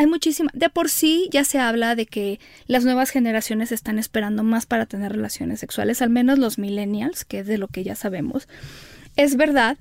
hay 0.02 0.08
muchísima. 0.08 0.50
De 0.52 0.68
por 0.68 0.88
sí 0.88 1.28
ya 1.30 1.44
se 1.44 1.58
habla 1.58 1.94
de 1.94 2.06
que 2.06 2.40
las 2.66 2.84
nuevas 2.84 3.10
generaciones 3.10 3.72
están 3.72 3.98
esperando 3.98 4.42
más 4.42 4.66
para 4.66 4.86
tener 4.86 5.12
relaciones 5.12 5.60
sexuales, 5.60 6.02
al 6.02 6.10
menos 6.10 6.38
los 6.38 6.58
millennials, 6.58 7.24
que 7.24 7.40
es 7.40 7.46
de 7.46 7.58
lo 7.58 7.68
que 7.68 7.84
ya 7.84 7.94
sabemos. 7.94 8.48
Es 9.16 9.36
verdad, 9.36 9.78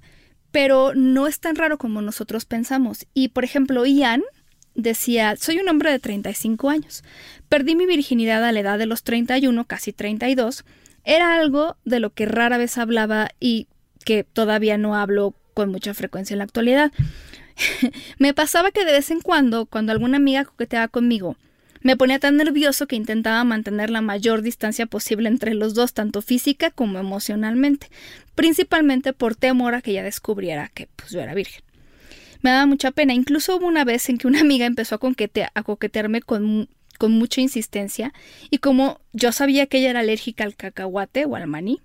pero 0.52 0.94
no 0.96 1.28
es 1.28 1.40
tan 1.40 1.56
raro 1.56 1.78
como 1.78 2.02
nosotros 2.02 2.46
pensamos. 2.46 3.08
Y 3.14 3.30
por 3.30 3.44
ejemplo, 3.44 3.86
Ian 3.86 4.22
decía, 4.76 5.36
soy 5.38 5.60
un 5.60 5.70
hombre 5.70 5.92
de 5.92 6.00
35 6.00 6.70
años. 6.70 7.04
Perdí 7.50 7.76
mi 7.76 7.86
virginidad 7.86 8.44
a 8.44 8.52
la 8.52 8.60
edad 8.60 8.78
de 8.78 8.86
los 8.86 9.04
31, 9.04 9.66
casi 9.66 9.92
32. 9.94 10.64
Era 11.04 11.36
algo 11.36 11.78
de 11.84 12.00
lo 12.00 12.12
que 12.12 12.26
rara 12.26 12.58
vez 12.58 12.78
hablaba 12.78 13.30
y 13.40 13.68
que 14.06 14.24
todavía 14.24 14.78
no 14.78 14.96
hablo 14.96 15.36
con 15.54 15.70
mucha 15.70 15.94
frecuencia 15.94 16.34
en 16.34 16.40
la 16.40 16.46
actualidad. 16.46 16.92
me 18.18 18.34
pasaba 18.34 18.72
que 18.72 18.86
de 18.86 18.92
vez 18.92 19.12
en 19.12 19.22
cuando, 19.22 19.66
cuando 19.66 19.92
alguna 19.92 20.18
amiga 20.18 20.46
coqueteaba 20.46 20.88
conmigo, 20.88 21.38
me 21.82 21.98
ponía 21.98 22.20
tan 22.20 22.38
nervioso 22.38 22.88
que 22.88 22.96
intentaba 22.96 23.44
mantener 23.44 23.90
la 23.90 24.02
mayor 24.02 24.44
distancia 24.44 24.86
posible 24.86 25.28
entre 25.28 25.56
los 25.56 25.74
dos, 25.74 25.94
tanto 25.94 26.22
física 26.22 26.70
como 26.70 27.00
emocionalmente, 27.00 27.90
principalmente 28.36 29.14
por 29.14 29.36
temor 29.36 29.74
a 29.74 29.82
que 29.82 29.92
ella 29.92 30.04
descubriera 30.04 30.70
que 30.74 30.88
pues, 30.96 31.12
yo 31.12 31.22
era 31.22 31.34
virgen. 31.34 31.64
Me 32.42 32.52
daba 32.52 32.66
mucha 32.66 32.92
pena, 32.92 33.14
incluso 33.14 33.56
hubo 33.58 33.68
una 33.68 33.84
vez 33.84 34.10
en 34.10 34.18
que 34.18 34.28
una 34.28 34.42
amiga 34.42 34.66
empezó 34.66 34.96
a, 34.96 35.64
coquetearme 35.64 36.22
con, 36.22 36.70
con 36.98 37.12
mucha 37.12 37.42
insistencia 37.42 38.14
y 38.50 38.60
como 38.60 39.00
yo 39.14 39.32
sabía 39.32 39.66
que 39.66 39.80
ella 39.80 39.92
era 39.92 40.00
alérgica 40.02 40.44
al 40.44 40.56
cacahuate 40.56 41.26
o 41.26 41.36
al 41.36 41.48
maní, 41.48 41.82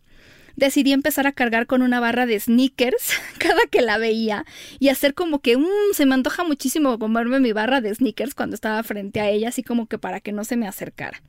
decidí 0.57 0.93
empezar 0.93 1.27
a 1.27 1.33
cargar 1.33 1.67
con 1.67 1.83
una 1.83 2.01
barra 2.01 2.27
de 2.27 2.41
sneakers 2.41 3.11
cada 3.39 3.67
que 3.71 3.83
la 3.83 3.99
veía 3.99 4.45
y 4.79 4.89
hacer 4.89 5.15
como 5.15 5.41
que 5.41 5.57
mmm, 5.57 5.93
se 5.93 6.07
me 6.07 6.15
antoja 6.15 6.45
muchísimo 6.45 6.99
comerme 6.99 7.41
mi 7.41 7.53
barra 7.53 7.81
de 7.81 7.95
sneakers 7.95 8.35
cuando 8.35 8.55
estaba 8.55 8.83
frente 8.83 9.21
a 9.21 9.31
ella, 9.31 9.51
así 9.51 9.63
como 9.63 9.87
que 9.87 9.99
para 9.99 10.21
que 10.21 10.33
no 10.33 10.45
se 10.45 10.57
me 10.57 10.67
acercara. 10.67 11.23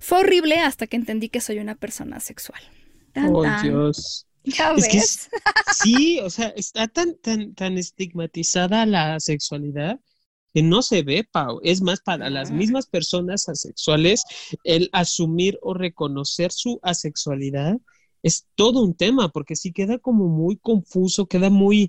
Fue 0.00 0.20
horrible 0.20 0.58
hasta 0.58 0.86
que 0.86 0.96
entendí 0.96 1.28
que 1.28 1.40
soy 1.40 1.58
una 1.58 1.74
persona 1.74 2.18
sexual. 2.20 2.60
oh, 3.16 3.44
Dios. 3.62 4.26
¿Ya 4.44 4.72
ves? 4.72 5.28
sí, 5.72 6.18
o 6.20 6.28
sea, 6.28 6.48
está 6.56 6.88
tan, 6.88 7.16
tan, 7.18 7.54
tan 7.54 7.78
estigmatizada 7.78 8.84
la 8.86 9.20
sexualidad 9.20 10.00
que 10.52 10.62
no 10.62 10.82
se 10.82 11.02
ve, 11.02 11.26
Pau. 11.30 11.60
Es 11.62 11.80
más, 11.80 12.00
para 12.00 12.28
las 12.28 12.50
mismas 12.50 12.86
personas 12.86 13.48
asexuales, 13.48 14.24
el 14.64 14.90
asumir 14.92 15.58
o 15.62 15.74
reconocer 15.74 16.52
su 16.52 16.78
asexualidad 16.82 17.76
es 18.22 18.46
todo 18.54 18.82
un 18.82 18.94
tema, 18.94 19.30
porque 19.30 19.56
sí 19.56 19.72
queda 19.72 19.98
como 19.98 20.28
muy 20.28 20.56
confuso, 20.56 21.26
queda 21.26 21.50
muy... 21.50 21.88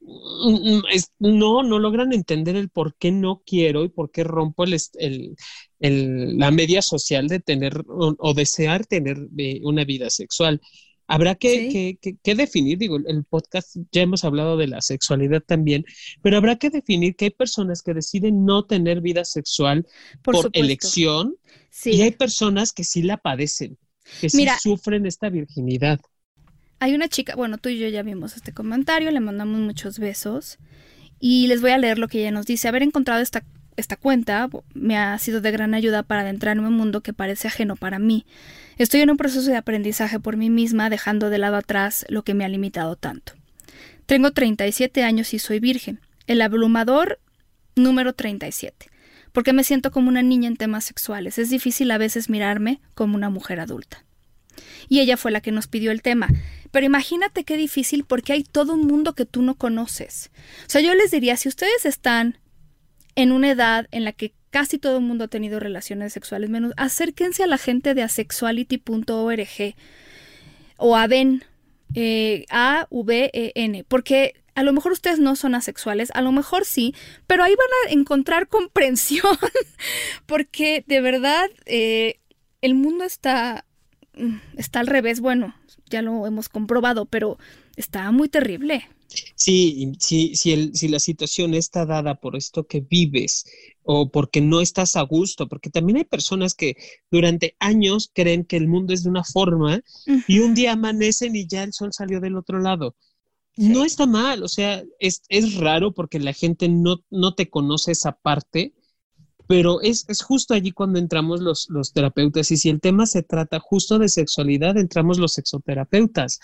Mm, 0.00 0.76
mm, 0.76 0.82
no, 1.18 1.62
no 1.62 1.78
logran 1.78 2.12
entender 2.12 2.56
el 2.56 2.68
por 2.68 2.94
qué 2.96 3.10
no 3.10 3.42
quiero 3.46 3.84
y 3.84 3.88
por 3.88 4.10
qué 4.10 4.22
rompo 4.22 4.64
el, 4.64 4.76
el, 5.80 6.38
la 6.38 6.50
media 6.50 6.82
social 6.82 7.26
de 7.26 7.40
tener 7.40 7.82
o, 7.88 8.34
desear 8.34 8.84
tener 8.84 9.16
eh, 9.38 9.60
una 9.62 9.84
vida 9.84 10.10
sexual. 10.10 10.60
Habrá 11.06 11.34
que, 11.34 11.98
definir, 12.22 12.78
digo, 12.78 12.96
el 12.96 13.24
podcast 13.24 13.76
ya 13.92 14.02
hemos 14.02 14.24
hablado 14.24 14.56
de 14.56 14.68
la 14.68 14.80
sexualidad 14.80 15.42
también, 15.42 15.84
pero 16.22 16.38
habrá 16.38 16.56
que 16.56 16.70
definir 16.70 17.14
que 17.14 17.26
hay 17.26 17.30
personas 17.30 17.82
que 17.82 17.92
deciden 17.92 18.46
no 18.46 18.64
tener 18.64 19.02
vida 19.02 19.24
sexual 19.24 19.86
por, 20.22 20.48
elección 20.54 21.36
y 21.84 22.00
hay 22.00 22.12
personas 22.12 22.72
que 22.72 22.84
sí 22.84 23.02
la 23.02 23.18
padecen, 23.18 23.76
que 24.20 24.28
sí 24.30 24.46
sufren 24.62 25.06
esta 25.06 25.28
virginidad. 25.28 26.00
Hay 26.80 26.94
una 26.94 27.08
chica, 27.08 27.34
bueno, 27.36 27.58
tú 27.58 27.68
y 27.68 27.78
yo 27.78 27.88
ya 27.88 28.02
vimos 28.02 28.36
este 28.36 28.52
comentario, 28.52 29.10
le 29.10 29.20
mandamos 29.20 29.58
muchos 29.60 29.98
besos 29.98 30.58
y 31.18 31.46
les 31.46 31.60
voy 31.60 31.70
a 31.70 31.78
leer 31.78 31.98
lo 31.98 32.08
que 32.08 32.20
ella 32.20 32.30
nos 32.30 32.46
dice. 32.46 32.68
Haber 32.68 32.82
encontrado 32.82 33.22
esta 33.22 33.42
esta 33.76 33.96
cuenta 33.96 34.48
me 34.72 34.96
ha 34.96 35.18
sido 35.18 35.40
de 35.40 35.50
gran 35.50 35.74
ayuda 35.74 36.02
para 36.02 36.22
adentrarme 36.22 36.62
en 36.62 36.68
un 36.68 36.74
mundo 36.74 37.02
que 37.02 37.12
parece 37.12 37.48
ajeno 37.48 37.76
para 37.76 37.98
mí. 37.98 38.24
Estoy 38.78 39.00
en 39.00 39.10
un 39.10 39.16
proceso 39.16 39.50
de 39.50 39.56
aprendizaje 39.56 40.20
por 40.20 40.36
mí 40.36 40.50
misma, 40.50 40.90
dejando 40.90 41.30
de 41.30 41.38
lado 41.38 41.56
atrás 41.56 42.04
lo 42.08 42.22
que 42.22 42.34
me 42.34 42.44
ha 42.44 42.48
limitado 42.48 42.96
tanto. 42.96 43.32
Tengo 44.06 44.32
37 44.32 45.02
años 45.02 45.34
y 45.34 45.38
soy 45.38 45.60
virgen. 45.60 46.00
El 46.26 46.42
abrumador 46.42 47.20
número 47.74 48.12
37. 48.12 48.86
Porque 49.34 49.52
me 49.52 49.64
siento 49.64 49.90
como 49.90 50.08
una 50.08 50.22
niña 50.22 50.46
en 50.46 50.56
temas 50.56 50.84
sexuales. 50.84 51.38
Es 51.38 51.50
difícil 51.50 51.90
a 51.90 51.98
veces 51.98 52.30
mirarme 52.30 52.80
como 52.94 53.16
una 53.16 53.30
mujer 53.30 53.58
adulta. 53.58 54.04
Y 54.88 55.00
ella 55.00 55.16
fue 55.16 55.32
la 55.32 55.40
que 55.40 55.50
nos 55.50 55.66
pidió 55.66 55.90
el 55.90 56.02
tema. 56.02 56.28
Pero 56.70 56.86
imagínate 56.86 57.42
qué 57.42 57.56
difícil 57.56 58.04
porque 58.04 58.32
hay 58.32 58.44
todo 58.44 58.74
un 58.74 58.86
mundo 58.86 59.16
que 59.16 59.26
tú 59.26 59.42
no 59.42 59.56
conoces. 59.56 60.30
O 60.68 60.70
sea, 60.70 60.80
yo 60.82 60.94
les 60.94 61.10
diría, 61.10 61.36
si 61.36 61.48
ustedes 61.48 61.84
están 61.84 62.38
en 63.16 63.32
una 63.32 63.50
edad 63.50 63.88
en 63.90 64.04
la 64.04 64.12
que 64.12 64.34
casi 64.50 64.78
todo 64.78 64.98
el 64.98 65.02
mundo 65.02 65.24
ha 65.24 65.28
tenido 65.28 65.58
relaciones 65.58 66.12
sexuales 66.12 66.48
menos, 66.48 66.72
acérquense 66.76 67.42
a 67.42 67.48
la 67.48 67.58
gente 67.58 67.94
de 67.94 68.02
asexuality.org 68.02 69.74
o 70.76 70.96
a 70.96 71.06
VEN, 71.08 71.42
eh, 71.96 72.44
A-V-E-N, 72.50 73.84
porque 73.88 74.43
a 74.54 74.62
lo 74.62 74.72
mejor 74.72 74.92
ustedes 74.92 75.18
no 75.18 75.36
son 75.36 75.54
asexuales, 75.54 76.10
a 76.14 76.22
lo 76.22 76.32
mejor 76.32 76.64
sí, 76.64 76.94
pero 77.26 77.42
ahí 77.42 77.54
van 77.54 77.68
a 77.88 77.92
encontrar 77.92 78.48
comprensión, 78.48 79.36
porque 80.26 80.84
de 80.86 81.00
verdad 81.00 81.48
eh, 81.66 82.20
el 82.60 82.74
mundo 82.74 83.04
está, 83.04 83.66
mm, 84.16 84.36
está 84.56 84.80
al 84.80 84.86
revés, 84.86 85.20
bueno, 85.20 85.54
ya 85.90 86.02
lo 86.02 86.26
hemos 86.26 86.48
comprobado, 86.48 87.06
pero 87.06 87.38
está 87.76 88.10
muy 88.10 88.28
terrible. 88.28 88.88
Sí, 89.36 89.92
sí, 89.98 90.52
el, 90.52 90.74
si 90.74 90.88
la 90.88 90.98
situación 90.98 91.54
está 91.54 91.86
dada 91.86 92.16
por 92.16 92.36
esto 92.36 92.66
que 92.66 92.80
vives 92.80 93.44
o 93.82 94.10
porque 94.10 94.40
no 94.40 94.60
estás 94.60 94.96
a 94.96 95.02
gusto, 95.02 95.48
porque 95.48 95.70
también 95.70 95.98
hay 95.98 96.04
personas 96.04 96.54
que 96.54 96.76
durante 97.10 97.56
años 97.60 98.10
creen 98.12 98.44
que 98.44 98.56
el 98.56 98.66
mundo 98.66 98.92
es 98.92 99.04
de 99.04 99.10
una 99.10 99.24
forma 99.24 99.80
y 100.26 100.38
un 100.40 100.54
día 100.54 100.72
amanecen 100.72 101.36
y 101.36 101.46
ya 101.46 101.62
el 101.62 101.72
sol 101.72 101.92
salió 101.92 102.20
del 102.20 102.36
otro 102.36 102.58
lado. 102.60 102.96
No 103.56 103.84
está 103.84 104.06
mal, 104.06 104.42
o 104.42 104.48
sea, 104.48 104.82
es, 104.98 105.22
es 105.28 105.54
raro 105.56 105.92
porque 105.92 106.18
la 106.18 106.32
gente 106.32 106.68
no, 106.68 107.04
no 107.10 107.34
te 107.34 107.48
conoce 107.48 107.92
esa 107.92 108.12
parte 108.12 108.74
pero 109.46 109.80
es, 109.82 110.06
justo 110.22 110.54
allí 110.54 110.72
cuando 110.72 110.98
entramos 110.98 111.40
los, 111.40 111.68
los, 111.68 111.92
terapeutas 111.92 112.50
y 112.50 112.56
si 112.56 112.70
el 112.70 112.80
tema 112.80 113.06
se 113.06 113.22
trata 113.22 113.60
justo 113.60 113.98
de 113.98 114.08
sexualidad, 114.08 114.78
entramos 114.78 115.18
los 115.18 115.32
sexoterapeutas. 115.32 116.40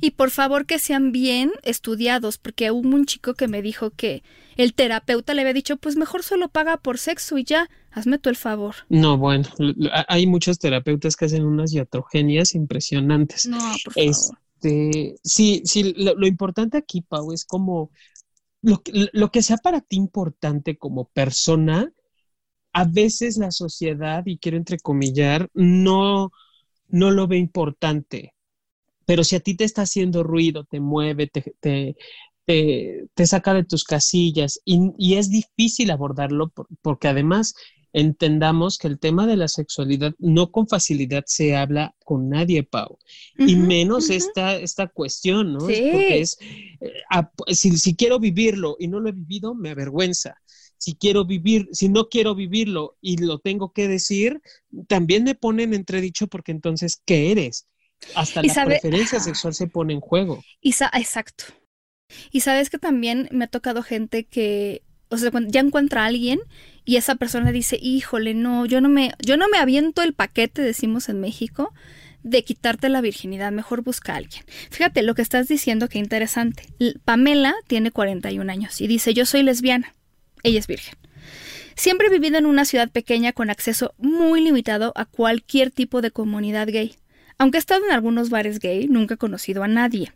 Y 0.00 0.12
por 0.12 0.30
favor 0.30 0.66
que 0.66 0.78
sean 0.78 1.12
bien 1.12 1.52
estudiados, 1.62 2.38
porque 2.38 2.70
hubo 2.70 2.88
un 2.88 3.06
chico 3.06 3.34
que 3.34 3.48
me 3.48 3.62
dijo 3.62 3.90
que 3.90 4.22
el 4.56 4.74
terapeuta 4.74 5.34
le 5.34 5.40
había 5.42 5.52
dicho, 5.52 5.76
pues 5.76 5.96
mejor 5.96 6.22
solo 6.22 6.48
paga 6.48 6.76
por 6.76 6.98
sexo 6.98 7.38
y 7.38 7.44
ya, 7.44 7.68
hazme 7.90 8.18
tú 8.18 8.30
el 8.30 8.36
favor. 8.36 8.74
No, 8.88 9.18
bueno, 9.18 9.48
hay 10.08 10.26
muchos 10.26 10.58
terapeutas 10.58 11.16
que 11.16 11.24
hacen 11.24 11.44
unas 11.44 11.72
iatrogenias 11.72 12.54
impresionantes. 12.54 13.46
No, 13.46 13.58
por 13.84 13.94
favor. 13.94 14.38
Este, 14.64 15.16
sí, 15.22 15.62
sí, 15.64 15.94
lo, 15.96 16.26
importante 16.26 16.78
aquí, 16.78 17.02
Pau, 17.02 17.32
es 17.32 17.44
como 17.44 17.90
lo, 18.62 19.30
que 19.30 19.42
sea 19.42 19.58
para 19.58 19.80
ti 19.80 19.96
importante 19.96 20.78
como 20.78 21.06
persona, 21.10 21.92
a 22.72 22.84
veces 22.84 23.36
la 23.36 23.50
sociedad, 23.50 24.22
y 24.26 24.38
quiero 24.38 24.56
entrecomillar, 24.56 25.50
no, 25.54 26.32
no 26.88 27.10
lo 27.10 27.28
ve 27.28 27.38
importante. 27.38 28.34
Pero 29.06 29.24
si 29.24 29.36
a 29.36 29.40
ti 29.40 29.54
te 29.56 29.64
está 29.64 29.82
haciendo 29.82 30.22
ruido, 30.22 30.64
te 30.64 30.80
mueve, 30.80 31.26
te, 31.28 31.54
te, 31.60 31.96
te, 32.46 33.26
saca 33.26 33.54
de 33.54 33.64
tus 33.64 33.84
casillas 33.84 34.60
y, 34.64 35.14
es 35.16 35.30
difícil 35.30 35.90
abordarlo 35.90 36.52
porque 36.82 37.08
además 37.08 37.54
entendamos 37.94 38.76
que 38.76 38.88
el 38.88 38.98
tema 38.98 39.26
de 39.26 39.36
la 39.36 39.48
sexualidad 39.48 40.14
no 40.18 40.50
con 40.50 40.68
facilidad 40.68 41.24
se 41.26 41.56
habla 41.56 41.94
con 42.04 42.28
nadie, 42.28 42.64
Pau. 42.64 42.98
y 43.38 43.56
menos 43.56 44.10
esta, 44.10 44.56
esta 44.56 44.88
cuestión, 44.88 45.54
¿no? 45.54 45.60
Porque 45.60 46.20
es, 46.20 46.36
eh, 46.80 47.54
si, 47.54 47.78
si, 47.78 47.96
quiero 47.96 48.18
vivirlo 48.18 48.76
y 48.78 48.88
no 48.88 49.00
lo 49.00 49.08
he 49.08 49.12
vivido, 49.12 49.54
me 49.54 49.70
avergüenza 49.70 50.36
si 50.76 50.96
quiero 50.96 51.24
vivir, 51.24 51.68
si 51.72 51.88
no 51.88 52.10
quiero 52.10 52.34
vivirlo 52.34 52.98
y 53.00 53.16
lo 53.16 53.38
tengo 53.38 53.72
que 53.72 53.88
decir, 53.88 54.42
también 54.86 55.24
me 55.24 55.34
ponen 55.34 55.72
entredicho 55.72 56.26
porque 56.26 56.52
entonces, 56.52 57.00
¿qué 57.06 57.30
eres? 57.30 57.68
Hasta 58.14 58.42
la 58.42 58.64
preferencia 58.66 59.18
sexual 59.18 59.54
se 59.54 59.66
pone 59.66 59.94
en 59.94 60.00
juego. 60.00 60.44
Y 60.60 60.70
exacto. 60.70 61.44
Y 62.30 62.40
sabes 62.40 62.68
que 62.68 62.78
también 62.78 63.28
me 63.32 63.46
ha 63.46 63.48
tocado 63.48 63.82
gente 63.82 64.24
que, 64.24 64.82
o 65.14 65.18
sea, 65.18 65.30
ya 65.46 65.60
encuentra 65.60 66.02
a 66.02 66.06
alguien 66.06 66.40
y 66.84 66.96
esa 66.96 67.14
persona 67.14 67.52
dice, 67.52 67.78
híjole, 67.80 68.34
no, 68.34 68.66
yo 68.66 68.80
no 68.80 68.88
me, 68.88 69.12
yo 69.24 69.36
no 69.36 69.48
me 69.48 69.58
aviento 69.58 70.02
el 70.02 70.12
paquete, 70.12 70.62
decimos 70.62 71.08
en 71.08 71.20
México, 71.20 71.72
de 72.22 72.42
quitarte 72.42 72.88
la 72.88 73.00
virginidad, 73.00 73.52
mejor 73.52 73.82
busca 73.82 74.14
a 74.14 74.16
alguien. 74.16 74.44
Fíjate 74.70 75.02
lo 75.02 75.14
que 75.14 75.22
estás 75.22 75.48
diciendo, 75.48 75.88
qué 75.88 75.98
interesante. 75.98 76.64
Pamela 77.04 77.54
tiene 77.66 77.90
41 77.90 78.50
años 78.50 78.80
y 78.80 78.86
dice, 78.86 79.14
yo 79.14 79.26
soy 79.26 79.42
lesbiana. 79.42 79.94
Ella 80.42 80.58
es 80.58 80.66
virgen. 80.66 80.94
Siempre 81.76 82.06
he 82.06 82.10
vivido 82.10 82.38
en 82.38 82.46
una 82.46 82.64
ciudad 82.64 82.90
pequeña 82.90 83.32
con 83.32 83.50
acceso 83.50 83.94
muy 83.98 84.40
limitado 84.40 84.92
a 84.94 85.06
cualquier 85.06 85.70
tipo 85.70 86.02
de 86.02 86.10
comunidad 86.10 86.68
gay. 86.68 86.94
Aunque 87.36 87.58
he 87.58 87.60
estado 87.60 87.84
en 87.84 87.92
algunos 87.92 88.30
bares 88.30 88.58
gay, 88.58 88.86
nunca 88.88 89.14
he 89.14 89.18
conocido 89.18 89.62
a 89.62 89.68
nadie. 89.68 90.12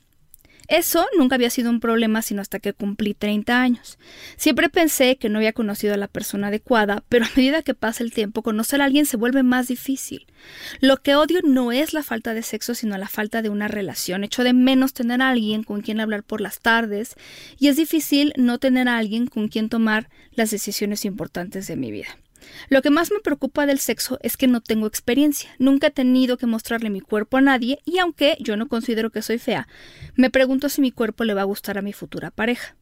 Eso 0.69 1.07
nunca 1.17 1.35
había 1.35 1.49
sido 1.49 1.71
un 1.71 1.81
problema 1.81 2.21
sino 2.21 2.43
hasta 2.43 2.59
que 2.59 2.75
cumplí 2.75 3.15
30 3.15 3.61
años. 3.61 3.99
Siempre 4.37 4.69
pensé 4.69 5.17
que 5.17 5.31
no 5.31 5.39
había 5.39 5.55
conocido 5.55 5.95
a 5.95 5.97
la 5.97 6.09
persona 6.09 6.49
adecuada, 6.49 7.03
pero 7.09 7.25
a 7.25 7.31
medida 7.37 7.63
que 7.63 7.75
pasa 7.75 8.05
el 8.05 8.13
tiempo, 8.13 8.43
conocer 8.43 8.83
a 8.83 8.85
alguien 8.85 9.07
se 9.07 9.17
vuelve 9.17 9.43
más 9.43 9.69
difícil. 9.69 10.27
Lo 10.81 10.99
que 10.99 11.17
odio 11.17 11.41
no 11.43 11.73
es 11.73 11.95
la 11.95 12.03
falta 12.03 12.35
de 12.35 12.43
sexo, 12.43 12.75
sino 12.75 12.99
la 12.99 13.09
falta 13.09 13.41
de 13.41 13.49
una 13.49 13.67
relación. 13.67 14.25
Echo 14.25 14.45
de 14.45 14.53
menos 14.53 14.93
tener 14.93 15.23
a 15.23 15.31
alguien 15.31 15.63
con 15.63 15.81
quien 15.81 16.01
hablar 16.01 16.23
por 16.23 16.43
las 16.43 16.61
tardes, 16.61 17.15
y 17.59 17.69
es 17.69 17.77
difícil 17.77 18.35
no 18.37 18.59
tener 18.59 18.89
a 18.89 18.99
alguien 18.99 19.27
con 19.27 19.49
quien 19.49 19.71
tomar 19.71 20.11
las 20.33 20.51
decisiones 20.51 21.07
importantes 21.07 21.67
de 21.67 21.77
mi 21.77 21.91
vida. 21.91 22.09
Lo 22.69 22.83
que 22.83 22.91
más 22.91 23.11
me 23.11 23.21
preocupa 23.21 23.67
del 23.67 23.79
sexo 23.79 24.19
es 24.23 24.37
que 24.37 24.47
no 24.47 24.61
tengo 24.61 24.87
experiencia, 24.87 25.51
nunca 25.59 25.89
he 25.89 25.91
tenido 25.91 26.37
que 26.37 26.47
mostrarle 26.47 26.91
mi 26.91 27.01
cuerpo 27.01 27.37
a 27.37 27.41
nadie 27.41 27.81
y 27.85 27.99
aunque 27.99 28.37
yo 28.41 28.57
no 28.57 28.69
considero 28.69 29.11
que 29.11 29.23
soy 29.23 29.39
fea, 29.39 29.69
me 30.15 30.31
pregunto 30.31 30.69
si 30.69 30.81
mi 30.81 30.93
cuerpo 30.93 31.25
le 31.25 31.35
va 31.35 31.43
a 31.43 31.45
gustar 31.45 31.79
a 31.79 31.83
mi 31.83 31.93
futura 31.93 32.31
pareja. 32.31 32.77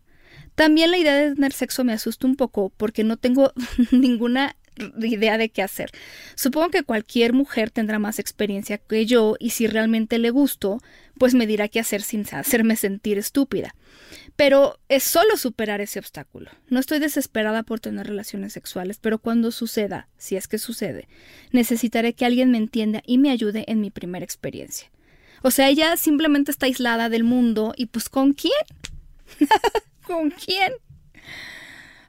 También 0.55 0.90
la 0.90 0.99
idea 0.99 1.14
de 1.14 1.35
tener 1.35 1.53
sexo 1.53 1.85
me 1.85 1.92
asusta 1.92 2.27
un 2.27 2.37
poco 2.37 2.73
porque 2.77 3.05
no 3.05 3.16
tengo 3.16 3.53
ninguna 3.90 4.57
idea 5.01 5.38
de 5.38 5.49
qué 5.49 5.62
hacer. 5.62 5.90
Supongo 6.35 6.71
que 6.71 6.83
cualquier 6.83 7.33
mujer 7.33 7.71
tendrá 7.71 7.99
más 7.99 8.19
experiencia 8.19 8.79
que 8.79 9.07
yo 9.07 9.37
y 9.38 9.51
si 9.51 9.66
realmente 9.66 10.19
le 10.19 10.31
gusto, 10.31 10.81
pues 11.19 11.35
me 11.35 11.47
dirá 11.47 11.69
qué 11.69 11.81
hacer 11.81 12.03
sin 12.03 12.27
hacerme 12.33 12.77
sentir 12.77 13.19
estúpida. 13.19 13.75
Pero 14.37 14.79
es 14.88 15.03
solo 15.03 15.37
superar 15.37 15.81
ese 15.81 15.99
obstáculo. 15.99 16.51
No 16.68 16.79
estoy 16.79 16.99
desesperada 16.99 17.62
por 17.62 17.81
tener 17.81 18.07
relaciones 18.07 18.53
sexuales, 18.53 18.99
pero 19.01 19.18
cuando 19.18 19.51
suceda, 19.51 20.09
si 20.18 20.37
es 20.37 20.46
que 20.46 20.59
sucede, 20.59 21.09
necesitaré 21.53 22.12
que 22.12 22.27
alguien 22.27 22.51
me 22.51 22.59
entienda 22.59 23.03
y 23.07 23.16
me 23.16 23.31
ayude 23.31 23.64
en 23.66 23.81
mi 23.81 23.90
primera 23.90 24.25
experiencia. 24.25 24.90
O 25.42 25.51
sea, 25.51 25.68
ella 25.68 25.96
simplemente 25.96 26.51
está 26.51 26.66
aislada 26.66 27.09
del 27.09 27.25
mundo 27.25 27.72
y 27.77 27.87
pues 27.87 28.09
¿con 28.09 28.35
quién? 28.35 28.53
¿Con 30.07 30.31
quién? 30.31 30.72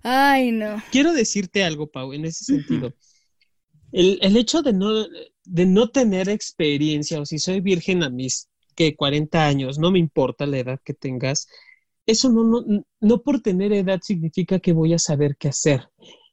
Ay, 0.04 0.52
no. 0.52 0.82
Quiero 0.92 1.14
decirte 1.14 1.64
algo, 1.64 1.88
Pau, 1.88 2.14
en 2.14 2.26
ese 2.26 2.46
sentido. 2.46 2.94
El, 3.92 4.38
hecho 4.38 4.62
de 4.62 4.74
no, 4.74 5.08
de 5.46 5.66
no 5.66 5.90
tener 5.90 6.30
experiencia, 6.30 7.20
o 7.20 7.26
si 7.26 7.40
soy 7.40 7.62
virgen 7.62 8.04
a 8.04 8.10
mis 8.10 8.50
que 8.76 8.96
40 8.96 9.48
años, 9.48 9.80
no 9.80 9.92
me 9.92 10.00
importa 10.00 10.46
la 10.46 10.60
edad 10.60 10.80
que 10.84 10.94
tengas, 10.94 11.48
eso 12.08 12.30
no, 12.30 12.44
no, 12.44 12.86
no 13.02 13.22
por 13.22 13.42
tener 13.42 13.74
edad 13.74 14.00
significa 14.02 14.60
que 14.60 14.74
voy 14.74 14.94
a 14.94 15.00
saber 15.00 15.36
qué 15.38 15.50
hacer. 15.50 15.88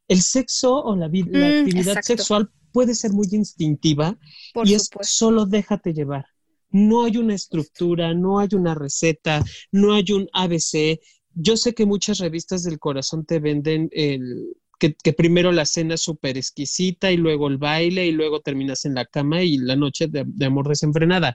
El 0.08 0.22
sexo 0.22 0.82
o 0.82 0.96
la, 0.96 1.08
la 1.08 1.08
mm, 1.08 1.58
actividad 1.60 2.02
sexual 2.02 2.50
puede 2.72 2.94
ser 2.94 3.12
muy 3.12 3.28
instintiva 3.32 4.18
y 4.64 4.74
es 4.74 4.88
solo 5.02 5.46
déjate 5.46 5.92
llevar. 5.92 6.26
No 6.70 7.04
hay 7.04 7.18
una 7.18 7.34
estructura, 7.34 8.14
no 8.14 8.38
hay 8.38 8.48
una 8.52 8.74
receta, 8.74 9.44
no 9.70 9.94
hay 9.94 10.10
un 10.12 10.28
ABC. 10.32 11.00
Yo 11.34 11.56
sé 11.56 11.74
que 11.74 11.86
muchas 11.86 12.18
revistas 12.18 12.64
del 12.64 12.78
corazón 12.78 13.26
te 13.26 13.38
venden 13.38 13.88
el, 13.92 14.56
que, 14.78 15.12
primero 15.12 15.52
la 15.52 15.66
cena 15.66 15.94
es 15.94 16.02
súper 16.02 16.36
exquisita 16.36 17.10
y 17.10 17.16
luego 17.16 17.48
el 17.48 17.58
baile 17.58 18.06
y 18.06 18.12
luego 18.12 18.40
terminas 18.40 18.84
en 18.84 18.94
la 18.94 19.06
cama 19.06 19.42
y 19.42 19.56
la 19.56 19.76
noche 19.76 20.08
de, 20.08 20.44
amor 20.44 20.68
desenfrenada. 20.68 21.34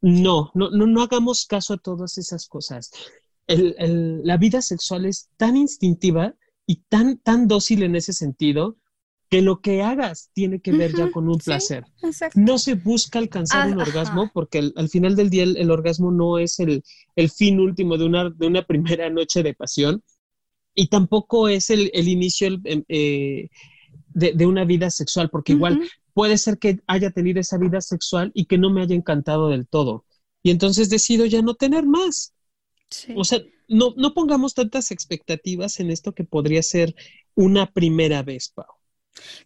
No, 0.00 0.50
no, 0.54 0.70
no, 0.70 0.86
no 0.86 1.02
hagamos 1.02 1.46
caso 1.46 1.74
a 1.74 1.78
todas 1.78 2.16
esas 2.18 2.46
cosas. 2.46 2.90
La 3.56 4.36
vida 4.36 4.62
sexual 4.62 5.06
es 5.06 5.28
tan 5.36 5.56
instintiva 5.56 6.34
y 6.66 6.82
tan, 6.88 7.18
tan 7.18 7.48
dócil 7.48 7.82
en 7.82 7.96
ese 7.96 8.12
sentido 8.12 8.76
que 9.28 9.42
lo 9.42 9.60
que 9.60 9.82
hagas 9.82 10.30
tiene 10.32 10.60
que 10.60 10.72
ver 10.72 10.94
ya 10.94 11.10
con 11.12 11.28
un 11.28 11.38
placer. 11.38 11.84
no 12.34 12.58
se 12.58 12.74
busca 12.74 13.18
alcanzar 13.20 13.70
un 13.72 13.80
orgasmo 13.80 14.30
porque 14.34 14.72
al 14.74 14.88
final 14.88 15.14
del 15.14 15.30
día 15.30 15.44
el, 15.44 15.70
orgasmo 15.70 16.10
no 16.10 16.38
es 16.38 16.58
el, 16.58 16.82
fin 17.30 17.60
último 17.60 17.96
de 17.96 18.04
una, 18.04 18.30
de 18.30 18.46
una 18.46 18.62
primera 18.66 19.08
noche 19.08 19.42
de 19.42 19.54
pasión 19.54 20.02
y 20.74 20.88
tampoco 20.88 21.48
es 21.48 21.70
el, 21.70 21.90
inicio 22.08 22.48
em, 22.64 22.84
eh, 22.88 23.48
de, 24.14 24.46
una 24.46 24.64
vida 24.64 24.90
sexual, 24.90 25.30
porque 25.30 25.52
igual 25.52 25.80
puede 26.12 26.38
ser 26.38 26.58
que 26.58 26.80
haya 26.86 27.10
tenido 27.10 27.40
esa 27.40 27.58
vida 27.58 27.80
sexual 27.80 28.32
y 28.34 28.46
que 28.46 28.58
no 28.58 28.70
me 28.70 28.82
haya 28.82 28.94
encantado 28.94 29.48
del 29.48 29.66
todo. 29.66 30.04
Y 30.42 30.50
entonces 30.50 30.90
decido 30.90 31.26
ya 31.26 31.42
no 31.42 31.54
tener 31.54 31.86
más. 31.86 32.34
O 33.14 33.24
sea, 33.24 33.40
no, 33.68 33.94
no 33.96 34.14
pongamos 34.14 34.54
tantas 34.54 34.90
expectativas 34.90 35.80
en 35.80 35.90
esto 35.90 36.12
que 36.12 36.24
podría 36.24 36.62
ser 36.62 36.94
una 37.34 37.70
primera 37.72 38.22
vez, 38.22 38.50
Pau. 38.54 38.66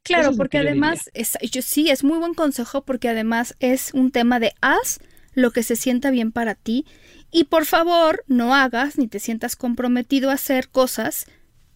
Claro, 0.03 0.37
porque 0.37 0.59
además, 0.59 1.11
es, 1.15 1.37
yo, 1.51 1.63
sí, 1.63 1.91
es 1.91 2.05
muy 2.05 2.19
buen 2.19 2.35
consejo 2.35 2.85
porque 2.85 3.09
además 3.09 3.55
es 3.61 3.93
un 3.95 4.11
tema 4.11 4.39
de 4.41 4.55
haz 4.61 5.01
lo 5.33 5.51
que 5.51 5.63
se 5.63 5.77
sienta 5.77 6.11
bien 6.11 6.33
para 6.33 6.55
ti 6.55 6.87
y 7.31 7.45
por 7.45 7.65
favor 7.65 8.25
no 8.29 8.55
hagas 8.55 8.99
ni 8.99 9.09
te 9.09 9.19
sientas 9.19 9.57
comprometido 9.57 10.31
a 10.31 10.35
hacer 10.35 10.69
cosas 10.69 11.27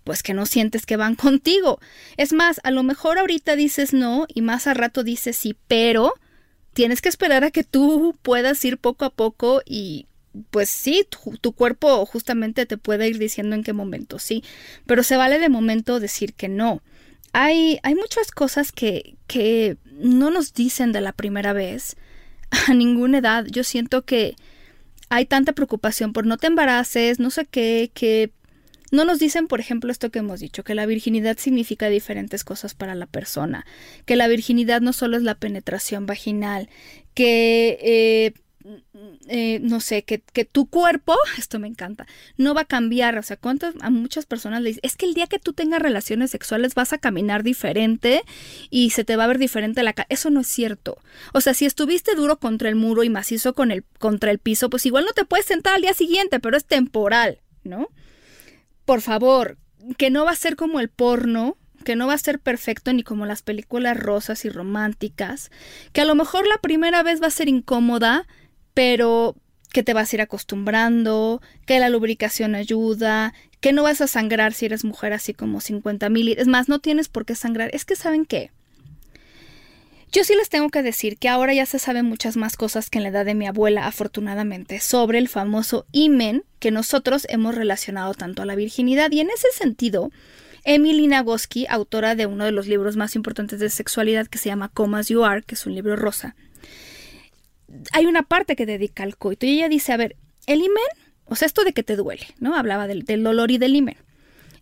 pues 0.05 0.23
que 0.23 0.33
no 0.33 0.47
sientes 0.47 0.87
que 0.87 0.97
van 0.97 1.17
contigo. 1.17 1.81
Es 2.17 2.33
más, 2.33 2.61
a 2.63 2.71
lo 2.71 2.83
mejor 2.83 3.19
ahorita 3.19 3.57
dices 3.57 3.93
no 3.93 4.27
y 4.33 4.43
más 4.43 4.67
a 4.67 4.75
rato 4.75 5.03
dices 5.03 5.37
sí, 5.37 5.57
pero 5.67 6.15
tienes 6.73 7.03
que 7.03 7.09
esperar 7.09 7.45
a 7.45 7.51
que 7.51 7.65
tú 7.65 8.17
puedas 8.23 8.65
ir 8.65 8.79
poco 8.79 9.05
a 9.05 9.11
poco 9.11 9.61
y 9.67 10.07
pues 10.51 10.69
sí, 10.69 11.07
tu, 11.41 11.53
cuerpo 11.53 12.05
justamente 12.07 12.67
te 12.67 12.77
puede 12.77 13.09
ir 13.09 13.19
diciendo 13.19 13.57
en 13.57 13.65
qué 13.65 13.73
momento 13.73 14.19
sí, 14.19 14.45
pero 14.87 15.03
se 15.03 15.17
vale 15.17 15.39
de 15.39 15.49
momento 15.49 16.01
decir 16.01 16.35
que 16.35 16.49
no. 16.49 16.83
Hay, 17.33 17.79
hay 17.83 17.95
muchas 17.95 18.31
cosas 18.31 18.73
que, 18.73 19.17
que 19.27 19.77
no 19.93 20.31
nos 20.31 20.55
dicen 20.55 20.93
de 20.93 21.01
la 21.01 21.13
primera 21.13 21.53
vez 21.53 21.97
a 22.69 22.75
ninguna 22.75 23.19
edad. 23.19 23.47
Yo 23.47 23.65
siento 23.65 24.05
que 24.05 24.37
hay 25.09 25.27
tanta 25.27 25.53
preocupación 25.53 26.13
por 26.13 26.27
no 26.27 26.37
te 26.37 26.47
embaraces, 26.47 27.19
no 27.19 27.31
sé 27.31 27.47
qué, 27.47 27.91
que 27.95 28.33
no 28.91 29.05
nos 29.05 29.19
dicen, 29.19 29.49
por 29.49 29.61
ejemplo, 29.61 29.93
esto 29.93 30.11
que 30.11 30.21
hemos 30.21 30.41
dicho, 30.41 30.65
que 30.65 30.75
la 30.75 30.87
virginidad 30.87 31.37
significa 31.39 31.89
diferentes 31.89 32.45
cosas 32.45 32.75
para 32.75 32.95
la 32.95 33.07
persona, 33.07 33.67
que 34.07 34.17
la 34.17 34.29
virginidad 34.29 34.81
no 34.81 34.93
solo 34.93 35.17
es 35.17 35.23
la 35.23 35.35
penetración 35.35 36.07
vaginal, 36.07 36.69
que 37.15 37.79
eh, 37.83 38.33
eh, 39.29 39.61
no 39.63 39.81
sé, 39.81 40.05
que, 40.05 40.21
que, 40.21 40.45
tu 40.45 40.67
cuerpo, 40.67 41.15
esto 41.39 41.59
me 41.59 41.69
encanta, 41.69 42.07
no 42.37 42.55
va 42.55 42.63
a 42.63 42.65
cambiar. 42.67 43.19
O 43.19 43.23
sea, 43.23 43.37
¿cuántas, 43.37 43.75
a 43.81 43.91
muchas 43.91 44.27
personas 44.27 44.63
le 44.63 44.71
dicen, 44.71 44.81
es 44.83 44.97
que 44.97 45.07
el 45.07 45.15
día 45.15 45.27
que 45.27 45.39
tú 45.39 45.53
tengas 45.53 45.81
relaciones 45.81 46.31
sexuales 46.31 46.75
vas 46.75 46.93
a 46.93 46.99
caminar 46.99 47.43
diferente 47.43 48.23
y 48.71 48.91
se 48.91 49.05
te 49.05 49.17
va 49.17 49.25
a 49.25 49.29
ver 49.29 49.39
diferente 49.39 49.83
la 49.83 49.93
cara. 49.93 50.07
Eso 50.11 50.31
no 50.31 50.41
es 50.41 50.49
cierto. 50.49 50.99
O 51.33 51.41
sea, 51.41 51.55
si 51.55 51.67
estuviste 51.67 52.15
duro 52.15 52.39
contra 52.39 52.69
el 52.69 52.75
muro 52.75 53.03
y 53.03 53.11
macizo 53.11 53.55
con 53.55 53.71
el, 53.71 53.85
contra 53.99 54.31
el 54.31 54.39
piso, 54.39 54.71
pues 54.71 54.87
igual 54.87 55.05
no 55.05 55.13
te 55.13 55.25
puedes 55.25 55.47
sentar 55.47 55.75
al 55.75 55.83
día 55.83 55.95
siguiente, 55.95 56.41
pero 56.41 56.57
es 56.57 56.65
temporal, 56.65 57.41
¿no? 57.65 57.89
Por 58.85 59.01
favor, 59.01 59.59
que 59.97 60.11
no 60.11 60.25
va 60.25 60.33
a 60.33 60.37
ser 60.37 60.57
como 60.57 60.81
el 60.81 60.89
porno, 60.89 61.57
que 61.85 61.97
no 61.97 62.07
va 62.07 62.15
a 62.15 62.19
ser 62.19 62.39
perfecto 62.39 62.93
ni 62.93 63.03
como 63.03 63.27
las 63.27 63.43
películas 63.43 63.97
rosas 63.97 64.45
y 64.45 64.51
románticas, 64.51 65.51
que 65.93 66.01
a 66.01 66.05
lo 66.05 66.15
mejor 66.15 66.47
la 66.47 66.59
primera 66.59 67.03
vez 67.03 67.23
va 67.23 67.29
a 67.29 67.31
ser 67.31 67.49
incómoda, 67.49 68.27
pero 68.79 69.35
que 69.73 69.83
te 69.83 69.93
vas 69.93 70.13
a 70.13 70.17
ir 70.17 70.23
acostumbrando, 70.23 71.43
que 71.67 71.81
la 71.81 71.89
lubricación 71.89 72.55
ayuda, 72.55 73.35
que 73.59 73.73
no 73.73 73.83
vas 73.83 74.01
a 74.01 74.07
sangrar 74.07 74.55
si 74.55 74.67
eres 74.67 74.85
mujer 74.85 75.13
así 75.13 75.35
como 75.35 75.61
50 75.61 76.09
mil. 76.11 76.29
Es 76.29 76.47
más, 76.47 76.69
no 76.69 76.79
tienes 76.79 77.09
por 77.09 77.27
qué 77.27 77.35
sangrar. 77.35 77.71
Es 77.75 77.85
que 77.85 77.97
saben 77.97 78.25
qué. 78.25 78.53
Yo 80.13 80.23
sí 80.23 80.37
les 80.37 80.49
tengo 80.49 80.69
que 80.69 80.85
decir 80.85 81.19
que 81.19 81.29
ahora 81.29 81.55
ya 81.55 81.67
se 81.67 81.81
saben 81.81 82.07
muchas 82.07 82.37
más 82.37 82.57
cosas 82.57 82.89
que 82.89 82.99
en 82.99 83.03
la 83.03 83.09
edad 83.09 83.25
de 83.25 83.35
mi 83.35 83.49
abuela, 83.49 83.85
afortunadamente, 83.89 84.79
sobre 84.79 85.19
el 85.19 85.29
famoso 85.29 85.85
imen 85.91 86.45
que 86.61 86.71
nosotros 86.71 87.27
hemos 87.31 87.57
relacionado 87.57 88.15
tanto 88.15 88.43
a 88.43 88.47
la 88.47 88.55
virginidad. 88.55 89.11
Y 89.11 89.19
en 89.19 89.31
ese 89.31 89.49
sentido, 89.53 90.13
Emily 90.63 91.09
Nagoski, 91.09 91.67
autora 91.69 92.15
de 92.15 92.27
uno 92.27 92.45
de 92.45 92.53
los 92.53 92.69
libros 92.69 92.97
más 92.97 93.17
importantes 93.17 93.59
de 93.59 93.71
sexualidad 93.71 94.29
que 94.29 94.39
se 94.39 94.51
llama 94.51 94.69
Come 94.69 95.01
As 95.01 95.09
You 95.09 95.25
Are, 95.25 95.43
que 95.43 95.57
es 95.57 95.67
un 95.67 95.75
libro 95.75 95.97
rosa, 95.97 96.37
hay 97.93 98.07
una 98.07 98.23
parte 98.23 98.57
que 98.57 98.67
dedica 98.67 99.03
al 99.03 99.17
coito 99.17 99.47
y 99.47 99.51
ella 99.51 99.69
dice, 99.69 99.93
a 99.93 99.97
ver, 99.97 100.17
el 100.47 100.61
imen, 100.61 100.85
o 101.27 101.37
sea, 101.37 101.47
esto 101.47 101.65
de 101.65 101.73
que 101.73 101.83
te 101.83 101.97
duele, 101.97 102.27
¿no? 102.41 102.57
Hablaba 102.57 102.87
del, 102.87 103.05
dolor 103.23 103.51
y 103.51 103.59
del 103.59 103.77
imen. 103.77 103.97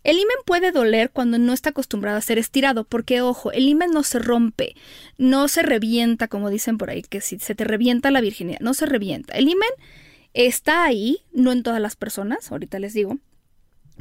El 0.03 0.17
imen 0.17 0.37
puede 0.45 0.71
doler 0.71 1.09
cuando 1.11 1.37
no 1.37 1.53
está 1.53 1.71
acostumbrado 1.71 2.17
a 2.17 2.21
ser 2.21 2.37
estirado, 2.37 2.83
porque 2.83 3.21
ojo, 3.21 3.51
el 3.51 3.67
imen 3.67 3.91
no 3.91 4.03
se 4.03 4.19
rompe, 4.19 4.75
no 5.17 5.47
se 5.47 5.63
revienta, 5.63 6.27
como 6.27 6.49
dicen 6.49 6.77
por 6.77 6.89
ahí, 6.89 7.01
que 7.01 7.19
si 7.19 7.39
se 7.39 7.55
te 7.55 7.63
revienta 7.63 8.11
la 8.11 8.21
virginidad, 8.21 8.59
no 8.59 8.73
se 8.73 8.85
revienta. 8.85 9.33
El 9.33 9.49
imen 9.49 9.69
está 10.33 10.85
ahí, 10.85 11.19
no 11.33 11.51
en 11.51 11.63
todas 11.63 11.81
las 11.81 11.95
personas, 11.95 12.51
ahorita 12.51 12.79
les 12.79 12.93
digo, 12.93 13.17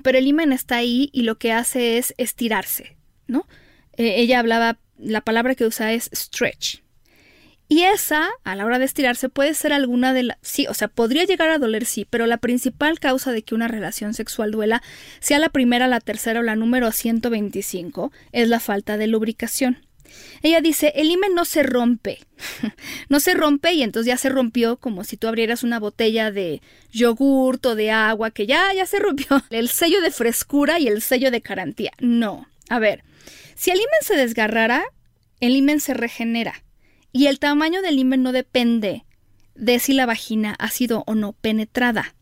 pero 0.03 0.19
el 0.19 0.27
imen 0.27 0.53
está 0.53 0.77
ahí 0.77 1.11
y 1.13 1.23
lo 1.23 1.39
que 1.39 1.53
hace 1.53 1.99
es 1.99 2.15
estirarse, 2.19 2.97
¿no? 3.27 3.47
Eh, 3.97 4.21
ella 4.21 4.39
hablaba, 4.39 4.79
la 4.99 5.23
palabra 5.23 5.55
que 5.55 5.65
usa 5.65 5.93
es 5.93 6.11
stretch, 6.15 6.83
y 7.69 7.83
esa, 7.83 8.29
a 8.45 8.55
la 8.55 8.65
hora 8.65 8.79
de 8.79 8.85
estirarse, 8.85 9.29
puede 9.29 9.55
ser 9.55 9.73
alguna 9.73 10.13
de 10.13 10.23
las... 10.23 10.39
Sí, 10.43 10.67
o 10.69 10.75
sea, 10.75 10.87
podría 10.89 11.25
llegar 11.25 11.51
a 11.51 11.59
doler, 11.59 11.85
sí, 11.85 12.07
pero 12.09 12.27
la 12.27 12.37
principal 12.37 13.01
causa 13.01 13.33
de 13.33 13.43
que 13.43 13.57
una 13.57 13.67
relación 13.67 14.15
sexual 14.15 14.53
duela, 14.53 14.83
sea 15.19 15.41
la 15.41 15.49
primera, 15.49 15.89
la 15.89 16.01
tercera 16.01 16.41
o 16.41 16.43
la 16.45 16.55
número 16.55 16.93
125, 16.93 18.13
es 18.31 18.49
la 18.49 18.61
falta 18.61 18.97
de 18.97 19.09
lubricación. 19.09 19.87
Ella 20.43 20.61
dice, 20.61 20.93
el 20.95 21.11
himen 21.11 21.35
no 21.35 21.45
se 21.45 21.65
rompe. 21.65 22.21
no 23.09 23.19
se 23.19 23.35
rompe 23.35 23.73
y 23.73 23.83
entonces 23.83 24.07
ya 24.07 24.17
se 24.17 24.29
rompió 24.29 24.77
como 24.77 25.03
si 25.03 25.17
tú 25.17 25.27
abrieras 25.27 25.65
una 25.65 25.81
botella 25.81 26.31
de 26.31 26.63
yogurt 26.93 27.65
o 27.67 27.75
de 27.75 27.91
agua 27.91 28.31
que 28.31 28.47
ya, 28.47 28.73
ya 28.75 28.87
se 28.87 29.01
rompió. 29.01 29.43
El 29.51 29.69
sello 29.69 30.01
de 30.01 30.13
frescura 30.13 30.79
y 30.79 30.87
el 30.87 31.03
sello 31.03 31.33
de 31.33 31.41
garantía. 31.41 31.93
No. 31.99 32.47
A 32.69 32.79
ver, 32.79 33.03
si 33.55 33.71
el 33.71 33.79
himen 33.79 34.03
se 34.03 34.17
desgarrara, 34.17 34.85
el 35.41 35.57
himen 35.57 35.81
se 35.81 35.95
regenera. 35.95 36.63
Y 37.17 37.29
el 37.29 37.39
tamaño 37.39 37.81
del 37.81 37.99
himen 37.99 38.23
no 38.23 38.31
depende 38.31 39.07
de 39.55 39.79
si 39.79 39.95
la 39.95 40.05
vagina 40.05 40.55
ha 40.59 40.69
sido 40.69 41.03
o 41.07 41.15
no 41.15 41.33
penetrada. 41.33 42.15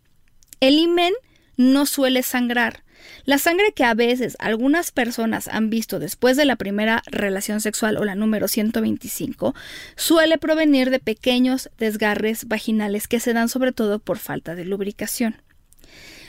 El 0.60 0.78
himen 0.78 1.12
no 1.56 1.84
suele 1.84 2.22
sangrar. 2.22 2.84
La 3.24 3.38
sangre 3.38 3.72
que 3.72 3.82
a 3.82 3.94
veces 3.94 4.36
algunas 4.38 4.92
personas 4.92 5.48
han 5.48 5.68
visto 5.68 5.98
después 5.98 6.36
de 6.36 6.44
la 6.44 6.54
primera 6.54 7.02
relación 7.06 7.60
sexual 7.60 7.96
o 7.96 8.04
la 8.04 8.14
número 8.14 8.46
125 8.46 9.56
suele 9.96 10.38
provenir 10.38 10.90
de 10.90 11.00
pequeños 11.00 11.70
desgarres 11.76 12.46
vaginales 12.46 13.08
que 13.08 13.18
se 13.18 13.32
dan 13.32 13.48
sobre 13.48 13.72
todo 13.72 13.98
por 13.98 14.18
falta 14.18 14.54
de 14.54 14.64
lubricación. 14.64 15.42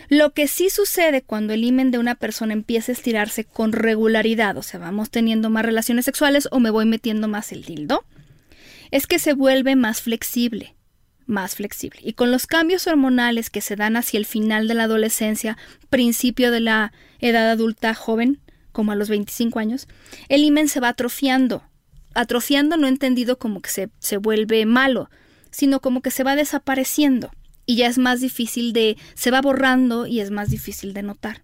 Lo 0.10 0.34
que 0.34 0.48
sí 0.48 0.72
sucede 0.72 1.22
cuando 1.22 1.54
el 1.54 1.64
himen 1.64 1.92
de 1.92 2.00
una 2.00 2.16
persona 2.16 2.54
empieza 2.54 2.92
a 2.92 2.94
estirarse 2.94 3.44
con 3.44 3.74
regularidad, 3.74 4.58
o 4.58 4.64
sea, 4.64 4.80
vamos 4.80 5.12
teniendo 5.12 5.52
más 5.52 5.64
relaciones 5.64 6.06
sexuales 6.06 6.48
o 6.50 6.60
me 6.60 6.72
voy 6.72 6.86
metiendo 6.86 7.28
más 7.28 7.52
el 7.52 7.64
dildo, 7.64 8.04
es 8.96 9.08
que 9.08 9.20
se 9.20 9.34
vuelve 9.34 9.76
más 9.76 10.02
flexible, 10.02 10.74
más 11.26 11.56
flexible. 11.56 12.00
Y 12.02 12.14
con 12.14 12.32
los 12.32 12.48
cambios 12.48 12.88
hormonales 12.88 13.50
que 13.50 13.60
se 13.60 13.76
dan 13.76 13.98
hacia 13.98 14.18
el 14.18 14.26
final 14.26 14.70
de 14.70 14.74
la 14.74 14.84
adolescencia, 14.84 15.58
principio 15.90 16.50
de 16.50 16.62
la 16.62 16.94
edad 17.20 17.52
adulta 17.52 17.94
joven, 17.94 18.40
como 18.72 18.94
a 18.94 18.96
los 18.96 19.10
25 19.10 19.60
años, 19.60 19.90
el 20.30 20.46
himen 20.46 20.70
se 20.70 20.80
va 20.80 20.88
atrofiando. 20.88 21.62
Atrofiando 22.14 22.78
no 22.78 22.88
entendido 22.88 23.38
como 23.38 23.62
que 23.62 23.70
se, 23.70 23.90
se 24.00 24.16
vuelve 24.16 24.66
malo, 24.66 25.10
sino 25.52 25.82
como 25.82 26.02
que 26.02 26.10
se 26.10 26.24
va 26.24 26.38
desapareciendo 26.38 27.32
y 27.66 27.76
ya 27.76 27.88
es 27.88 27.98
más 27.98 28.22
difícil 28.22 28.72
de, 28.72 28.96
se 29.14 29.30
va 29.30 29.42
borrando 29.42 30.08
y 30.08 30.22
es 30.22 30.32
más 30.32 30.50
difícil 30.50 30.94
de 30.94 31.04
notar. 31.04 31.44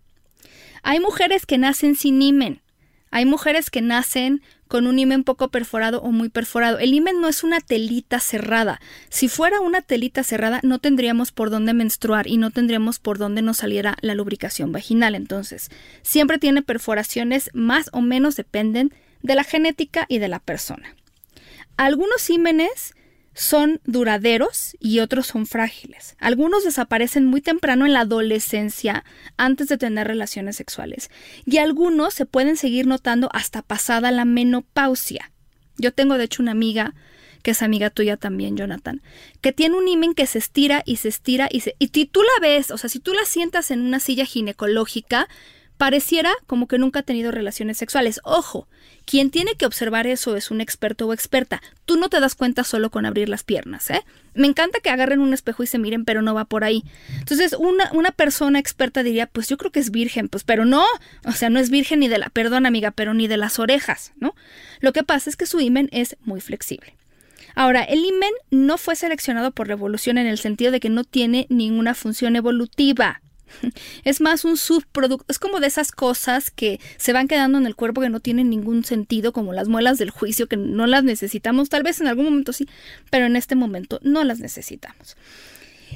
Hay 0.84 1.02
mujeres 1.02 1.46
que 1.46 1.58
nacen 1.58 1.98
sin 1.98 2.22
imen, 2.22 2.62
hay 3.10 3.26
mujeres 3.26 3.70
que 3.70 3.82
nacen 3.82 4.42
con 4.72 4.88
un 4.88 4.98
himen 4.98 5.26
poco 5.26 5.50
perforado 5.50 6.02
o 6.02 6.14
muy 6.14 6.30
perforado. 6.30 6.80
El 6.80 6.94
himen 6.94 7.20
no 7.20 7.28
es 7.28 7.44
una 7.44 7.60
telita 7.60 8.22
cerrada. 8.22 8.80
Si 9.10 9.28
fuera 9.28 9.60
una 9.60 9.82
telita 9.82 10.24
cerrada, 10.24 10.62
no 10.64 10.80
tendríamos 10.80 11.34
por 11.34 11.50
dónde 11.50 11.74
menstruar 11.74 12.26
y 12.26 12.38
no 12.38 12.52
tendríamos 12.52 12.98
por 12.98 13.18
dónde 13.18 13.42
nos 13.42 13.58
saliera 13.58 13.98
la 14.00 14.16
lubricación 14.16 14.72
vaginal. 14.72 15.14
Entonces, 15.16 15.70
siempre 16.04 16.38
tiene 16.38 16.62
perforaciones, 16.62 17.50
más 17.54 17.90
o 17.92 18.00
menos 18.00 18.38
dependen 18.38 18.94
de 19.22 19.36
la 19.36 19.44
genética 19.44 20.06
y 20.08 20.20
de 20.20 20.30
la 20.30 20.40
persona. 20.40 20.96
Algunos 21.76 22.30
himenes 22.30 22.94
son 23.34 23.80
duraderos 23.86 24.76
y 24.80 25.00
otros 25.00 25.28
son 25.28 25.46
frágiles. 25.46 26.16
Algunos 26.20 26.64
desaparecen 26.64 27.26
muy 27.26 27.42
temprano 27.42 27.86
en 27.86 27.94
la 27.94 28.02
adolescencia 28.02 29.04
antes 29.38 29.68
de 29.68 29.78
tener 29.78 30.08
relaciones 30.08 30.56
sexuales 30.56 31.10
y 31.46 31.58
algunos 31.58 32.14
se 32.14 32.26
pueden 32.26 32.58
seguir 32.58 32.88
notando 32.88 33.30
hasta 33.32 33.62
pasada 33.62 34.12
la 34.12 34.26
menopausia. 34.26 35.32
Yo 35.78 35.94
tengo 35.94 36.18
de 36.18 36.26
hecho 36.26 36.44
una 36.44 36.52
amiga 36.52 36.94
que 37.42 37.52
es 37.52 37.62
amiga 37.62 37.90
tuya 37.90 38.18
también, 38.18 38.56
Jonathan, 38.56 39.02
que 39.42 39.52
tiene 39.52 39.76
un 39.76 39.88
himen 39.88 40.14
que 40.14 40.28
se 40.28 40.38
estira 40.38 40.84
y 40.86 40.98
se 40.98 41.10
estira 41.10 41.50
y 41.52 41.62
se... 41.62 41.76
Y 41.80 41.88
tú 41.88 42.22
la 42.22 42.48
ves, 42.48 42.70
o 42.70 42.78
sea, 42.78 42.90
si 42.90 43.00
tú 43.00 43.14
la 43.14 43.26
sientas 43.26 43.72
en 43.72 43.82
una 43.82 44.00
silla 44.00 44.26
ginecológica, 44.26 45.28
pareciera 45.82 46.32
como 46.46 46.68
que 46.68 46.78
nunca 46.78 47.00
ha 47.00 47.02
tenido 47.02 47.32
relaciones 47.32 47.76
sexuales. 47.76 48.20
Ojo, 48.24 48.68
quien 49.06 49.32
tiene 49.32 49.56
que 49.56 49.66
observar 49.66 50.06
eso 50.06 50.36
es 50.36 50.52
un 50.52 50.62
experto 50.62 51.08
o 51.08 51.14
experta. 51.14 51.60
Tú 51.86 51.98
no 51.98 52.08
te 52.08 52.20
das 52.20 52.36
cuenta 52.36 52.64
solo 52.64 52.92
con 52.92 53.08
abrir 53.08 53.30
las 53.30 53.42
piernas, 53.44 53.90
¿eh? 53.90 54.04
Me 54.36 54.46
encanta 54.46 54.80
que 54.80 54.92
agarren 54.92 55.22
un 55.22 55.34
espejo 55.34 55.64
y 55.64 55.68
se 55.68 55.80
miren, 55.80 56.06
pero 56.06 56.22
no 56.22 56.36
va 56.36 56.46
por 56.46 56.64
ahí. 56.64 56.84
Entonces, 57.18 57.56
una, 57.58 57.92
una 57.94 58.12
persona 58.12 58.60
experta 58.60 59.02
diría, 59.02 59.26
pues 59.26 59.48
yo 59.48 59.58
creo 59.58 59.72
que 59.72 59.80
es 59.80 59.90
virgen, 59.90 60.30
pues, 60.30 60.44
pero 60.44 60.66
no, 60.66 60.86
o 61.26 61.32
sea, 61.32 61.50
no 61.50 61.60
es 61.60 61.72
virgen 61.72 62.02
ni 62.02 62.10
de 62.10 62.20
la, 62.20 62.30
perdón 62.30 62.68
amiga, 62.68 62.92
pero 62.92 63.16
ni 63.16 63.28
de 63.28 63.38
las 63.38 63.58
orejas, 63.58 64.14
¿no? 64.20 64.36
Lo 64.82 64.94
que 64.94 65.02
pasa 65.02 65.32
es 65.32 65.36
que 65.36 65.48
su 65.48 65.60
himen 65.62 65.90
es 65.92 66.16
muy 66.22 66.42
flexible. 66.42 66.96
Ahora, 67.56 67.82
el 67.82 68.06
himen 68.06 68.34
no 68.52 68.78
fue 68.78 68.96
seleccionado 68.96 69.50
por 69.50 69.66
la 69.66 69.74
evolución 69.74 70.20
en 70.20 70.28
el 70.28 70.38
sentido 70.38 70.72
de 70.72 70.80
que 70.80 70.92
no 70.92 71.06
tiene 71.06 71.48
ninguna 71.50 71.96
función 71.96 72.36
evolutiva. 72.36 73.24
Es 74.04 74.22
más 74.22 74.46
un 74.46 74.58
subproducto, 74.58 75.26
es 75.30 75.40
como 75.40 75.60
de 75.60 75.68
esas 75.68 75.92
cosas 75.92 76.52
que 76.52 76.80
se 76.98 77.14
van 77.14 77.28
quedando 77.28 77.58
en 77.58 77.66
el 77.66 77.76
cuerpo 77.76 78.02
que 78.02 78.10
no 78.10 78.20
tienen 78.20 78.50
ningún 78.50 78.84
sentido, 78.84 79.34
como 79.34 79.54
las 79.54 79.68
muelas 79.68 79.98
del 79.98 80.10
juicio, 80.10 80.48
que 80.48 80.58
no 80.58 80.88
las 80.88 81.04
necesitamos, 81.04 81.70
tal 81.70 81.84
vez 81.84 82.02
en 82.02 82.08
algún 82.08 82.26
momento 82.26 82.54
sí, 82.54 82.68
pero 83.10 83.26
en 83.26 83.36
este 83.36 83.56
momento 83.56 84.00
no 84.04 84.24
las 84.24 84.40
necesitamos. 84.40 85.16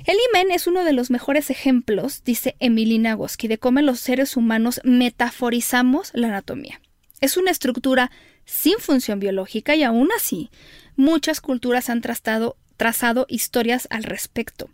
El 0.05 0.17
imen 0.29 0.51
es 0.51 0.67
uno 0.67 0.83
de 0.83 0.93
los 0.93 1.09
mejores 1.09 1.49
ejemplos, 1.49 2.23
dice 2.23 2.55
Emilina 2.59 3.13
Goski, 3.13 3.47
de 3.47 3.57
cómo 3.57 3.81
los 3.81 3.99
seres 3.99 4.35
humanos 4.35 4.81
metaforizamos 4.83 6.11
la 6.13 6.27
anatomía. 6.27 6.81
Es 7.21 7.37
una 7.37 7.51
estructura 7.51 8.11
sin 8.45 8.77
función 8.77 9.19
biológica 9.19 9.75
y 9.75 9.83
aún 9.83 10.09
así 10.15 10.49
muchas 10.95 11.41
culturas 11.41 11.89
han 11.89 12.01
trazado 12.01 13.25
historias 13.29 13.87
al 13.89 14.03
respecto. 14.03 14.69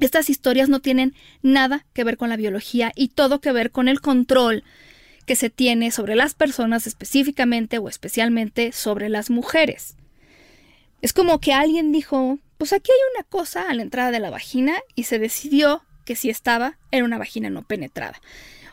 Estas 0.00 0.30
historias 0.30 0.68
no 0.68 0.80
tienen 0.80 1.14
nada 1.42 1.84
que 1.92 2.04
ver 2.04 2.16
con 2.16 2.28
la 2.28 2.36
biología 2.36 2.92
y 2.94 3.08
todo 3.08 3.40
que 3.40 3.52
ver 3.52 3.70
con 3.70 3.88
el 3.88 4.00
control 4.00 4.64
que 5.26 5.36
se 5.36 5.50
tiene 5.50 5.90
sobre 5.90 6.16
las 6.16 6.34
personas 6.34 6.86
específicamente 6.86 7.78
o 7.78 7.88
especialmente 7.88 8.72
sobre 8.72 9.08
las 9.08 9.30
mujeres. 9.30 9.96
Es 11.02 11.12
como 11.12 11.38
que 11.40 11.52
alguien 11.52 11.92
dijo, 11.92 12.38
pues 12.56 12.72
aquí 12.72 12.90
hay 12.90 12.98
una 13.14 13.24
cosa 13.24 13.68
a 13.68 13.74
la 13.74 13.82
entrada 13.82 14.10
de 14.10 14.20
la 14.20 14.30
vagina 14.30 14.74
y 14.94 15.04
se 15.04 15.18
decidió 15.18 15.82
que 16.04 16.16
si 16.16 16.30
estaba 16.30 16.78
era 16.90 17.04
una 17.04 17.18
vagina 17.18 17.50
no 17.50 17.62
penetrada. 17.62 18.20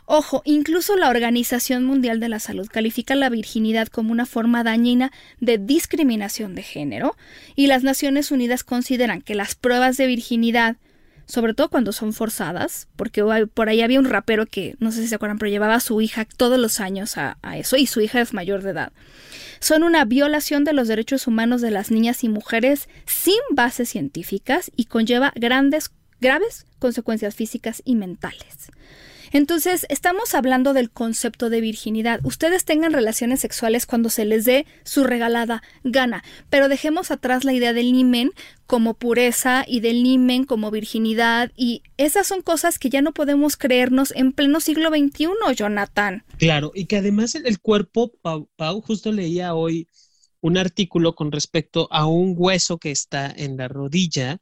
Ojo, 0.08 0.42
incluso 0.44 0.96
la 0.96 1.10
Organización 1.10 1.84
Mundial 1.84 2.20
de 2.20 2.28
la 2.28 2.38
Salud 2.38 2.68
califica 2.70 3.16
la 3.16 3.28
virginidad 3.28 3.88
como 3.88 4.12
una 4.12 4.24
forma 4.24 4.62
dañina 4.62 5.12
de 5.40 5.58
discriminación 5.58 6.54
de 6.54 6.62
género 6.62 7.16
y 7.56 7.66
las 7.66 7.82
Naciones 7.82 8.30
Unidas 8.30 8.62
consideran 8.62 9.20
que 9.20 9.34
las 9.34 9.56
pruebas 9.56 9.96
de 9.96 10.06
virginidad 10.06 10.76
sobre 11.26 11.54
todo 11.54 11.68
cuando 11.68 11.92
son 11.92 12.12
forzadas, 12.12 12.88
porque 12.96 13.22
por 13.52 13.68
ahí 13.68 13.82
había 13.82 13.98
un 13.98 14.04
rapero 14.04 14.46
que, 14.46 14.76
no 14.78 14.92
sé 14.92 15.02
si 15.02 15.08
se 15.08 15.16
acuerdan, 15.16 15.38
pero 15.38 15.50
llevaba 15.50 15.74
a 15.74 15.80
su 15.80 16.00
hija 16.00 16.24
todos 16.24 16.58
los 16.58 16.80
años 16.80 17.16
a, 17.18 17.36
eso 17.56 17.76
y 17.76 17.86
su 17.86 18.00
hija 18.00 18.20
es 18.20 18.32
mayor 18.32 18.62
de 18.62 18.70
edad. 18.70 18.92
Son 19.58 19.82
una 19.82 20.04
violación 20.04 20.64
de 20.64 20.72
los 20.72 20.88
derechos 20.88 21.26
humanos 21.26 21.60
de 21.60 21.70
las 21.70 21.90
niñas 21.90 22.22
y 22.22 22.28
mujeres 22.28 22.88
sin 23.06 23.38
bases 23.50 23.88
científicas 23.88 24.70
y 24.76 24.84
conlleva 24.84 25.32
grandes, 25.34 25.90
graves 26.20 26.66
consecuencias 26.78 27.34
físicas 27.34 27.82
y 27.84 27.96
mentales. 27.96 28.70
Entonces, 29.36 29.84
estamos 29.90 30.34
hablando 30.34 30.72
del 30.72 30.90
concepto 30.90 31.50
de 31.50 31.60
virginidad. 31.60 32.20
Ustedes 32.24 32.64
tengan 32.64 32.94
relaciones 32.94 33.38
sexuales 33.38 33.84
cuando 33.84 34.08
se 34.08 34.24
les 34.24 34.46
dé 34.46 34.64
su 34.82 35.04
regalada 35.04 35.62
gana, 35.84 36.24
pero 36.48 36.70
dejemos 36.70 37.10
atrás 37.10 37.44
la 37.44 37.52
idea 37.52 37.74
del 37.74 37.92
limen 37.92 38.30
como 38.66 38.94
pureza 38.94 39.66
y 39.68 39.80
del 39.80 40.02
limen 40.02 40.44
como 40.44 40.70
virginidad 40.70 41.52
y 41.54 41.82
esas 41.98 42.26
son 42.26 42.40
cosas 42.40 42.78
que 42.78 42.88
ya 42.88 43.02
no 43.02 43.12
podemos 43.12 43.58
creernos 43.58 44.10
en 44.16 44.32
pleno 44.32 44.58
siglo 44.58 44.88
XXI, 44.88 45.28
Jonathan. 45.54 46.24
Claro, 46.38 46.72
y 46.74 46.86
que 46.86 46.96
además 46.96 47.34
el 47.34 47.60
cuerpo, 47.60 48.12
Pau, 48.22 48.48
Pau 48.56 48.80
justo 48.80 49.12
leía 49.12 49.54
hoy 49.54 49.86
un 50.40 50.56
artículo 50.56 51.14
con 51.14 51.30
respecto 51.30 51.88
a 51.90 52.06
un 52.06 52.32
hueso 52.38 52.78
que 52.78 52.90
está 52.90 53.30
en 53.36 53.58
la 53.58 53.68
rodilla 53.68 54.38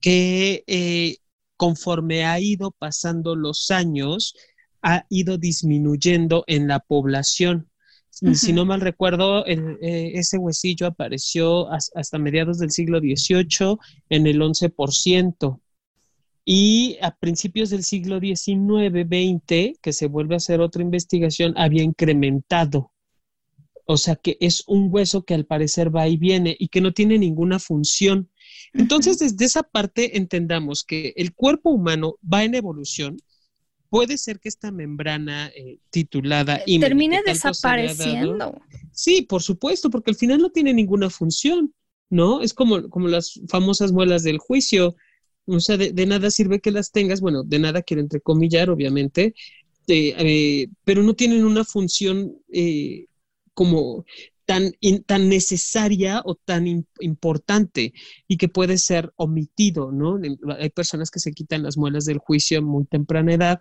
que 0.00 0.62
eh, 0.68 1.16
conforme 1.62 2.24
ha 2.24 2.40
ido 2.40 2.72
pasando 2.72 3.36
los 3.36 3.70
años, 3.70 4.34
ha 4.82 5.06
ido 5.08 5.38
disminuyendo 5.38 6.42
en 6.48 6.66
la 6.66 6.80
población. 6.80 7.70
Si 8.10 8.52
no 8.52 8.64
mal 8.64 8.80
recuerdo, 8.80 9.46
eh, 9.46 10.10
ese 10.14 10.38
huesillo 10.38 10.88
apareció 10.88 11.70
hasta 11.70 12.18
mediados 12.18 12.58
del 12.58 12.72
siglo 12.72 12.98
XVIII 12.98 13.76
en 14.08 14.26
el 14.26 14.40
11%. 14.40 15.60
Y 16.44 16.98
a 17.00 17.12
principios 17.14 17.70
del 17.70 17.84
siglo 17.84 18.18
XIX-XX, 18.18 19.78
que 19.80 19.92
se 19.92 20.08
vuelve 20.08 20.34
a 20.34 20.38
hacer 20.38 20.60
otra 20.60 20.82
investigación, 20.82 21.54
había 21.56 21.84
incrementado. 21.84 22.90
O 23.86 23.96
sea 23.96 24.16
que 24.16 24.36
es 24.40 24.64
un 24.66 24.88
hueso 24.90 25.22
que 25.22 25.34
al 25.34 25.46
parecer 25.46 25.94
va 25.94 26.08
y 26.08 26.16
viene 26.16 26.56
y 26.58 26.66
que 26.66 26.80
no 26.80 26.90
tiene 26.90 27.18
ninguna 27.18 27.60
función. 27.60 28.31
Entonces, 28.74 29.18
desde 29.18 29.44
esa 29.44 29.62
parte 29.62 30.16
entendamos 30.16 30.84
que 30.84 31.12
el 31.16 31.34
cuerpo 31.34 31.70
humano 31.70 32.16
va 32.20 32.44
en 32.44 32.54
evolución. 32.54 33.18
Puede 33.90 34.16
ser 34.16 34.40
que 34.40 34.48
esta 34.48 34.72
membrana 34.72 35.48
eh, 35.48 35.78
titulada 35.90 36.62
y 36.64 36.80
termine 36.80 37.20
desapareciendo. 37.24 38.58
Sí, 38.92 39.22
por 39.22 39.42
supuesto, 39.42 39.90
porque 39.90 40.10
al 40.10 40.16
final 40.16 40.38
no 40.38 40.50
tiene 40.50 40.72
ninguna 40.72 41.10
función, 41.10 41.74
¿no? 42.08 42.40
Es 42.40 42.54
como, 42.54 42.88
como 42.88 43.08
las 43.08 43.38
famosas 43.48 43.92
muelas 43.92 44.22
del 44.22 44.38
juicio. 44.38 44.96
O 45.44 45.60
sea, 45.60 45.76
de, 45.76 46.06
nada 46.06 46.30
sirve 46.30 46.60
que 46.60 46.70
las 46.70 46.90
tengas, 46.90 47.20
bueno, 47.20 47.42
de 47.42 47.58
nada 47.58 47.82
quiero 47.82 48.00
entrecomillar, 48.00 48.70
obviamente, 48.70 49.34
eh, 49.88 50.14
eh, 50.16 50.68
pero 50.84 51.02
no 51.02 51.14
tienen 51.14 51.44
una 51.44 51.64
función 51.64 52.36
como 53.52 54.06
tan, 54.44 54.72
tan 55.06 55.28
necesaria 55.28 56.22
o 56.24 56.34
tan 56.34 56.84
importante 57.00 57.92
y 58.26 58.36
que 58.36 58.48
puede 58.48 58.78
ser 58.78 59.12
omitido, 59.16 59.92
¿no? 59.92 60.18
Hay 60.58 60.70
personas 60.70 61.10
que 61.10 61.20
se 61.20 61.32
quitan 61.32 61.62
las 61.62 61.76
muelas 61.76 62.04
del 62.04 62.18
juicio 62.18 62.58
a 62.58 62.62
muy 62.62 62.84
temprana 62.84 63.34
edad. 63.34 63.60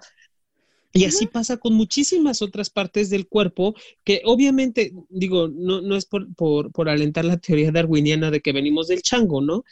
Y 0.93 1.05
así 1.05 1.25
pasa 1.25 1.55
con 1.55 1.73
muchísimas 1.73 2.41
otras 2.41 2.69
partes 2.69 3.09
del 3.09 3.27
cuerpo 3.27 3.75
que 4.03 4.21
obviamente, 4.25 4.93
digo, 5.09 5.47
no, 5.47 5.81
no 5.81 5.95
es 5.95 6.05
por, 6.05 6.33
por, 6.35 6.71
por 6.71 6.89
alentar 6.89 7.23
la 7.23 7.37
teoría 7.37 7.71
darwiniana 7.71 8.29
de 8.29 8.41
que 8.41 8.51
venimos 8.51 8.87
del 8.87 9.01
chango, 9.01 9.41
¿no? 9.41 9.63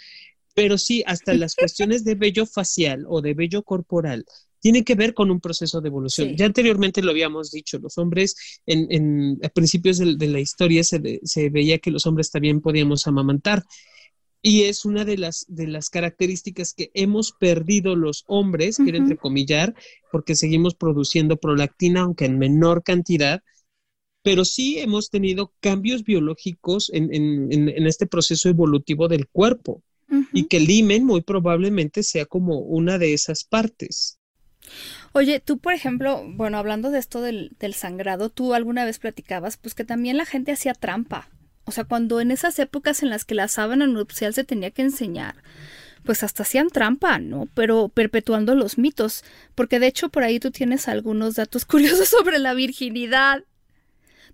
Pero 0.56 0.78
sí, 0.78 1.04
hasta 1.06 1.34
las 1.34 1.56
cuestiones 1.56 2.06
de 2.06 2.16
vello 2.16 2.46
facial 2.46 3.06
o 3.08 3.22
de 3.22 3.34
vello 3.34 3.64
corporal 3.64 4.26
tiene 4.60 4.84
que 4.84 4.96
ver 4.96 5.14
con 5.14 5.32
un 5.32 5.40
proceso 5.40 5.82
de 5.82 5.88
evolución. 5.88 6.36
Ya 6.36 6.46
anteriormente 6.46 7.02
lo 7.02 7.12
habíamos 7.12 7.52
dicho, 7.52 7.80
los 7.80 7.98
hombres, 7.98 8.62
en, 8.66 9.40
a 9.44 9.50
principios 9.50 9.98
de, 9.98 10.28
la 10.28 10.40
historia 10.40 10.84
se, 10.84 11.20
se, 11.24 11.50
veía 11.50 11.80
que 11.80 11.92
los 11.92 12.06
hombres 12.06 12.32
también 12.32 12.62
podíamos 12.62 13.08
amamantar. 13.08 13.64
Y 14.42 14.64
es 14.64 14.86
una 14.86 15.04
de 15.04 15.18
las, 15.18 15.46
de 15.50 15.68
las 15.68 15.90
características 15.90 16.74
que 16.74 16.92
hemos 16.94 17.34
perdido 17.34 17.96
los 17.96 18.24
hombres, 18.28 18.78
quiero 18.78 18.98
entrecomillar, 18.98 19.76
porque 20.12 20.36
seguimos 20.36 20.76
produciendo 20.76 21.38
prolactina, 21.38 22.02
aunque 22.02 22.26
en 22.26 22.38
menor 22.38 22.84
cantidad, 22.84 23.42
pero 24.22 24.46
sí 24.46 24.80
hemos 24.80 25.10
tenido 25.10 25.54
cambios 25.60 26.04
biológicos 26.04 26.90
en, 26.94 27.14
en 27.14 27.88
este 27.88 28.08
proceso 28.08 28.50
evolutivo 28.50 29.08
del 29.08 29.28
cuerpo. 29.28 29.84
Y 30.34 30.48
que 30.48 30.58
el 30.58 30.70
himen 30.70 31.06
muy 31.06 31.22
probablemente 31.22 32.02
sea 32.02 32.26
como 32.26 32.60
una 32.60 32.98
de 32.98 33.14
esas 33.14 33.44
partes. 33.44 34.19
Oye, 35.12 35.40
tú, 35.40 35.58
por 35.58 35.74
ejemplo, 35.74 36.24
bueno, 36.26 36.58
hablando 36.58 36.92
de 36.92 37.00
esto 37.00 37.22
del, 37.22 37.52
sangrado, 37.74 38.30
tú 38.30 38.54
alguna 38.54 38.86
vez 38.86 39.00
platicabas, 39.00 39.58
pues 39.58 39.74
que 39.74 39.84
también 39.84 40.18
la 40.18 40.26
gente 40.26 40.52
hacía 40.52 40.74
trampa. 40.74 41.30
O 41.66 41.72
sea, 41.72 41.84
cuando 41.84 42.22
en 42.22 42.32
esas 42.32 42.58
épocas 42.60 43.04
en 43.04 43.10
las 43.10 43.26
que 43.26 43.36
la 43.36 43.48
sábana 43.48 43.88
nupcial 43.88 44.34
se 44.34 44.44
tenía 44.44 44.72
que 44.72 44.82
enseñar, 44.82 45.36
pues 46.04 46.24
hasta 46.24 46.44
hacían 46.44 46.70
trampa, 46.70 47.20
¿no? 47.20 47.48
Pero 47.54 47.90
perpetuando 47.90 48.56
los 48.56 48.78
mitos, 48.78 49.24
porque 49.56 49.80
de 49.80 49.88
hecho 49.88 50.10
por 50.10 50.24
ahí 50.24 50.40
tú 50.40 50.52
tienes 50.52 50.88
algunos 50.88 51.36
datos 51.36 51.66
curiosos 51.66 52.10
sobre 52.10 52.40
la 52.40 52.54
virginidad. 52.54 53.44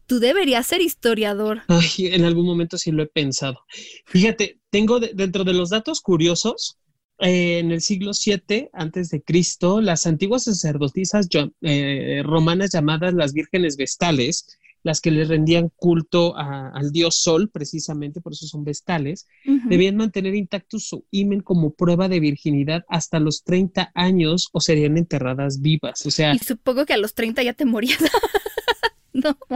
Tú 0.08 0.20
deberías 0.20 0.68
ser 0.68 0.82
historiador. 0.82 1.64
Ay, 1.68 1.90
en 1.98 2.26
algún 2.26 2.46
momento 2.46 2.78
sí 2.78 2.92
lo 2.92 3.02
he 3.02 3.08
pensado. 3.08 3.62
Fíjate, 4.06 4.60
tengo 4.70 5.00
dentro 5.00 5.44
de 5.44 5.54
los 5.54 5.72
datos 5.72 6.00
curiosos, 6.00 6.78
eh, 7.20 7.60
en 7.60 7.72
el 7.72 7.82
siglo 7.82 8.12
VII 8.14 8.70
antes 8.74 9.10
de 9.10 9.22
Cristo, 9.22 9.82
las 9.82 10.06
antiguas 10.06 10.44
sacerdotisas 10.44 11.28
eh, 11.62 12.22
romanas 12.24 12.72
llamadas 12.74 13.14
las 13.14 13.34
vírgenes 13.34 13.78
vestales, 13.78 14.58
las 14.84 15.02
que 15.02 15.10
le 15.10 15.26
rendían 15.26 15.72
culto 15.76 16.36
al 16.38 16.92
dios 16.92 17.16
Sol, 17.16 17.50
precisamente 17.50 18.22
por 18.22 18.34
eso 18.34 18.46
son 18.46 18.64
vestales, 18.64 19.28
debían 19.68 19.96
mantener 19.96 20.36
intacto 20.36 20.78
su 20.78 21.06
imen 21.10 21.42
como 21.42 21.74
prueba 21.74 22.08
de 22.08 22.20
virginidad 22.20 22.86
hasta 22.88 23.20
los 23.20 23.44
30 23.44 23.92
años 23.96 24.50
o 24.52 24.62
serían 24.62 24.98
enterradas 24.98 25.60
vivas. 25.60 26.06
O 26.06 26.12
sea, 26.12 26.36
y 26.36 26.38
supongo 26.38 26.86
que 26.86 26.94
a 26.94 26.98
los 26.98 27.16
30 27.16 27.42
ya 27.42 27.54
te 27.54 27.66
morías. 27.66 27.98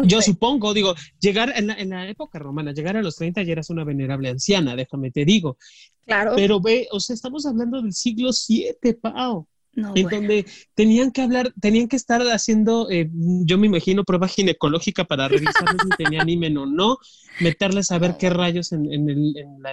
Yo 0.04 0.22
supongo, 0.22 0.74
digo, 0.74 0.96
llegar 1.20 1.54
en 1.56 1.90
la, 1.90 2.10
época 2.10 2.40
romana, 2.40 2.74
llegar 2.74 2.98
a 2.98 3.02
los 3.02 3.16
30 3.16 3.44
ya 3.44 3.52
eras 3.52 3.70
una 3.70 3.84
venerable 3.84 4.30
anciana, 4.30 4.76
déjame 4.76 5.12
te 5.12 5.26
digo. 5.26 5.58
Claro. 6.06 6.34
Pero 6.36 6.60
ve, 6.60 6.88
o 6.92 7.00
sea, 7.00 7.14
estamos 7.14 7.46
hablando 7.46 7.82
del 7.82 7.94
siglo 7.94 8.30
VII, 8.32 8.94
Pau. 8.94 9.48
en 9.76 10.08
donde 10.08 10.46
tenían 10.74 11.12
que 11.12 11.22
hablar, 11.22 11.54
tenían 11.60 11.88
que 11.88 11.96
estar 11.96 12.22
haciendo, 12.22 12.90
eh, 12.90 13.10
yo 13.12 13.58
me 13.58 13.68
imagino, 13.68 14.04
prueba 14.04 14.28
ginecológica 14.28 15.06
para 15.06 15.28
revisar 15.28 15.70
si 15.82 15.90
tenían 16.04 16.28
himen 16.28 16.58
o 16.58 16.66
no, 16.66 16.98
meterles 17.40 17.92
a 17.92 18.00
ver 18.00 18.18
qué 18.18 18.30
rayos 18.30 18.72
en, 18.72 18.86
el, 18.92 19.38
en, 19.38 19.62
la, 19.62 19.72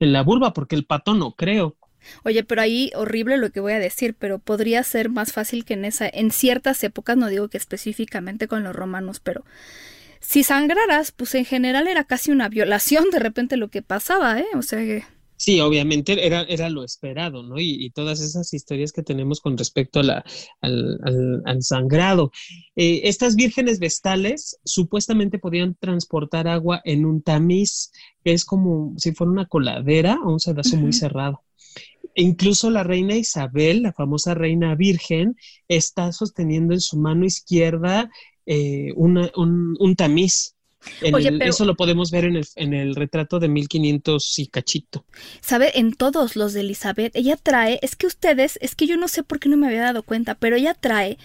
en 0.00 0.12
la 0.12 0.22
vulva, 0.22 0.52
porque 0.52 0.76
el 0.76 0.84
pato 0.84 1.14
no 1.14 1.32
creo. 1.32 1.76
Oye, 2.24 2.44
pero 2.44 2.62
ahí 2.62 2.90
horrible 2.94 3.36
lo 3.36 3.50
que 3.50 3.60
voy 3.60 3.72
a 3.72 3.78
decir, 3.78 4.14
pero 4.18 4.38
podría 4.38 4.82
ser 4.82 5.08
más 5.08 5.32
fácil 5.32 5.64
que 5.64 5.74
en 5.74 5.84
esa, 5.84 6.08
en 6.08 6.30
ciertas 6.30 6.82
épocas, 6.84 7.16
no 7.16 7.28
digo 7.28 7.48
que 7.48 7.58
específicamente 7.58 8.48
con 8.48 8.64
los 8.64 8.74
romanos, 8.74 9.20
pero 9.20 9.44
si 10.20 10.42
sangraras, 10.42 11.12
pues 11.12 11.34
en 11.34 11.44
general 11.44 11.86
era 11.86 12.04
casi 12.04 12.30
una 12.30 12.48
violación 12.48 13.10
de 13.10 13.18
repente 13.18 13.56
lo 13.56 13.68
que 13.68 13.82
pasaba, 13.82 14.40
¿eh? 14.40 14.46
O 14.54 14.62
sea 14.62 14.80
que... 14.80 15.04
Sí, 15.38 15.60
obviamente 15.60 16.26
era, 16.26 16.42
era 16.44 16.70
lo 16.70 16.82
esperado, 16.82 17.42
¿no? 17.42 17.58
Y, 17.58 17.90
todas 17.90 18.20
esas 18.20 18.52
historias 18.54 18.90
que 18.90 19.02
tenemos 19.02 19.40
con 19.40 19.58
respecto 19.58 20.00
a 20.00 20.02
la, 20.02 20.24
al, 20.62 21.42
al, 21.44 21.62
sangrado. 21.62 22.32
Eh, 22.74 23.02
estas 23.04 23.36
vírgenes 23.36 23.78
vestales 23.78 24.58
supuestamente 24.64 25.38
podían 25.38 25.74
transportar 25.74 26.48
agua 26.48 26.80
en 26.84 27.04
un 27.04 27.20
tamiz, 27.20 27.92
que 28.24 28.32
es 28.32 28.46
como 28.46 28.94
si 28.96 29.12
fuera 29.12 29.30
una 29.30 29.46
coladera 29.46 30.18
o 30.24 30.32
un 30.32 30.40
sedazo 30.40 30.76
muy 30.78 30.94
cerrado. 30.94 31.42
E 32.16 32.22
incluso 32.22 32.70
la 32.70 32.82
reina 32.82 33.14
Isabel, 33.14 33.82
la 33.82 33.92
famosa 33.92 34.32
reina 34.32 34.74
virgen, 34.74 35.36
está 35.68 36.12
sosteniendo 36.12 36.72
en 36.72 36.80
su 36.80 36.96
mano 36.96 37.26
izquierda 37.26 38.10
eh, 38.46 38.92
un, 38.96 39.94
tamiz. 39.96 40.54
Eso 41.02 41.66
lo 41.66 41.74
podemos 41.74 42.10
ver 42.10 42.24
en 42.24 42.36
el, 42.36 42.46
en 42.54 42.72
el 42.72 42.94
retrato 42.94 43.38
de 43.38 43.48
1500 43.48 44.38
y 44.38 44.46
cachito. 44.46 45.04
¿Sabe? 45.42 45.78
En 45.78 45.92
todos 45.92 46.36
los 46.36 46.54
de 46.54 46.60
Elizabeth, 46.60 47.14
ella 47.14 47.36
trae, 47.36 47.78
es 47.82 47.96
que 47.96 48.06
ustedes, 48.06 48.58
es 48.62 48.74
que 48.74 48.86
yo 48.86 48.96
no 48.96 49.08
sé 49.08 49.22
por 49.22 49.38
qué 49.38 49.50
no 49.50 49.58
me 49.58 49.66
había 49.66 49.82
dado 49.82 50.02
cuenta, 50.02 50.36
pero 50.36 50.56
ella 50.56 50.72
trae, 50.72 51.18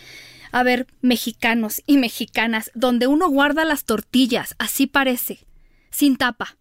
a 0.51 0.63
ver, 0.63 0.87
mexicanos 0.99 1.81
y 1.87 1.99
mexicanas, 1.99 2.69
donde 2.75 3.07
uno 3.07 3.29
guarda 3.29 3.63
las 3.63 3.85
tortillas, 3.85 4.55
así 4.59 4.87
parece, 4.87 5.39
sin 5.89 6.17
tapa. 6.17 6.57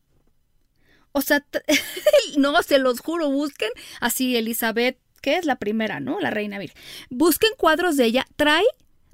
O 1.13 1.21
sea, 1.21 1.45
no, 2.37 2.63
se 2.63 2.79
los 2.79 3.01
juro, 3.01 3.31
busquen 3.31 3.71
así 4.01 4.37
Elizabeth, 4.37 4.99
que 5.21 5.37
es 5.37 5.45
la 5.45 5.57
primera, 5.57 6.01
¿no? 6.01 6.21
La 6.21 6.31
reina 6.31 6.59
virgen. 6.59 6.81
Busquen 7.11 7.51
cuadros 7.57 7.97
de 7.97 8.05
ella, 8.05 8.27
trae 8.37 8.65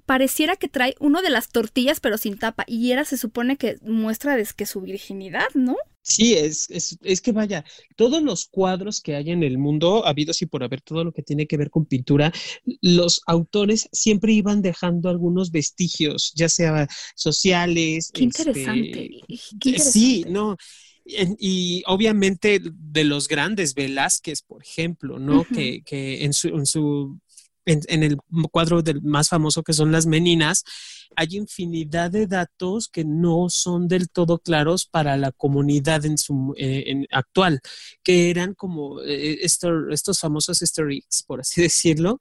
pareciera 0.06 0.54
que 0.54 0.68
trae 0.68 0.94
uno 1.00 1.20
de 1.20 1.30
las 1.30 1.48
tortillas 1.48 1.98
pero 1.98 2.16
sin 2.16 2.38
tapa 2.38 2.64
y 2.68 2.92
era 2.92 3.04
se 3.04 3.16
supone 3.16 3.56
que 3.56 3.76
muestra 3.82 4.38
es 4.38 4.52
que 4.52 4.64
su 4.64 4.80
virginidad, 4.80 5.48
¿no? 5.54 5.76
Sí, 6.02 6.34
es, 6.34 6.70
es, 6.70 6.96
es, 7.02 7.20
que 7.20 7.32
vaya, 7.32 7.64
todos 7.96 8.22
los 8.22 8.46
cuadros 8.46 9.00
que 9.00 9.16
hay 9.16 9.32
en 9.32 9.42
el 9.42 9.58
mundo, 9.58 10.06
habidos 10.06 10.40
y 10.40 10.46
por 10.46 10.62
haber 10.62 10.80
todo 10.80 11.02
lo 11.02 11.10
que 11.10 11.24
tiene 11.24 11.48
que 11.48 11.56
ver 11.56 11.68
con 11.68 11.84
pintura, 11.84 12.32
los 12.80 13.22
autores 13.26 13.88
siempre 13.90 14.32
iban 14.32 14.62
dejando 14.62 15.08
algunos 15.08 15.50
vestigios, 15.50 16.32
ya 16.36 16.48
sea 16.48 16.86
sociales. 17.16 18.12
Qué 18.14 18.22
interesante. 18.22 19.10
Qué 19.26 19.70
interesante. 19.70 19.90
Sí, 19.90 20.24
no 20.28 20.56
y 21.06 21.82
obviamente 21.86 22.60
de 22.62 23.04
los 23.04 23.28
grandes, 23.28 23.74
Velázquez, 23.74 24.42
por 24.42 24.62
ejemplo, 24.62 25.18
¿no? 25.18 25.44
que, 25.44 25.82
que, 25.82 26.24
en 26.24 26.32
su, 26.32 26.48
en, 26.48 26.66
su 26.66 27.20
en, 27.66 28.02
el 28.02 28.16
cuadro 28.50 28.82
del 28.82 29.02
más 29.02 29.28
famoso 29.28 29.62
que 29.62 29.72
son 29.72 29.92
las 29.92 30.06
meninas, 30.06 30.64
hay 31.16 31.28
infinidad 31.36 32.10
de 32.10 32.26
datos 32.26 32.88
que 32.88 33.04
no 33.04 33.48
son 33.48 33.88
del 33.88 34.08
todo 34.08 34.38
claros 34.38 34.86
para 34.86 35.16
la 35.16 35.32
comunidad 35.32 36.04
en 36.04 36.18
su 36.18 36.54
eh, 36.56 37.06
actual, 37.10 37.60
que 38.02 38.30
eran 38.30 38.54
como 38.54 39.00
eh, 39.02 39.38
estos 39.42 40.18
famosos 40.18 40.62
easter 40.62 40.86
por 41.26 41.40
así 41.40 41.62
decirlo, 41.62 42.20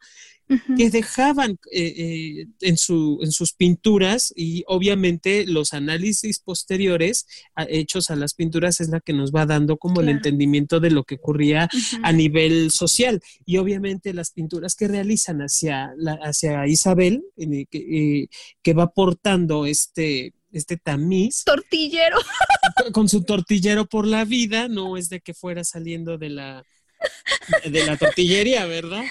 que 0.77 0.89
dejaban 0.89 1.57
eh, 1.71 1.93
eh, 1.97 2.47
en, 2.61 2.77
su, 2.77 3.19
en 3.21 3.31
sus 3.31 3.53
pinturas 3.53 4.31
y 4.35 4.63
obviamente 4.67 5.45
los 5.47 5.73
análisis 5.73 6.39
posteriores 6.39 7.25
hechos 7.67 8.11
a 8.11 8.15
las 8.15 8.33
pinturas 8.33 8.79
es 8.81 8.89
la 8.89 8.99
que 8.99 9.13
nos 9.13 9.31
va 9.31 9.45
dando 9.45 9.77
como 9.77 10.01
el 10.01 10.09
entendimiento 10.09 10.79
de 10.79 10.91
lo 10.91 11.03
que 11.03 11.15
ocurría 11.15 11.67
a 12.03 12.11
nivel 12.11 12.71
social 12.71 13.21
y 13.45 13.57
obviamente 13.57 14.13
las 14.13 14.31
pinturas 14.31 14.75
que 14.75 14.87
realizan 14.87 15.39
hacia, 15.39 15.93
hacia 16.21 16.67
Isabel 16.67 17.23
eh, 17.37 17.65
que, 17.69 18.27
que 18.61 18.73
va 18.73 18.91
portando 18.91 19.65
este 19.65 20.33
este 20.51 20.77
tamiz. 20.77 21.43
Tortillero. 21.43 22.17
Con 22.93 23.09
su 23.09 23.23
tortillero 23.23 23.85
por 23.87 24.07
la 24.07 24.23
vida, 24.23 24.69
no 24.69 24.95
es 24.95 25.09
de 25.09 25.19
que 25.19 25.33
fuera 25.33 25.65
saliendo 25.65 26.17
de 26.17 26.29
la, 26.29 26.63
de 27.65 27.85
la 27.85 27.97
tortillería, 27.97 28.65
¿verdad? 28.65 29.03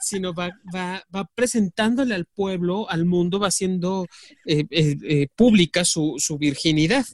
Sino 0.00 0.34
va, 0.34 0.50
va, 0.74 1.04
va 1.14 1.30
presentándole 1.34 2.14
al 2.14 2.26
pueblo, 2.26 2.88
al 2.90 3.04
mundo, 3.04 3.40
va 3.40 3.48
haciendo 3.48 4.06
eh, 4.46 4.64
eh, 4.70 4.96
eh, 5.02 5.28
pública 5.34 5.84
su, 5.84 6.16
su 6.18 6.38
virginidad 6.38 7.06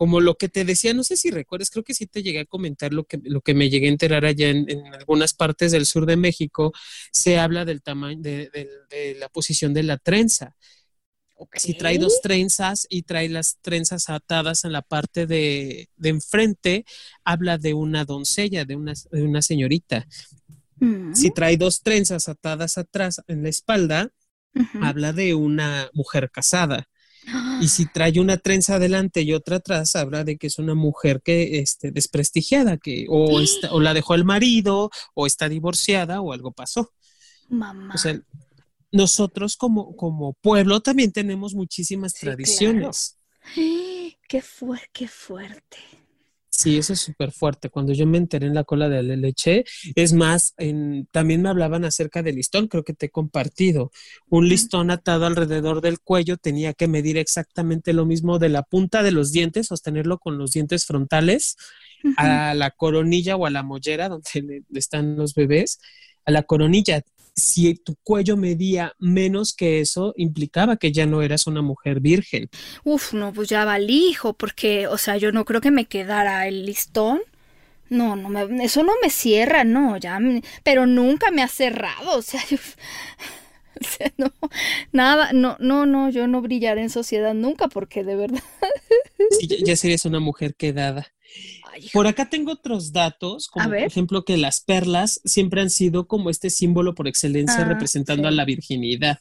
como 0.00 0.22
lo 0.22 0.36
que 0.36 0.48
te 0.48 0.64
decía, 0.64 0.94
no 0.94 1.04
sé 1.04 1.18
si 1.18 1.30
recuerdas, 1.30 1.68
creo 1.68 1.84
que 1.84 1.92
sí 1.92 2.06
te 2.06 2.22
llegué 2.22 2.40
a 2.40 2.46
comentar 2.46 2.90
lo 2.90 3.04
que, 3.04 3.20
lo 3.22 3.42
que 3.42 3.52
me 3.52 3.68
llegué 3.68 3.84
a 3.84 3.90
enterar 3.90 4.24
allá 4.24 4.48
en, 4.48 4.66
algunas 4.94 5.34
partes 5.34 5.72
del 5.72 5.84
sur 5.84 6.06
de 6.06 6.16
México, 6.16 6.72
se 7.12 7.38
habla 7.38 7.66
del 7.66 7.82
tamaño, 7.82 8.18
de, 8.22 8.48
de, 8.50 9.14
la 9.16 9.28
posición 9.28 9.74
de 9.74 9.82
la 9.82 9.98
trenza. 9.98 10.56
Si 11.52 11.74
trae 11.74 11.98
dos 11.98 12.22
trenzas 12.22 12.86
y 12.88 13.02
trae 13.02 13.28
las 13.28 13.58
trenzas 13.60 14.08
atadas 14.08 14.64
en 14.64 14.72
la 14.72 14.80
parte 14.80 15.26
de, 15.26 15.90
de 15.96 16.08
enfrente, 16.08 16.86
habla 17.22 17.58
de 17.58 17.74
una 17.74 18.06
doncella, 18.06 18.64
de 18.64 18.76
una, 18.76 18.94
de 19.12 19.22
una 19.22 19.42
señorita. 19.42 20.06
Si 21.12 21.30
trae 21.30 21.56
dos 21.56 21.82
trenzas 21.82 22.28
atadas 22.28 22.78
atrás 22.78 23.22
en 23.26 23.42
la 23.42 23.48
espalda, 23.48 24.10
habla 24.80 25.12
de 25.12 25.34
una 25.34 25.90
mujer 25.92 26.30
casada. 26.30 26.88
Y 27.60 27.68
si 27.68 27.86
trae 27.92 28.18
una 28.20 28.38
trenza 28.38 28.76
adelante 28.76 29.22
y 29.22 29.32
otra 29.32 29.56
atrás, 29.56 29.94
habla 29.96 30.24
de 30.24 30.36
que 30.38 30.46
es 30.46 30.58
una 30.58 30.74
mujer 30.74 31.20
que 31.22 31.58
este, 31.58 31.90
desprestigiada, 31.90 32.78
que 32.78 33.06
o, 33.08 33.40
o 33.70 33.80
la 33.80 33.94
dejó 33.94 34.14
el 34.14 34.24
marido, 34.24 34.90
o 35.14 35.26
está 35.26 35.48
divorciada, 35.48 36.20
o 36.20 36.32
algo 36.32 36.52
pasó. 36.52 36.92
Mamá. 37.48 37.94
O 37.94 37.98
sea, 37.98 38.20
nosotros 38.92 39.56
como, 39.56 39.96
como 39.96 40.34
pueblo 40.34 40.80
también 40.80 41.12
tenemos 41.12 41.54
muchísimas 41.54 42.14
tradiciones. 42.14 43.16
Qué, 43.54 44.42
qué 44.92 45.08
fuerte. 45.08 45.78
Sí, 46.60 46.76
eso 46.76 46.92
es 46.92 47.00
súper 47.00 47.32
fuerte. 47.32 47.70
Cuando 47.70 47.94
yo 47.94 48.06
me 48.06 48.18
enteré 48.18 48.46
en 48.46 48.54
la 48.54 48.64
cola 48.64 48.90
de 48.90 49.02
la 49.02 49.16
leche, 49.16 49.64
es 49.94 50.12
más, 50.12 50.54
también 51.10 51.40
me 51.40 51.48
hablaban 51.48 51.86
acerca 51.86 52.22
del 52.22 52.36
listón, 52.36 52.68
creo 52.68 52.84
que 52.84 52.92
te 52.92 53.06
he 53.06 53.10
compartido. 53.10 53.90
Un 54.28 54.46
listón 54.46 54.90
atado 54.90 55.24
alrededor 55.24 55.80
del 55.80 56.00
cuello 56.00 56.36
tenía 56.36 56.74
que 56.74 56.86
medir 56.86 57.16
exactamente 57.16 57.94
lo 57.94 58.04
mismo 58.04 58.38
de 58.38 58.50
la 58.50 58.62
punta 58.62 59.02
de 59.02 59.10
los 59.10 59.32
dientes, 59.32 59.68
sostenerlo 59.68 60.18
con 60.18 60.36
los 60.36 60.52
dientes 60.52 60.84
frontales, 60.84 61.56
a 62.16 62.54
la 62.54 62.70
coronilla 62.70 63.36
o 63.36 63.46
a 63.46 63.50
la 63.50 63.62
mollera 63.62 64.10
donde 64.10 64.62
están 64.74 65.16
los 65.16 65.34
bebés, 65.34 65.80
a 66.26 66.30
la 66.30 66.42
coronilla 66.42 67.02
si 67.40 67.74
tu 67.74 67.96
cuello 68.02 68.36
medía 68.36 68.94
menos 68.98 69.54
que 69.54 69.80
eso, 69.80 70.14
implicaba 70.16 70.76
que 70.76 70.92
ya 70.92 71.06
no 71.06 71.22
eras 71.22 71.46
una 71.46 71.62
mujer 71.62 72.00
virgen. 72.00 72.48
Uf, 72.84 73.12
no, 73.12 73.32
pues 73.32 73.48
ya 73.48 73.64
hijo, 73.78 74.34
porque, 74.34 74.86
o 74.86 74.98
sea, 74.98 75.16
yo 75.16 75.32
no 75.32 75.44
creo 75.44 75.60
que 75.60 75.70
me 75.70 75.86
quedara 75.86 76.46
el 76.46 76.66
listón. 76.66 77.20
No, 77.88 78.14
no 78.14 78.28
me, 78.28 78.64
eso 78.64 78.84
no 78.84 78.92
me 79.02 79.10
cierra, 79.10 79.64
no, 79.64 79.96
ya, 79.96 80.20
pero 80.62 80.86
nunca 80.86 81.32
me 81.32 81.42
ha 81.42 81.48
cerrado, 81.48 82.18
o 82.18 82.22
sea, 82.22 82.40
no, 84.16 84.32
nada, 84.92 85.32
no, 85.32 85.56
no, 85.58 85.86
no, 85.86 86.08
yo 86.10 86.28
no 86.28 86.40
brillaré 86.40 86.82
en 86.82 86.90
sociedad 86.90 87.34
nunca 87.34 87.66
porque 87.66 88.04
de 88.04 88.14
verdad. 88.14 88.42
Sí, 89.38 89.48
ya 89.64 89.74
serías 89.74 90.04
una 90.04 90.20
mujer 90.20 90.54
quedada. 90.54 91.08
Ay, 91.72 91.88
Por 91.92 92.06
acá 92.06 92.28
tengo 92.28 92.52
otros 92.52 92.92
datos, 92.92 93.48
como 93.48 93.66
por 93.68 93.76
ejemplo 93.78 94.24
que 94.24 94.36
las 94.36 94.60
perlas 94.60 95.20
siempre 95.24 95.60
han 95.60 95.70
sido 95.70 96.06
como 96.06 96.30
este 96.30 96.50
símbolo 96.50 96.94
por 96.94 97.06
excelencia 97.08 97.60
Ah, 97.60 97.64
representando 97.68 98.24
sí. 98.28 98.28
a 98.28 98.36
la 98.36 98.44
virginidad. 98.44 99.18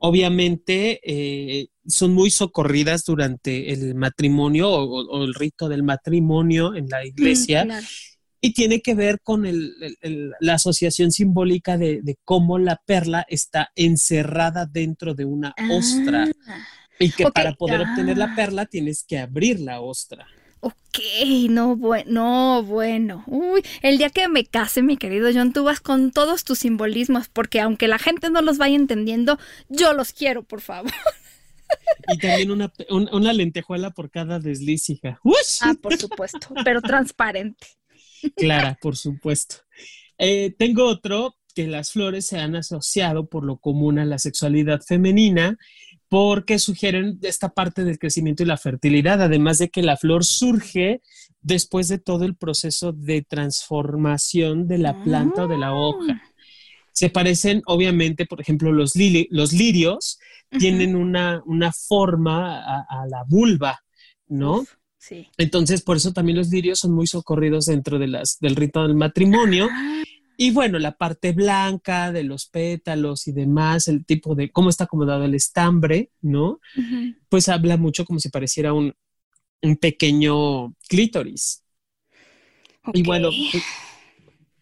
Obviamente 0.00 1.00
eh, 1.02 1.68
son 1.86 2.14
muy 2.14 2.30
socorridas 2.30 3.04
durante 3.04 3.72
el 3.72 3.94
matrimonio 3.96 4.70
o, 4.70 5.24
el 5.24 5.34
rito 5.34 5.68
del 5.68 5.82
matrimonio 5.82 6.74
en 6.74 6.88
la 6.88 7.04
iglesia 7.04 7.64
Mm, 7.64 7.66
claro. 7.68 7.86
y 8.40 8.52
tiene 8.52 8.80
que 8.80 8.94
ver 8.94 9.20
con 9.22 9.44
el- 9.44 9.74
el- 9.80 9.96
el- 10.00 10.32
la 10.40 10.54
asociación 10.54 11.10
simbólica 11.10 11.76
de, 11.76 12.00
de 12.02 12.16
cómo 12.24 12.58
la 12.58 12.80
perla 12.86 13.26
está 13.28 13.70
encerrada 13.74 14.66
dentro 14.66 15.14
de 15.14 15.24
una 15.24 15.52
ostra 15.70 16.30
Ah, 16.46 16.64
y 17.00 17.10
que 17.10 17.24
para 17.32 17.54
poder 17.54 17.80
obtener 17.80 18.16
la 18.18 18.26
ah. 18.26 18.36
perla 18.36 18.66
tienes 18.66 19.02
que 19.02 19.18
abrir 19.18 19.58
la 19.58 19.80
ostra. 19.80 20.26
Ok, 20.60 20.98
no, 21.50 21.76
bueno, 21.76 22.10
no, 22.10 22.62
bueno. 22.62 23.24
Uy, 23.26 23.62
el 23.82 23.98
día 23.98 24.10
que 24.10 24.28
me 24.28 24.44
case, 24.44 24.82
mi 24.82 24.96
querido 24.96 25.28
John, 25.32 25.52
tú 25.52 25.64
vas 25.64 25.80
con 25.80 26.10
todos 26.12 26.44
tus 26.44 26.60
simbolismos, 26.60 27.28
porque 27.28 27.60
aunque 27.60 27.88
la 27.88 27.98
gente 27.98 28.30
no 28.30 28.42
los 28.42 28.58
vaya 28.58 28.76
entendiendo, 28.76 29.38
yo 29.68 29.92
los 29.92 30.12
quiero, 30.12 30.42
por 30.42 30.60
favor. 30.60 30.92
Y 32.10 32.18
también 32.18 32.50
una, 32.50 32.72
un- 32.88 33.08
una 33.12 33.32
lentejuela 33.32 33.90
por 33.90 34.10
cada 34.10 34.38
desliz, 34.40 34.88
hija. 34.90 35.20
¡Ush! 35.22 35.58
Ah, 35.60 35.74
por 35.80 35.96
supuesto, 35.96 36.48
pero 36.64 36.80
transparente. 36.80 37.66
Clara, 38.36 38.78
por 38.80 38.96
supuesto. 38.96 39.56
Eh, 40.16 40.54
tengo 40.58 40.86
otro 40.86 41.36
que 41.54 41.66
las 41.66 41.92
flores 41.92 42.26
se 42.26 42.38
han 42.38 42.56
asociado 42.56 43.26
por 43.28 43.44
lo 43.44 43.58
común 43.58 43.98
a 43.98 44.04
la 44.04 44.18
sexualidad 44.18 44.80
femenina 44.80 45.58
porque 46.08 46.58
sugieren 46.58 47.18
esta 47.22 47.50
parte 47.50 47.84
del 47.84 47.98
crecimiento 47.98 48.42
y 48.42 48.46
la 48.46 48.56
fertilidad, 48.56 49.20
además 49.22 49.58
de 49.58 49.68
que 49.68 49.82
la 49.82 49.96
flor 49.96 50.24
surge 50.24 51.02
después 51.42 51.88
de 51.88 51.98
todo 51.98 52.24
el 52.24 52.34
proceso 52.34 52.92
de 52.92 53.22
transformación 53.22 54.66
de 54.66 54.78
la 54.78 55.02
planta 55.04 55.44
o 55.44 55.48
de 55.48 55.58
la 55.58 55.74
hoja. 55.74 56.22
Se 56.92 57.10
parecen, 57.10 57.62
obviamente, 57.66 58.26
por 58.26 58.40
ejemplo, 58.40 58.72
los, 58.72 58.96
lirios 58.96 60.18
tienen 60.58 60.96
una, 60.96 61.42
una 61.46 61.72
forma 61.72 62.58
a, 62.58 62.86
a 62.88 63.06
la 63.06 63.24
vulva, 63.28 63.80
¿no? 64.26 64.60
Uf, 64.60 64.74
sí. 64.96 65.28
Entonces, 65.36 65.82
por 65.82 65.96
eso 65.96 66.12
también 66.12 66.38
los 66.38 66.48
lirios 66.48 66.80
son 66.80 66.92
muy 66.92 67.06
socorridos 67.06 67.66
dentro 67.66 67.98
de 67.98 68.08
las, 68.08 68.38
del 68.40 68.56
rito 68.56 68.82
del 68.82 68.96
matrimonio. 68.96 69.68
Ah, 69.70 70.02
Y 70.40 70.52
bueno, 70.52 70.78
la 70.78 70.96
parte 70.96 71.32
blanca 71.32 72.12
de 72.12 72.22
los 72.22 72.46
pétalos 72.46 73.26
y 73.26 73.32
demás, 73.32 73.88
el 73.88 74.06
tipo 74.06 74.36
de 74.36 74.50
cómo 74.52 74.70
está 74.70 74.84
acomodado 74.84 75.24
el 75.24 75.34
estambre, 75.34 76.12
¿no? 76.22 76.60
Pues 77.28 77.48
habla 77.48 77.76
mucho 77.76 78.04
como 78.04 78.20
si 78.20 78.28
pareciera 78.28 78.72
un, 78.72 78.94
un 79.62 79.76
pequeño 79.76 80.74
clítoris. 80.88 81.64
Y 82.94 83.02
bueno, 83.02 83.30
pues, 83.50 83.64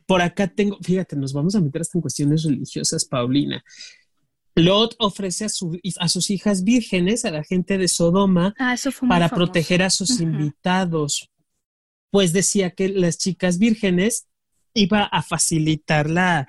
por 0.07 0.23
acá 0.23 0.49
tengo, 0.49 0.79
fíjate, 0.83 1.15
nos 1.15 1.35
vamos 1.35 1.55
a 1.55 1.61
meter 1.61 1.83
hasta 1.83 1.99
en 1.99 2.03
cuestiones 2.03 2.45
religiosas, 2.45 3.05
Paulina. 3.05 3.63
Lot 4.55 4.95
ofrece 4.99 5.45
a, 5.45 5.49
su- 5.51 5.79
a 6.01 6.09
sus 6.09 6.31
hijas 6.31 6.65
vírgenes 6.65 7.27
a 7.27 7.31
la 7.31 7.45
gente 7.45 7.77
de 7.77 7.89
Sodoma 7.89 8.55
Ah, 8.59 8.77
para 9.07 9.29
famoso. 9.29 9.35
proteger 9.35 9.83
a 9.83 9.91
sus 9.91 10.21
invitados, 10.21 11.31
pues 12.11 12.33
decía 12.33 12.71
que 12.71 12.89
las 12.89 13.19
chicas 13.19 13.59
vírgenes 13.59 14.27
iba 14.77 15.05
a 15.05 15.23
facilitar 15.23 16.11
la, 16.11 16.47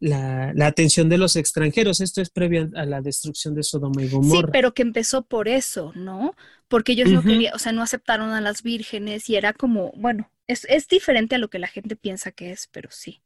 la, 0.00 0.52
la 0.54 0.66
atención 0.66 1.08
de 1.08 1.18
los 1.18 1.36
extranjeros. 1.36 2.00
Esto 2.00 2.20
es 2.22 2.30
previo 2.30 2.70
a 2.76 2.84
la 2.86 3.00
destrucción 3.02 3.54
de 3.54 3.62
Sodoma 3.64 4.02
y 4.04 4.08
Sí, 4.20 4.44
Gomorra. 4.44 4.52
pero 4.52 4.74
que 4.74 4.82
empezó 4.82 5.26
por 5.26 5.48
eso, 5.48 5.92
¿no? 5.96 6.34
Porque 6.68 6.92
ellos 6.92 7.12
no 7.12 7.24
querían, 7.24 7.54
o 7.54 7.58
sea, 7.58 7.72
no 7.72 7.82
aceptaron 7.82 8.30
a 8.30 8.40
las 8.40 8.62
vírgenes 8.62 9.28
y 9.30 9.36
era 9.36 9.52
como, 9.52 9.92
bueno, 9.96 10.30
es, 10.46 10.64
es 10.68 10.88
diferente 10.88 11.34
a 11.36 11.38
lo 11.38 11.48
que 11.50 11.58
la 11.58 11.66
gente 11.68 11.96
piensa 11.96 12.32
que 12.32 12.50
es, 12.52 12.68
pero 12.68 12.90
sí. 12.90 13.22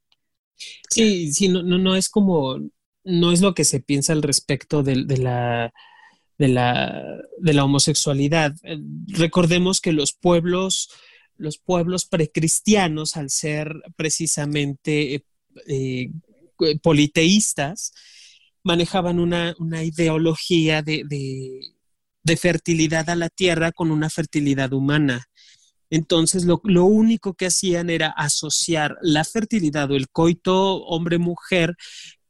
Sí, 0.90 1.32
sí, 1.32 1.48
no, 1.48 1.62
no, 1.62 1.78
no 1.78 1.96
es 1.96 2.08
como, 2.08 2.58
no 3.04 3.32
es 3.32 3.40
lo 3.40 3.54
que 3.54 3.64
se 3.64 3.80
piensa 3.80 4.12
al 4.12 4.22
respecto 4.22 4.82
del- 4.82 5.06
de, 5.06 5.18
la, 5.18 5.72
de, 6.38 6.48
la, 6.48 7.04
de 7.38 7.54
la 7.54 7.64
homosexualidad. 7.64 8.54
Eh, 8.64 8.78
Recordemos 9.08 9.80
que 9.80 9.92
los 9.92 10.12
pueblos, 10.12 10.90
los 11.36 11.58
pueblos 11.58 12.04
precristianos, 12.04 13.16
al 13.16 13.30
ser 13.30 13.74
precisamente 13.96 15.14
eh, 15.14 15.22
eh, 15.66 16.10
politeístas, 16.82 17.92
manejaban 18.62 19.18
una, 19.18 19.54
una 19.58 19.82
ideología 19.82 20.82
de, 20.82 21.02
de- 21.08 22.36
fertilidad 22.36 23.10
a 23.10 23.16
la 23.16 23.28
tierra 23.28 23.72
con 23.72 23.90
una 23.90 24.08
fertilidad 24.08 24.72
humana. 24.72 25.26
Entonces, 25.90 26.44
lo, 26.44 26.60
lo 26.64 26.84
único 26.84 27.34
que 27.34 27.46
hacían 27.46 27.90
era 27.90 28.08
asociar 28.08 28.96
la 29.02 29.24
fertilidad 29.24 29.90
o 29.90 29.96
el 29.96 30.08
coito 30.08 30.84
hombre-mujer 30.84 31.74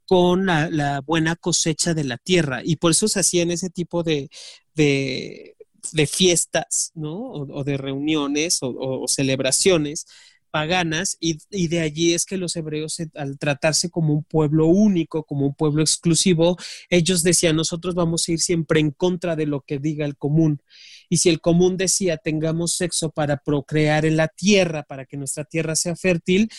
con 0.07 0.46
la, 0.46 0.68
la 0.70 1.00
buena 1.00 1.36
cosecha 1.36 1.94
de 1.94 2.05
la 2.05 2.16
tierra. 2.16 2.61
Y 2.64 2.76
por 2.76 2.90
eso 2.90 3.07
se 3.07 3.20
hacían 3.20 3.50
ese 3.50 3.70
tipo 3.70 4.03
de, 4.03 4.28
de, 4.74 5.55
de 5.93 6.07
fiestas, 6.07 6.93
¿no? 6.95 7.14
O, 7.14 7.61
o 7.61 7.64
de 7.64 7.76
reuniones 7.76 8.62
o, 8.62 8.68
o- 8.68 9.03
o 9.05 9.09
celebraciones 9.09 10.07
paganas 10.51 11.16
y, 11.18 11.39
y 11.51 11.68
de 11.68 11.80
allí 11.80 12.12
es 12.12 12.26
que 12.26 12.37
los 12.37 12.55
hebreos 12.57 12.93
se- 12.95 13.11
al 13.14 13.39
tratarse 13.39 13.91
como 13.91 14.12
un 14.12 14.22
pueblo 14.22 14.66
único, 14.66 15.24
como 15.24 15.47
un 15.47 15.55
pueblo 15.55 15.80
exclusivo, 15.83 16.59
ellos 16.91 17.22
decían 17.22 17.57
nosotros 17.57 17.95
vamos 17.95 18.28
a 18.28 18.33
ir 18.33 18.41
siempre 18.41 18.78
en 18.80 18.91
contra 18.91 19.35
de 19.35 19.47
lo 19.47 19.62
que 19.62 19.78
diga 19.78 20.05
el 20.05 20.16
común 20.16 20.61
y 21.09 21.18
si 21.18 21.30
el 21.30 21.41
común 21.41 21.76
decía 21.78 22.18
tengamos 22.18 22.72
sexo 22.74 23.11
para 23.11 23.39
procrear 23.39 24.05
en 24.05 24.16
la 24.18 24.28
tierra, 24.28 24.83
para 24.83 25.07
que 25.07 25.16
nuestra 25.16 25.45
tierra 25.45 25.74
sea 25.74 25.97
fértil, 25.97 26.51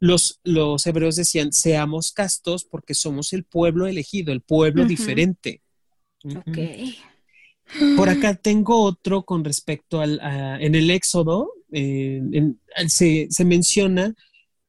los, 0.00 0.40
los 0.44 0.86
hebreos 0.86 1.16
decían 1.16 1.52
seamos 1.52 2.12
castos 2.12 2.64
porque 2.64 2.94
somos 2.94 3.32
el 3.34 3.44
pueblo 3.44 3.86
elegido, 3.86 4.32
el 4.32 4.40
pueblo 4.40 4.84
diferente. 4.86 5.60
Ok. 6.24 6.58
Por 7.94 8.08
acá 8.10 8.34
tengo 8.34 8.82
otro 8.82 9.24
con 9.24 9.44
respecto 9.44 10.00
al, 10.00 10.20
a- 10.20 10.58
en 10.60 10.74
el 10.74 10.90
Éxodo, 10.90 11.52
eh, 11.72 12.20
en- 12.32 12.60
se, 12.88 13.28
se 13.30 13.44
menciona, 13.44 14.14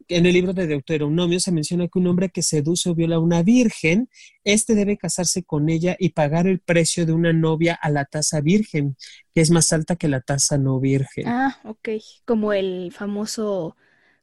en 0.10 0.26
el 0.26 0.34
libro 0.34 0.54
de 0.54 0.68
Deuteronomio 0.68 1.40
se 1.40 1.52
menciona 1.52 1.88
que 1.88 2.00
un 2.00 2.08
hombre 2.08 2.30
que 2.30 2.42
seduce 2.44 2.90
o 2.90 2.96
viola 2.96 3.16
a 3.16 3.20
una 3.20 3.42
virgen, 3.44 4.10
este 4.44 4.76
debe 4.76 4.98
casarse 4.98 5.44
con 5.44 5.70
ella 5.70 5.96
y 6.00 6.10
pagar 6.10 6.48
el 6.48 6.60
precio 6.60 7.06
de 7.06 7.14
una 7.14 7.32
novia 7.34 7.74
a 7.82 7.90
la 7.90 8.06
tasa 8.06 8.42
virgen, 8.42 8.98
que 9.34 9.42
es 9.42 9.50
más 9.52 9.72
alta 9.74 9.96
que 9.96 10.10
la 10.10 10.20
tasa 10.22 10.58
no 10.58 10.80
virgen. 10.80 11.26
Ah, 11.28 11.58
ok. 11.64 11.90
Como 12.26 12.52
el 12.54 12.92
famoso, 12.92 13.78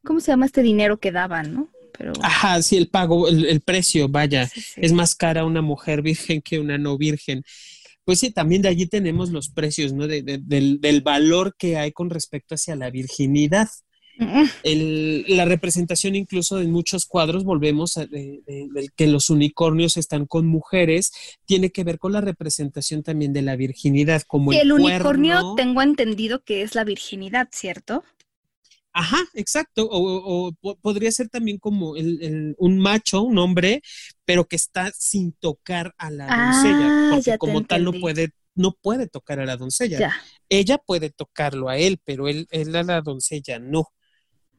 ¿cómo 0.05 0.21
se 0.21 0.33
llama 0.33 0.47
este 0.47 0.63
dinero 0.63 1.01
que 1.01 1.13
daban, 1.13 1.55
no? 1.55 1.69
Pero 1.97 2.13
Ajá, 2.23 2.63
sí, 2.63 2.77
el 2.77 2.89
pago, 2.89 3.29
el, 3.29 3.47
el 3.47 3.61
precio, 3.61 4.09
vaya, 4.09 4.47
sí, 4.47 4.61
sí. 4.61 4.81
es 4.83 4.93
más 4.93 5.15
cara 5.15 5.45
una 5.45 5.63
mujer 5.63 6.03
virgen 6.03 6.41
que 6.43 6.59
una 6.59 6.79
no 6.79 6.97
virgen. 6.99 7.43
Pues 8.11 8.19
sí, 8.19 8.33
también 8.33 8.61
de 8.61 8.69
allí 8.69 8.87
tenemos 8.89 9.31
los 9.31 9.51
precios, 9.51 9.93
¿no? 9.93 10.09
De- 10.09 10.23
de- 10.23 10.39
del, 10.39 10.81
del 10.81 11.01
valor 11.01 11.55
que 11.57 11.77
hay 11.77 11.93
con 11.93 12.11
respecto 12.11 12.57
hacia 12.57 12.75
la 12.75 12.91
virginidad. 12.91 13.69
El- 14.65 15.25
la 15.29 15.45
representación 15.45 16.17
incluso 16.17 16.61
en 16.61 16.73
muchos 16.73 17.07
cuadros, 17.07 17.45
volvemos 17.45 17.97
a 17.99 18.07
de, 18.07 18.43
de- 18.49 18.69
del 18.75 18.91
que 18.97 19.07
los 19.07 19.31
unicornios 19.31 19.97
están 19.97 20.27
con 20.27 20.49
mujeres, 20.49 21.13
tiene 21.47 21.71
que 21.71 21.85
ver 21.85 22.01
con 22.01 22.11
la 22.11 22.21
representación 22.21 23.05
también 23.05 23.33
de 23.33 23.43
la 23.43 23.55
virginidad, 23.55 24.23
como 24.27 24.51
el, 24.53 24.59
el 24.59 24.73
unicornio 24.73 25.35
cuerno. 25.35 25.55
tengo 25.55 25.81
entendido 25.83 26.43
que 26.43 26.63
es 26.63 26.75
la 26.75 26.83
virginidad, 26.83 27.49
¿cierto? 27.53 28.03
Ajá, 28.93 29.19
exacto. 29.35 29.89
O, 29.89 30.49
o 30.49 30.53
po- 30.61 30.77
podría 30.81 31.13
ser 31.13 31.29
también 31.29 31.59
como 31.59 31.97
el- 31.97 32.23
el- 32.23 32.55
un 32.59 32.79
macho, 32.79 33.23
un 33.23 33.39
hombre, 33.39 33.83
pero 34.25 34.47
que 34.47 34.57
está 34.57 34.91
sin 34.97 35.33
tocar 35.33 35.95
a 35.99 36.11
la 36.11 36.27
Ah, 36.29 36.37
doncella, 36.37 37.11
porque 37.11 37.39
como 37.39 37.63
tal 37.65 37.85
no 37.85 37.93
puede, 37.93 38.31
no 38.55 38.73
puede 38.81 39.07
tocar 39.09 39.41
a 39.41 39.47
la 39.47 39.57
doncella. 39.57 39.99
Ya. 40.01 40.15
Ella 40.49 40.79
puede 40.79 41.11
tocarlo 41.11 41.69
a 41.69 41.79
él, 41.79 42.01
pero 42.05 42.29
él, 42.29 42.47
él 42.51 42.75
a 42.77 42.83
la 42.83 43.01
doncella 43.01 43.59
no. 43.61 43.87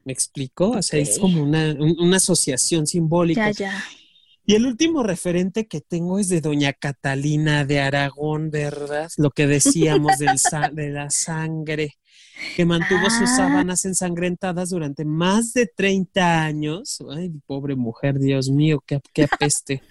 ¿Me 0.04 0.12
explico? 0.12 0.70
O 0.70 0.82
sea, 0.82 0.98
es 1.00 1.18
como 1.18 1.42
una, 1.42 1.72
un- 1.78 1.96
una 2.00 2.16
asociación 2.16 2.86
simbólica. 2.86 3.50
Ya, 3.52 3.66
ya. 3.66 3.84
Y 4.44 4.56
el 4.56 4.66
último 4.66 5.04
referente 5.04 5.68
que 5.68 5.80
tengo 5.80 6.18
es 6.18 6.28
de 6.28 6.40
doña 6.40 6.72
Catalina 6.72 7.64
de 7.64 7.80
Aragón, 7.80 8.50
¿verdad? 8.50 9.08
Lo 9.16 9.30
que 9.30 9.46
decíamos 9.46 10.18
del 10.18 10.36
de 10.72 10.90
la 10.90 11.10
sangre, 11.10 11.94
que 12.56 12.64
mantuvo 12.64 13.10
sus 13.10 13.30
Ah. 13.30 13.36
sábanas 13.36 13.84
ensangrentadas 13.84 14.70
durante 14.70 15.04
más 15.04 15.52
de 15.52 15.66
30 15.66 16.42
años. 16.42 16.98
Ay, 17.10 17.30
pobre 17.46 17.76
mujer, 17.76 18.18
Dios 18.18 18.50
mío, 18.50 18.82
qué, 18.86 19.00
qué 19.12 19.24
apeste. 19.30 19.82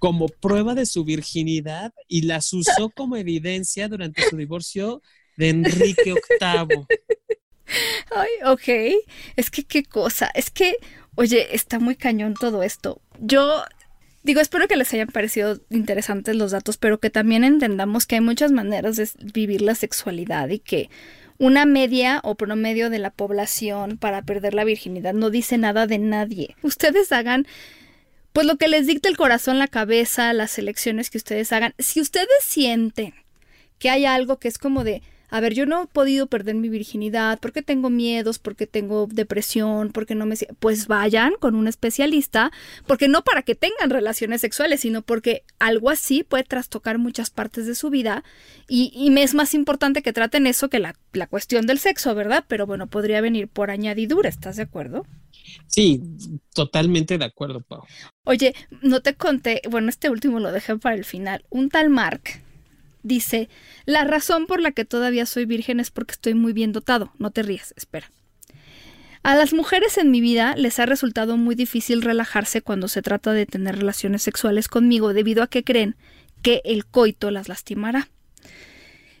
Como 0.00 0.28
prueba 0.28 0.74
de 0.74 0.86
su 0.86 1.04
virginidad 1.04 1.92
y 2.06 2.22
las 2.22 2.52
usó 2.52 2.88
como 2.90 3.16
evidencia 3.16 3.88
durante 3.88 4.22
su 4.28 4.36
divorcio 4.36 5.02
de 5.36 5.48
Enrique 5.48 6.14
VIII. 6.40 6.86
Ay, 8.14 8.28
ok. 8.46 9.02
Es 9.36 9.50
que 9.50 9.64
qué 9.64 9.82
cosa. 9.84 10.30
Es 10.34 10.50
que 10.50 10.76
Oye, 11.20 11.52
está 11.52 11.80
muy 11.80 11.96
cañón 11.96 12.34
todo 12.38 12.62
esto. 12.62 13.02
Yo 13.18 13.64
digo, 14.28 14.42
espero 14.42 14.68
que 14.68 14.76
les 14.76 14.92
hayan 14.92 15.08
parecido 15.08 15.58
interesantes 15.70 16.36
los 16.36 16.50
datos, 16.50 16.76
pero 16.76 17.00
que 17.00 17.08
también 17.08 17.44
entendamos 17.44 18.04
que 18.04 18.16
hay 18.16 18.20
muchas 18.20 18.52
maneras 18.52 18.96
de 18.96 19.08
vivir 19.32 19.62
la 19.62 19.74
sexualidad 19.74 20.50
y 20.50 20.58
que 20.58 20.90
una 21.38 21.64
media 21.64 22.20
o 22.22 22.34
promedio 22.34 22.90
de 22.90 22.98
la 22.98 23.08
población 23.08 23.96
para 23.96 24.20
perder 24.20 24.52
la 24.52 24.64
virginidad 24.64 25.14
no 25.14 25.30
dice 25.30 25.56
nada 25.56 25.86
de 25.86 25.96
nadie. 25.96 26.56
Ustedes 26.60 27.10
hagan 27.10 27.46
pues 28.34 28.46
lo 28.46 28.56
que 28.56 28.68
les 28.68 28.86
dicta 28.86 29.08
el 29.08 29.16
corazón, 29.16 29.58
la 29.58 29.66
cabeza, 29.66 30.34
las 30.34 30.58
elecciones 30.58 31.08
que 31.08 31.16
ustedes 31.16 31.50
hagan. 31.50 31.72
Si 31.78 31.98
ustedes 32.02 32.28
sienten 32.42 33.14
que 33.78 33.88
hay 33.88 34.04
algo 34.04 34.38
que 34.38 34.48
es 34.48 34.58
como 34.58 34.84
de 34.84 35.00
a 35.30 35.40
ver, 35.40 35.54
yo 35.54 35.66
no 35.66 35.84
he 35.84 35.86
podido 35.86 36.26
perder 36.26 36.54
mi 36.54 36.68
virginidad 36.68 37.38
porque 37.40 37.62
tengo 37.62 37.90
miedos, 37.90 38.38
porque 38.38 38.66
tengo 38.66 39.06
depresión, 39.10 39.90
porque 39.92 40.14
no 40.14 40.26
me... 40.26 40.36
Pues 40.58 40.86
vayan 40.86 41.34
con 41.38 41.54
un 41.54 41.68
especialista, 41.68 42.50
porque 42.86 43.08
no 43.08 43.22
para 43.22 43.42
que 43.42 43.54
tengan 43.54 43.90
relaciones 43.90 44.40
sexuales, 44.40 44.80
sino 44.80 45.02
porque 45.02 45.44
algo 45.58 45.90
así 45.90 46.22
puede 46.24 46.44
trastocar 46.44 46.98
muchas 46.98 47.30
partes 47.30 47.66
de 47.66 47.74
su 47.74 47.90
vida 47.90 48.24
y, 48.68 48.90
y 48.94 49.10
me 49.10 49.22
es 49.22 49.34
más 49.34 49.54
importante 49.54 50.02
que 50.02 50.12
traten 50.12 50.46
eso 50.46 50.68
que 50.68 50.78
la, 50.78 50.94
la 51.12 51.26
cuestión 51.26 51.66
del 51.66 51.78
sexo, 51.78 52.14
¿verdad? 52.14 52.44
Pero 52.48 52.66
bueno, 52.66 52.86
podría 52.86 53.20
venir 53.20 53.48
por 53.48 53.70
añadidura, 53.70 54.28
¿estás 54.28 54.56
de 54.56 54.62
acuerdo? 54.62 55.06
Sí, 55.66 56.02
totalmente 56.54 57.18
de 57.18 57.24
acuerdo, 57.24 57.60
Pau. 57.60 57.84
Oye, 58.24 58.54
no 58.82 59.00
te 59.00 59.14
conté, 59.14 59.62
bueno, 59.70 59.88
este 59.88 60.10
último 60.10 60.40
lo 60.40 60.52
dejé 60.52 60.76
para 60.76 60.96
el 60.96 61.04
final. 61.04 61.44
Un 61.50 61.68
tal 61.68 61.90
Mark 61.90 62.22
dice, 63.08 63.48
la 63.86 64.04
razón 64.04 64.46
por 64.46 64.60
la 64.60 64.70
que 64.70 64.84
todavía 64.84 65.26
soy 65.26 65.46
virgen 65.46 65.80
es 65.80 65.90
porque 65.90 66.12
estoy 66.12 66.34
muy 66.34 66.52
bien 66.52 66.72
dotado. 66.72 67.12
No 67.18 67.30
te 67.32 67.42
rías, 67.42 67.74
espera. 67.76 68.10
A 69.24 69.34
las 69.34 69.52
mujeres 69.52 69.98
en 69.98 70.12
mi 70.12 70.20
vida 70.20 70.54
les 70.56 70.78
ha 70.78 70.86
resultado 70.86 71.36
muy 71.36 71.56
difícil 71.56 72.02
relajarse 72.02 72.62
cuando 72.62 72.86
se 72.86 73.02
trata 73.02 73.32
de 73.32 73.46
tener 73.46 73.76
relaciones 73.76 74.22
sexuales 74.22 74.68
conmigo 74.68 75.12
debido 75.12 75.42
a 75.42 75.48
que 75.48 75.64
creen 75.64 75.96
que 76.40 76.62
el 76.64 76.86
coito 76.86 77.30
las 77.30 77.48
lastimará. 77.48 78.08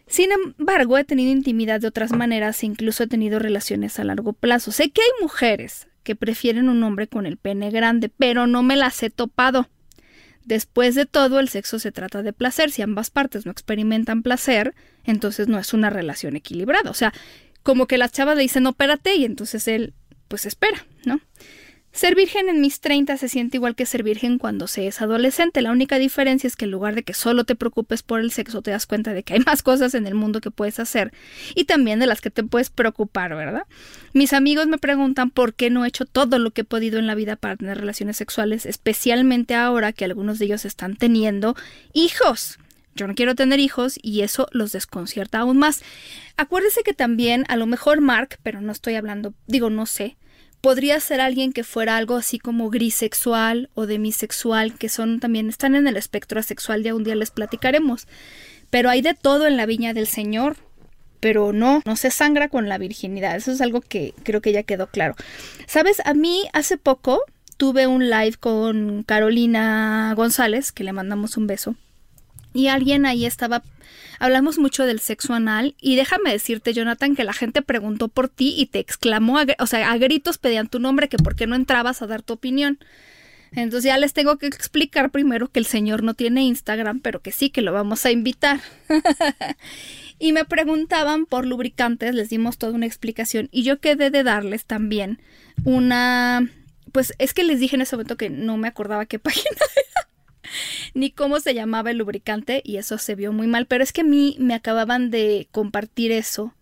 Sin 0.06 0.30
embargo, 0.32 0.96
he 0.96 1.04
tenido 1.04 1.32
intimidad 1.32 1.80
de 1.80 1.88
otras 1.88 2.12
maneras 2.12 2.62
e 2.62 2.66
incluso 2.66 3.02
he 3.02 3.08
tenido 3.08 3.38
relaciones 3.38 3.98
a 3.98 4.04
largo 4.04 4.32
plazo. 4.32 4.72
Sé 4.72 4.90
que 4.90 5.02
hay 5.02 5.10
mujeres 5.20 5.88
que 6.02 6.16
prefieren 6.16 6.70
un 6.70 6.82
hombre 6.82 7.08
con 7.08 7.26
el 7.26 7.36
pene 7.36 7.70
grande, 7.70 8.08
pero 8.08 8.46
no 8.46 8.62
me 8.62 8.76
las 8.76 9.02
he 9.02 9.10
topado. 9.10 9.68
Después 10.48 10.94
de 10.94 11.04
todo, 11.04 11.40
el 11.40 11.50
sexo 11.50 11.78
se 11.78 11.92
trata 11.92 12.22
de 12.22 12.32
placer. 12.32 12.70
Si 12.70 12.80
ambas 12.80 13.10
partes 13.10 13.44
no 13.44 13.52
experimentan 13.52 14.22
placer, 14.22 14.74
entonces 15.04 15.46
no 15.46 15.58
es 15.58 15.74
una 15.74 15.90
relación 15.90 16.36
equilibrada. 16.36 16.90
O 16.90 16.94
sea, 16.94 17.12
como 17.62 17.86
que 17.86 17.98
la 17.98 18.08
chava 18.08 18.34
le 18.34 18.40
dice, 18.40 18.58
no, 18.62 18.70
espérate, 18.70 19.14
y 19.14 19.26
entonces 19.26 19.68
él, 19.68 19.92
pues 20.26 20.46
espera, 20.46 20.86
¿no? 21.04 21.20
Ser 21.98 22.14
virgen 22.14 22.48
en 22.48 22.60
mis 22.60 22.78
30 22.78 23.16
se 23.16 23.28
siente 23.28 23.56
igual 23.56 23.74
que 23.74 23.84
ser 23.84 24.04
virgen 24.04 24.38
cuando 24.38 24.68
se 24.68 24.86
es 24.86 25.02
adolescente. 25.02 25.62
La 25.62 25.72
única 25.72 25.98
diferencia 25.98 26.46
es 26.46 26.54
que 26.54 26.66
en 26.66 26.70
lugar 26.70 26.94
de 26.94 27.02
que 27.02 27.12
solo 27.12 27.42
te 27.42 27.56
preocupes 27.56 28.04
por 28.04 28.20
el 28.20 28.30
sexo, 28.30 28.62
te 28.62 28.70
das 28.70 28.86
cuenta 28.86 29.12
de 29.12 29.24
que 29.24 29.34
hay 29.34 29.40
más 29.40 29.62
cosas 29.64 29.96
en 29.96 30.06
el 30.06 30.14
mundo 30.14 30.40
que 30.40 30.52
puedes 30.52 30.78
hacer 30.78 31.12
y 31.56 31.64
también 31.64 31.98
de 31.98 32.06
las 32.06 32.20
que 32.20 32.30
te 32.30 32.44
puedes 32.44 32.70
preocupar, 32.70 33.34
¿verdad? 33.34 33.64
Mis 34.12 34.32
amigos 34.32 34.68
me 34.68 34.78
preguntan 34.78 35.30
por 35.30 35.54
qué 35.54 35.70
no 35.70 35.84
he 35.84 35.88
hecho 35.88 36.04
todo 36.04 36.38
lo 36.38 36.52
que 36.52 36.60
he 36.60 36.64
podido 36.64 37.00
en 37.00 37.08
la 37.08 37.16
vida 37.16 37.34
para 37.34 37.56
tener 37.56 37.78
relaciones 37.78 38.16
sexuales, 38.16 38.64
especialmente 38.64 39.56
ahora 39.56 39.92
que 39.92 40.04
algunos 40.04 40.38
de 40.38 40.44
ellos 40.44 40.66
están 40.66 40.94
teniendo 40.94 41.56
hijos. 41.94 42.60
Yo 42.94 43.08
no 43.08 43.16
quiero 43.16 43.34
tener 43.34 43.58
hijos 43.58 43.98
y 44.00 44.20
eso 44.20 44.46
los 44.52 44.70
desconcierta 44.70 45.40
aún 45.40 45.58
más. 45.58 45.82
Acuérdese 46.36 46.84
que 46.84 46.94
también, 46.94 47.44
a 47.48 47.56
lo 47.56 47.66
mejor 47.66 48.00
Mark, 48.00 48.38
pero 48.44 48.60
no 48.60 48.70
estoy 48.70 48.94
hablando, 48.94 49.34
digo, 49.48 49.68
no 49.68 49.84
sé, 49.84 50.16
podría 50.60 51.00
ser 51.00 51.20
alguien 51.20 51.52
que 51.52 51.64
fuera 51.64 51.96
algo 51.96 52.16
así 52.16 52.38
como 52.38 52.70
grisexual 52.70 53.70
o 53.74 53.86
demisexual, 53.86 54.74
que 54.76 54.88
son 54.88 55.20
también 55.20 55.48
están 55.48 55.74
en 55.74 55.86
el 55.86 55.96
espectro 55.96 56.40
asexual, 56.40 56.82
ya 56.82 56.94
un 56.94 57.04
día 57.04 57.14
les 57.14 57.30
platicaremos. 57.30 58.06
Pero 58.70 58.90
hay 58.90 59.00
de 59.00 59.14
todo 59.14 59.46
en 59.46 59.56
la 59.56 59.66
viña 59.66 59.94
del 59.94 60.06
Señor, 60.06 60.56
pero 61.20 61.52
no, 61.52 61.82
no 61.84 61.96
se 61.96 62.10
sangra 62.10 62.48
con 62.48 62.68
la 62.68 62.78
virginidad. 62.78 63.36
Eso 63.36 63.52
es 63.52 63.60
algo 63.60 63.80
que 63.80 64.14
creo 64.24 64.40
que 64.40 64.52
ya 64.52 64.62
quedó 64.62 64.88
claro. 64.88 65.14
Sabes, 65.66 66.00
a 66.04 66.14
mí 66.14 66.44
hace 66.52 66.76
poco 66.76 67.22
tuve 67.56 67.86
un 67.86 68.08
live 68.08 68.36
con 68.38 69.02
Carolina 69.04 70.12
González, 70.16 70.72
que 70.72 70.84
le 70.84 70.92
mandamos 70.92 71.36
un 71.36 71.46
beso, 71.46 71.74
y 72.54 72.68
alguien 72.68 73.06
ahí 73.06 73.26
estaba 73.26 73.62
hablamos 74.18 74.58
mucho 74.58 74.86
del 74.86 75.00
sexo 75.00 75.34
anal 75.34 75.74
y 75.80 75.96
déjame 75.96 76.32
decirte, 76.32 76.72
Jonathan, 76.72 77.16
que 77.16 77.24
la 77.24 77.32
gente 77.32 77.62
preguntó 77.62 78.08
por 78.08 78.28
ti 78.28 78.54
y 78.56 78.66
te 78.66 78.78
exclamó, 78.78 79.38
o 79.58 79.66
sea, 79.66 79.90
a 79.90 79.98
gritos 79.98 80.38
pedían 80.38 80.68
tu 80.68 80.78
nombre, 80.78 81.08
que 81.08 81.18
por 81.18 81.36
qué 81.36 81.46
no 81.46 81.56
entrabas 81.56 82.02
a 82.02 82.06
dar 82.06 82.22
tu 82.22 82.34
opinión. 82.34 82.78
Entonces 83.52 83.84
ya 83.84 83.98
les 83.98 84.12
tengo 84.12 84.36
que 84.36 84.46
explicar 84.46 85.10
primero 85.10 85.48
que 85.48 85.58
el 85.58 85.66
señor 85.66 86.02
no 86.02 86.14
tiene 86.14 86.42
Instagram, 86.42 87.00
pero 87.00 87.20
que 87.20 87.32
sí, 87.32 87.50
que 87.50 87.62
lo 87.62 87.72
vamos 87.72 88.04
a 88.04 88.10
invitar. 88.10 88.60
y 90.18 90.32
me 90.32 90.44
preguntaban 90.44 91.26
por 91.26 91.46
lubricantes, 91.46 92.14
les 92.14 92.28
dimos 92.28 92.58
toda 92.58 92.72
una 92.72 92.86
explicación 92.86 93.48
y 93.50 93.62
yo 93.62 93.80
quedé 93.80 94.10
de 94.10 94.22
darles 94.22 94.64
también 94.64 95.20
una... 95.64 96.50
Pues 96.92 97.12
es 97.18 97.34
que 97.34 97.44
les 97.44 97.60
dije 97.60 97.76
en 97.76 97.82
ese 97.82 97.96
momento 97.96 98.16
que 98.16 98.30
no 98.30 98.56
me 98.56 98.66
acordaba 98.66 99.06
qué 99.06 99.18
página 99.18 99.50
ni 100.94 101.10
cómo 101.10 101.40
se 101.40 101.54
llamaba 101.54 101.90
el 101.90 101.98
lubricante 101.98 102.62
y 102.64 102.76
eso 102.76 102.98
se 102.98 103.14
vio 103.14 103.32
muy 103.32 103.46
mal, 103.46 103.66
pero 103.66 103.84
es 103.84 103.92
que 103.92 104.02
a 104.02 104.04
mí 104.04 104.36
me 104.38 104.54
acababan 104.54 105.10
de 105.10 105.48
compartir 105.50 106.12
eso 106.12 106.54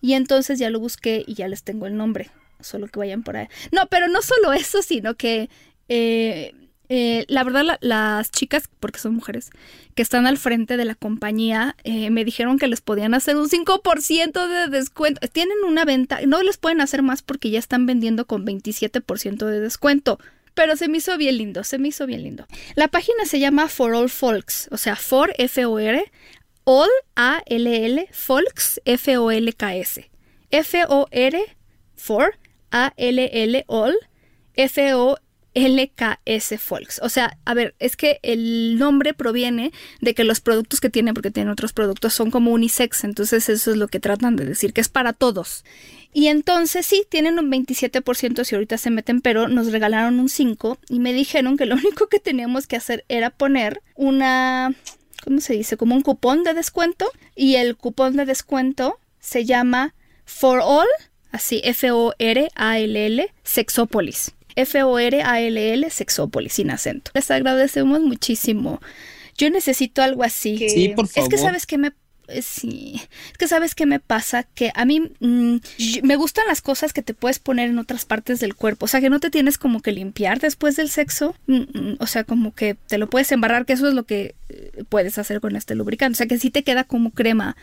y 0.00 0.14
entonces 0.14 0.58
ya 0.58 0.70
lo 0.70 0.80
busqué 0.80 1.24
y 1.26 1.34
ya 1.34 1.48
les 1.48 1.62
tengo 1.62 1.86
el 1.86 1.96
nombre, 1.96 2.30
solo 2.60 2.88
que 2.88 2.98
vayan 2.98 3.22
por 3.22 3.36
ahí. 3.36 3.48
No, 3.70 3.86
pero 3.86 4.08
no 4.08 4.20
solo 4.20 4.52
eso, 4.52 4.82
sino 4.82 5.14
que 5.14 5.48
eh, 5.88 6.54
eh, 6.88 7.24
la 7.28 7.42
verdad 7.44 7.78
las 7.80 8.30
chicas, 8.30 8.68
porque 8.80 8.98
son 8.98 9.14
mujeres, 9.14 9.50
que 9.94 10.02
están 10.02 10.26
al 10.26 10.36
frente 10.36 10.76
de 10.76 10.84
la 10.84 10.94
compañía, 10.94 11.76
eh, 11.84 12.10
me 12.10 12.24
dijeron 12.24 12.58
que 12.58 12.66
les 12.66 12.82
podían 12.82 13.14
hacer 13.14 13.36
un 13.36 13.48
5% 13.48 14.46
de 14.46 14.68
descuento. 14.68 15.26
Tienen 15.28 15.56
una 15.66 15.84
venta, 15.84 16.18
no 16.26 16.42
les 16.42 16.58
pueden 16.58 16.80
hacer 16.80 17.02
más 17.02 17.22
porque 17.22 17.48
ya 17.48 17.58
están 17.58 17.86
vendiendo 17.86 18.26
con 18.26 18.44
27% 18.44 19.46
de 19.46 19.60
descuento 19.60 20.18
pero 20.54 20.76
se 20.76 20.88
me 20.88 20.98
hizo 20.98 21.16
bien 21.16 21.38
lindo, 21.38 21.64
se 21.64 21.78
me 21.78 21.88
hizo 21.88 22.06
bien 22.06 22.22
lindo. 22.22 22.46
La 22.74 22.88
página 22.88 23.24
se 23.24 23.40
llama 23.40 23.68
For 23.68 23.94
All 23.94 24.10
Folks, 24.10 24.68
o 24.70 24.76
sea, 24.76 24.96
For 24.96 25.32
F-O-R, 25.38 26.10
All 26.64 26.90
A-L-L, 27.16 28.08
Folks 28.12 28.80
F-O-L-K-S. 28.84 30.10
F-O-R, 30.50 31.36
For, 31.96 32.38
A-L-L, 32.70 33.64
All, 33.68 33.96
F-O-L-K-S. 34.54 35.31
LKS 35.54 36.58
Folks. 36.58 37.00
O 37.02 37.08
sea, 37.08 37.36
a 37.44 37.54
ver, 37.54 37.74
es 37.78 37.96
que 37.96 38.18
el 38.22 38.78
nombre 38.78 39.14
proviene 39.14 39.72
de 40.00 40.14
que 40.14 40.24
los 40.24 40.40
productos 40.40 40.80
que 40.80 40.90
tiene, 40.90 41.14
porque 41.14 41.30
tiene 41.30 41.50
otros 41.50 41.72
productos, 41.72 42.14
son 42.14 42.30
como 42.30 42.52
unisex. 42.52 43.04
Entonces, 43.04 43.48
eso 43.48 43.70
es 43.70 43.76
lo 43.76 43.88
que 43.88 44.00
tratan 44.00 44.36
de 44.36 44.44
decir, 44.44 44.72
que 44.72 44.80
es 44.80 44.88
para 44.88 45.12
todos. 45.12 45.64
Y 46.14 46.26
entonces 46.26 46.84
sí, 46.84 47.04
tienen 47.08 47.38
un 47.38 47.50
27% 47.50 48.44
si 48.44 48.54
ahorita 48.54 48.76
se 48.76 48.90
meten, 48.90 49.20
pero 49.20 49.48
nos 49.48 49.72
regalaron 49.72 50.20
un 50.20 50.28
5 50.28 50.78
y 50.88 50.98
me 50.98 51.12
dijeron 51.12 51.56
que 51.56 51.66
lo 51.66 51.74
único 51.76 52.08
que 52.08 52.18
teníamos 52.18 52.66
que 52.66 52.76
hacer 52.76 53.04
era 53.08 53.30
poner 53.30 53.82
una, 53.94 54.74
¿cómo 55.24 55.40
se 55.40 55.54
dice? 55.54 55.76
Como 55.76 55.94
un 55.94 56.02
cupón 56.02 56.44
de 56.44 56.54
descuento 56.54 57.10
y 57.34 57.56
el 57.56 57.76
cupón 57.76 58.16
de 58.16 58.26
descuento 58.26 58.98
se 59.20 59.46
llama 59.46 59.94
For 60.26 60.60
All, 60.62 60.88
así 61.30 61.62
F-O-R-A-L-L, 61.64 63.32
Sexopolis. 63.42 64.32
F-O-R-A-L-L, 64.56 65.90
Sexopolis, 65.90 66.54
sin 66.54 66.70
acento. 66.70 67.10
Les 67.14 67.30
agradecemos 67.30 68.00
muchísimo. 68.00 68.80
Yo 69.36 69.50
necesito 69.50 70.02
algo 70.02 70.22
así. 70.22 70.68
Sí, 70.68 70.88
por 70.94 71.08
favor. 71.08 71.32
Es 71.32 71.34
que 71.34 71.42
sabes 71.42 71.66
que 71.66 71.78
me 71.78 71.92
eh, 72.28 72.42
sí, 72.42 73.00
es 73.32 73.38
que 73.38 73.48
sabes 73.48 73.74
qué 73.74 73.84
me 73.84 73.98
pasa, 73.98 74.44
que 74.44 74.70
a 74.74 74.84
mí 74.84 75.12
mm, 75.20 75.56
me 76.02 76.16
gustan 76.16 76.46
las 76.46 76.62
cosas 76.62 76.92
que 76.92 77.02
te 77.02 77.14
puedes 77.14 77.38
poner 77.38 77.68
en 77.68 77.78
otras 77.78 78.04
partes 78.04 78.38
del 78.38 78.54
cuerpo, 78.54 78.84
o 78.84 78.88
sea, 78.88 79.00
que 79.00 79.10
no 79.10 79.18
te 79.18 79.30
tienes 79.30 79.58
como 79.58 79.80
que 79.80 79.92
limpiar 79.92 80.38
después 80.38 80.76
del 80.76 80.88
sexo, 80.88 81.34
mm, 81.46 81.54
mm, 81.54 81.96
o 81.98 82.06
sea, 82.06 82.24
como 82.24 82.54
que 82.54 82.74
te 82.74 82.98
lo 82.98 83.10
puedes 83.10 83.32
embarrar, 83.32 83.66
que 83.66 83.72
eso 83.72 83.88
es 83.88 83.94
lo 83.94 84.04
que 84.04 84.34
eh, 84.48 84.84
puedes 84.88 85.18
hacer 85.18 85.40
con 85.40 85.56
este 85.56 85.74
lubricante, 85.74 86.14
o 86.14 86.18
sea, 86.18 86.26
que 86.26 86.38
sí 86.38 86.50
te 86.50 86.62
queda 86.62 86.84
como 86.84 87.10
crema 87.10 87.56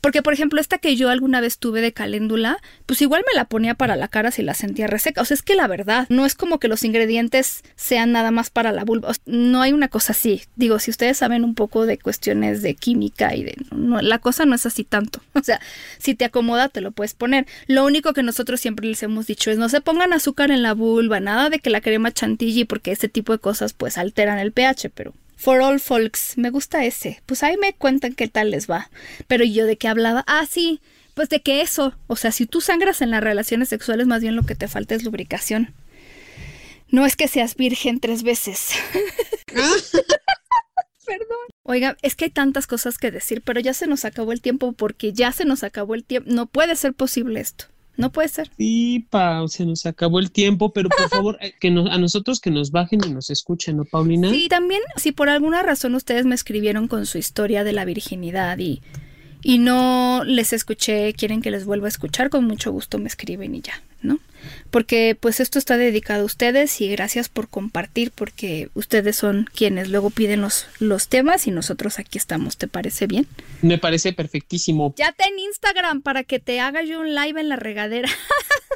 porque, 0.00 0.22
por 0.22 0.32
ejemplo, 0.32 0.60
esta 0.60 0.78
que 0.78 0.96
yo 0.96 1.10
alguna 1.10 1.40
vez 1.40 1.58
tuve 1.58 1.80
de 1.80 1.92
caléndula, 1.92 2.58
pues 2.86 3.02
igual 3.02 3.22
me 3.30 3.36
la 3.36 3.44
ponía 3.44 3.74
para 3.74 3.96
la 3.96 4.08
cara 4.08 4.30
si 4.30 4.42
la 4.42 4.54
sentía 4.54 4.86
reseca. 4.86 5.20
O 5.20 5.24
sea, 5.24 5.34
es 5.34 5.42
que 5.42 5.54
la 5.54 5.66
verdad, 5.66 6.06
no 6.08 6.26
es 6.26 6.34
como 6.34 6.58
que 6.58 6.68
los 6.68 6.84
ingredientes 6.84 7.62
sean 7.76 8.12
nada 8.12 8.30
más 8.30 8.50
para 8.50 8.72
la 8.72 8.84
vulva. 8.84 9.12
no 9.26 9.62
hay 9.62 9.72
una 9.72 9.88
cosa 9.88 10.12
así. 10.12 10.42
Digo, 10.56 10.78
si 10.78 10.90
ustedes 10.90 11.18
saben 11.18 11.44
un 11.44 11.54
poco 11.54 11.86
de 11.86 11.98
cuestiones 11.98 12.62
de 12.62 12.74
química 12.74 13.34
y 13.34 13.44
de... 13.44 13.56
la 13.70 14.18
cosa 14.18 14.44
no 14.44 14.54
es 14.54 14.66
así 14.66 14.84
tanto. 14.84 15.20
O 15.40 15.42
sea, 15.42 15.58
si 15.98 16.14
te 16.14 16.26
acomoda, 16.26 16.68
te 16.68 16.82
lo 16.82 16.90
puedes 16.90 17.14
poner. 17.14 17.46
Lo 17.66 17.86
único 17.86 18.12
que 18.12 18.22
nosotros 18.22 18.60
siempre 18.60 18.86
les 18.86 19.02
hemos 19.02 19.26
dicho 19.26 19.50
es 19.50 19.56
no 19.56 19.70
se 19.70 19.80
pongan 19.80 20.12
azúcar 20.12 20.50
en 20.50 20.62
la 20.62 20.74
vulva, 20.74 21.18
nada 21.18 21.48
de 21.48 21.60
que 21.60 21.70
la 21.70 21.80
crema 21.80 22.12
chantilly, 22.12 22.64
porque 22.66 22.92
este 22.92 23.08
tipo 23.08 23.32
de 23.32 23.38
cosas 23.38 23.72
pues 23.72 23.96
alteran 23.96 24.38
el 24.38 24.52
pH, 24.52 24.90
pero 24.90 25.14
For 25.40 25.62
All 25.62 25.80
Folks, 25.80 26.36
me 26.36 26.50
gusta 26.50 26.84
ese. 26.84 27.22
Pues 27.24 27.42
ahí 27.42 27.56
me 27.56 27.72
cuentan 27.72 28.12
qué 28.12 28.28
tal 28.28 28.50
les 28.50 28.68
va. 28.68 28.90
Pero 29.26 29.42
yo 29.42 29.64
de 29.64 29.78
qué 29.78 29.88
hablaba? 29.88 30.22
Ah, 30.26 30.44
sí, 30.46 30.82
pues 31.14 31.30
de 31.30 31.40
que 31.40 31.62
eso. 31.62 31.94
O 32.08 32.16
sea, 32.16 32.30
si 32.30 32.44
tú 32.44 32.60
sangras 32.60 33.00
en 33.00 33.10
las 33.10 33.24
relaciones 33.24 33.70
sexuales, 33.70 34.06
más 34.06 34.20
bien 34.20 34.36
lo 34.36 34.42
que 34.42 34.54
te 34.54 34.68
falta 34.68 34.94
es 34.94 35.02
lubricación. 35.02 35.72
No 36.90 37.06
es 37.06 37.16
que 37.16 37.26
seas 37.26 37.56
virgen 37.56 38.00
tres 38.00 38.22
veces. 38.22 38.72
Perdón. 41.06 41.38
Oiga, 41.62 41.96
es 42.02 42.16
que 42.16 42.26
hay 42.26 42.30
tantas 42.30 42.66
cosas 42.66 42.98
que 42.98 43.10
decir, 43.10 43.40
pero 43.40 43.60
ya 43.60 43.72
se 43.72 43.86
nos 43.86 44.04
acabó 44.04 44.32
el 44.32 44.42
tiempo 44.42 44.74
porque 44.74 45.14
ya 45.14 45.32
se 45.32 45.46
nos 45.46 45.64
acabó 45.64 45.94
el 45.94 46.04
tiempo. 46.04 46.30
No 46.30 46.48
puede 46.48 46.76
ser 46.76 46.92
posible 46.92 47.40
esto. 47.40 47.64
No 48.00 48.10
puede 48.10 48.28
ser. 48.28 48.50
Sí, 48.56 49.06
Pau, 49.10 49.48
se 49.48 49.66
nos 49.66 49.86
acabó 49.86 50.18
el 50.18 50.30
tiempo, 50.30 50.72
pero 50.72 50.88
por 50.88 51.08
favor, 51.10 51.38
eh, 51.40 51.54
que 51.60 51.70
nos, 51.70 51.90
a 51.90 51.98
nosotros 51.98 52.40
que 52.40 52.50
nos 52.50 52.70
bajen 52.70 53.00
y 53.06 53.10
nos 53.10 53.30
escuchen, 53.30 53.76
¿no, 53.76 53.84
Paulina? 53.84 54.30
Sí, 54.30 54.48
también, 54.48 54.80
si 54.96 55.12
por 55.12 55.28
alguna 55.28 55.62
razón 55.62 55.94
ustedes 55.94 56.24
me 56.26 56.34
escribieron 56.34 56.88
con 56.88 57.06
su 57.06 57.18
historia 57.18 57.64
de 57.64 57.72
la 57.72 57.84
virginidad 57.84 58.58
y, 58.58 58.80
y 59.42 59.58
no 59.58 60.22
les 60.24 60.52
escuché, 60.52 61.12
quieren 61.12 61.42
que 61.42 61.50
les 61.50 61.64
vuelva 61.64 61.86
a 61.86 61.90
escuchar, 61.90 62.30
con 62.30 62.44
mucho 62.44 62.72
gusto 62.72 62.98
me 62.98 63.08
escriben 63.08 63.54
y 63.54 63.60
ya, 63.60 63.82
¿no? 64.02 64.18
Porque 64.70 65.16
pues 65.18 65.40
esto 65.40 65.58
está 65.58 65.76
dedicado 65.76 66.22
a 66.22 66.26
ustedes 66.26 66.80
y 66.80 66.88
gracias 66.90 67.28
por 67.28 67.48
compartir 67.48 68.12
porque 68.14 68.68
ustedes 68.74 69.16
son 69.16 69.48
quienes 69.54 69.88
luego 69.88 70.10
piden 70.10 70.40
los, 70.40 70.66
los 70.78 71.08
temas 71.08 71.46
y 71.46 71.50
nosotros 71.50 71.98
aquí 71.98 72.18
estamos, 72.18 72.56
¿te 72.56 72.68
parece 72.68 73.06
bien? 73.06 73.26
Me 73.62 73.78
parece 73.78 74.12
perfectísimo. 74.12 74.94
Ya 74.96 75.12
ten 75.12 75.38
Instagram 75.38 76.02
para 76.02 76.24
que 76.24 76.38
te 76.38 76.60
haga 76.60 76.82
yo 76.82 77.00
un 77.00 77.14
live 77.14 77.40
en 77.40 77.48
la 77.48 77.56
regadera. 77.56 78.08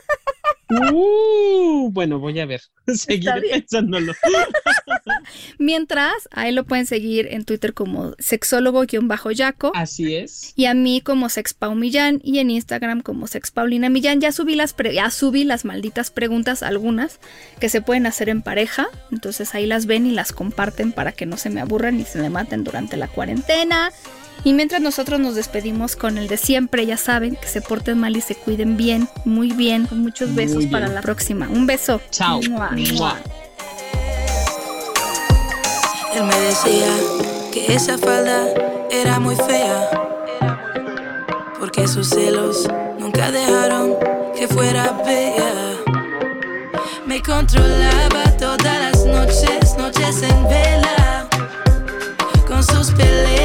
Uh, 0.92 1.90
bueno, 1.92 2.18
voy 2.18 2.38
a 2.40 2.46
ver. 2.46 2.60
Seguiré 2.86 3.42
pensándolo. 3.50 4.12
Mientras, 5.58 6.28
ahí 6.30 6.52
lo 6.52 6.64
pueden 6.64 6.86
seguir 6.86 7.28
en 7.30 7.44
Twitter 7.44 7.74
como 7.74 8.14
sexólogo-yaco. 8.18 9.72
Así 9.74 10.16
es. 10.16 10.52
Y 10.56 10.66
a 10.66 10.74
mí 10.74 11.00
como 11.00 11.28
Sexpau 11.28 11.74
Millán 11.74 12.20
y 12.22 12.38
en 12.38 12.50
Instagram 12.50 13.00
como 13.00 13.26
Sexpaulina 13.26 13.88
Millán. 13.88 14.20
Ya 14.20 14.32
subí 14.32 14.54
las 14.54 14.74
ya 14.92 15.10
subí 15.10 15.44
las 15.44 15.64
malditas 15.64 16.10
preguntas, 16.10 16.62
algunas 16.62 17.20
que 17.60 17.68
se 17.68 17.80
pueden 17.80 18.06
hacer 18.06 18.28
en 18.28 18.42
pareja. 18.42 18.86
Entonces 19.10 19.54
ahí 19.54 19.66
las 19.66 19.86
ven 19.86 20.06
y 20.06 20.10
las 20.10 20.32
comparten 20.32 20.92
para 20.92 21.12
que 21.12 21.26
no 21.26 21.36
se 21.36 21.50
me 21.50 21.60
aburran 21.60 21.96
ni 21.96 22.04
se 22.04 22.20
me 22.20 22.30
maten 22.30 22.64
durante 22.64 22.96
la 22.96 23.08
cuarentena. 23.08 23.90
Y 24.42 24.52
mientras 24.52 24.82
nosotros 24.82 25.20
nos 25.20 25.34
despedimos 25.34 25.96
con 25.96 26.18
el 26.18 26.28
de 26.28 26.36
siempre, 26.36 26.84
ya 26.84 26.96
saben, 26.96 27.36
que 27.36 27.46
se 27.46 27.62
porten 27.62 27.98
mal 27.98 28.16
y 28.16 28.20
se 28.20 28.34
cuiden 28.34 28.76
bien, 28.76 29.08
muy 29.24 29.52
bien. 29.52 29.88
Muchos 29.90 30.34
besos 30.34 30.66
para 30.66 30.88
la 30.88 31.00
próxima. 31.00 31.48
Un 31.48 31.66
beso. 31.66 32.00
Chao. 32.10 32.40
Él 36.14 36.22
me 36.22 36.40
decía 36.40 36.86
que 37.52 37.74
esa 37.74 37.98
falda 37.98 38.46
era 38.90 39.18
muy 39.18 39.36
fea. 39.36 39.88
Porque 41.58 41.88
sus 41.88 42.08
celos 42.10 42.68
nunca 42.98 43.30
dejaron 43.30 43.94
que 44.36 44.46
fuera 44.46 44.92
bella. 45.04 45.52
Me 47.06 47.20
controlaba 47.22 48.24
todas 48.38 48.78
las 48.80 49.06
noches, 49.06 49.76
noches 49.76 50.22
en 50.22 50.48
vela. 50.48 51.28
Con 52.46 52.62
sus 52.62 52.90
peleas, 52.92 53.43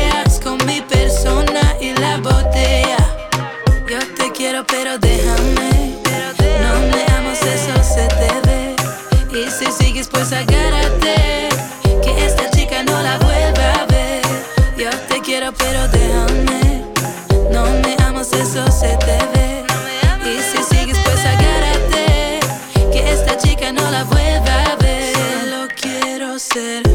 pero, 4.66 4.66
pero 4.68 4.98
déjame. 5.00 5.96
No 6.62 6.80
me 6.80 7.06
leamos 7.06 7.42
eso, 7.42 7.84
se 7.84 8.08
te 8.08 8.48
ve. 8.48 8.76
Y 9.32 9.50
si 9.50 9.72
sigues, 9.72 10.08
pues 10.08 10.32
agárrate. 10.34 11.50
Que 12.04 12.26
esta 12.26 12.50
chica 12.52 12.84
no 12.84 13.02
la 13.02 13.18
vuelva 13.20 13.74
a 13.74 13.86
ver. 13.86 14.22
Yo 14.78 14.90
te 15.08 15.22
quiero, 15.22 15.54
pero 15.54 15.88
déjame. 15.90 16.84
No 17.52 17.66
me 17.66 17.96
leamos 17.96 18.32
eso, 18.34 18.70
se 18.72 18.98
te 18.98 19.18
ve. 19.34 19.66
Y 20.26 20.40
si 20.42 20.76
sigues, 20.76 20.98
pues 21.04 21.26
agárrate. 21.26 22.40
Que 22.92 23.14
esta 23.14 23.38
chica 23.38 23.72
no 23.72 23.90
la 23.92 24.04
vuelva 24.04 24.64
a 24.64 24.76
ver. 24.78 25.14
Solo 25.16 25.68
quiero 25.80 26.40
ser. 26.40 26.89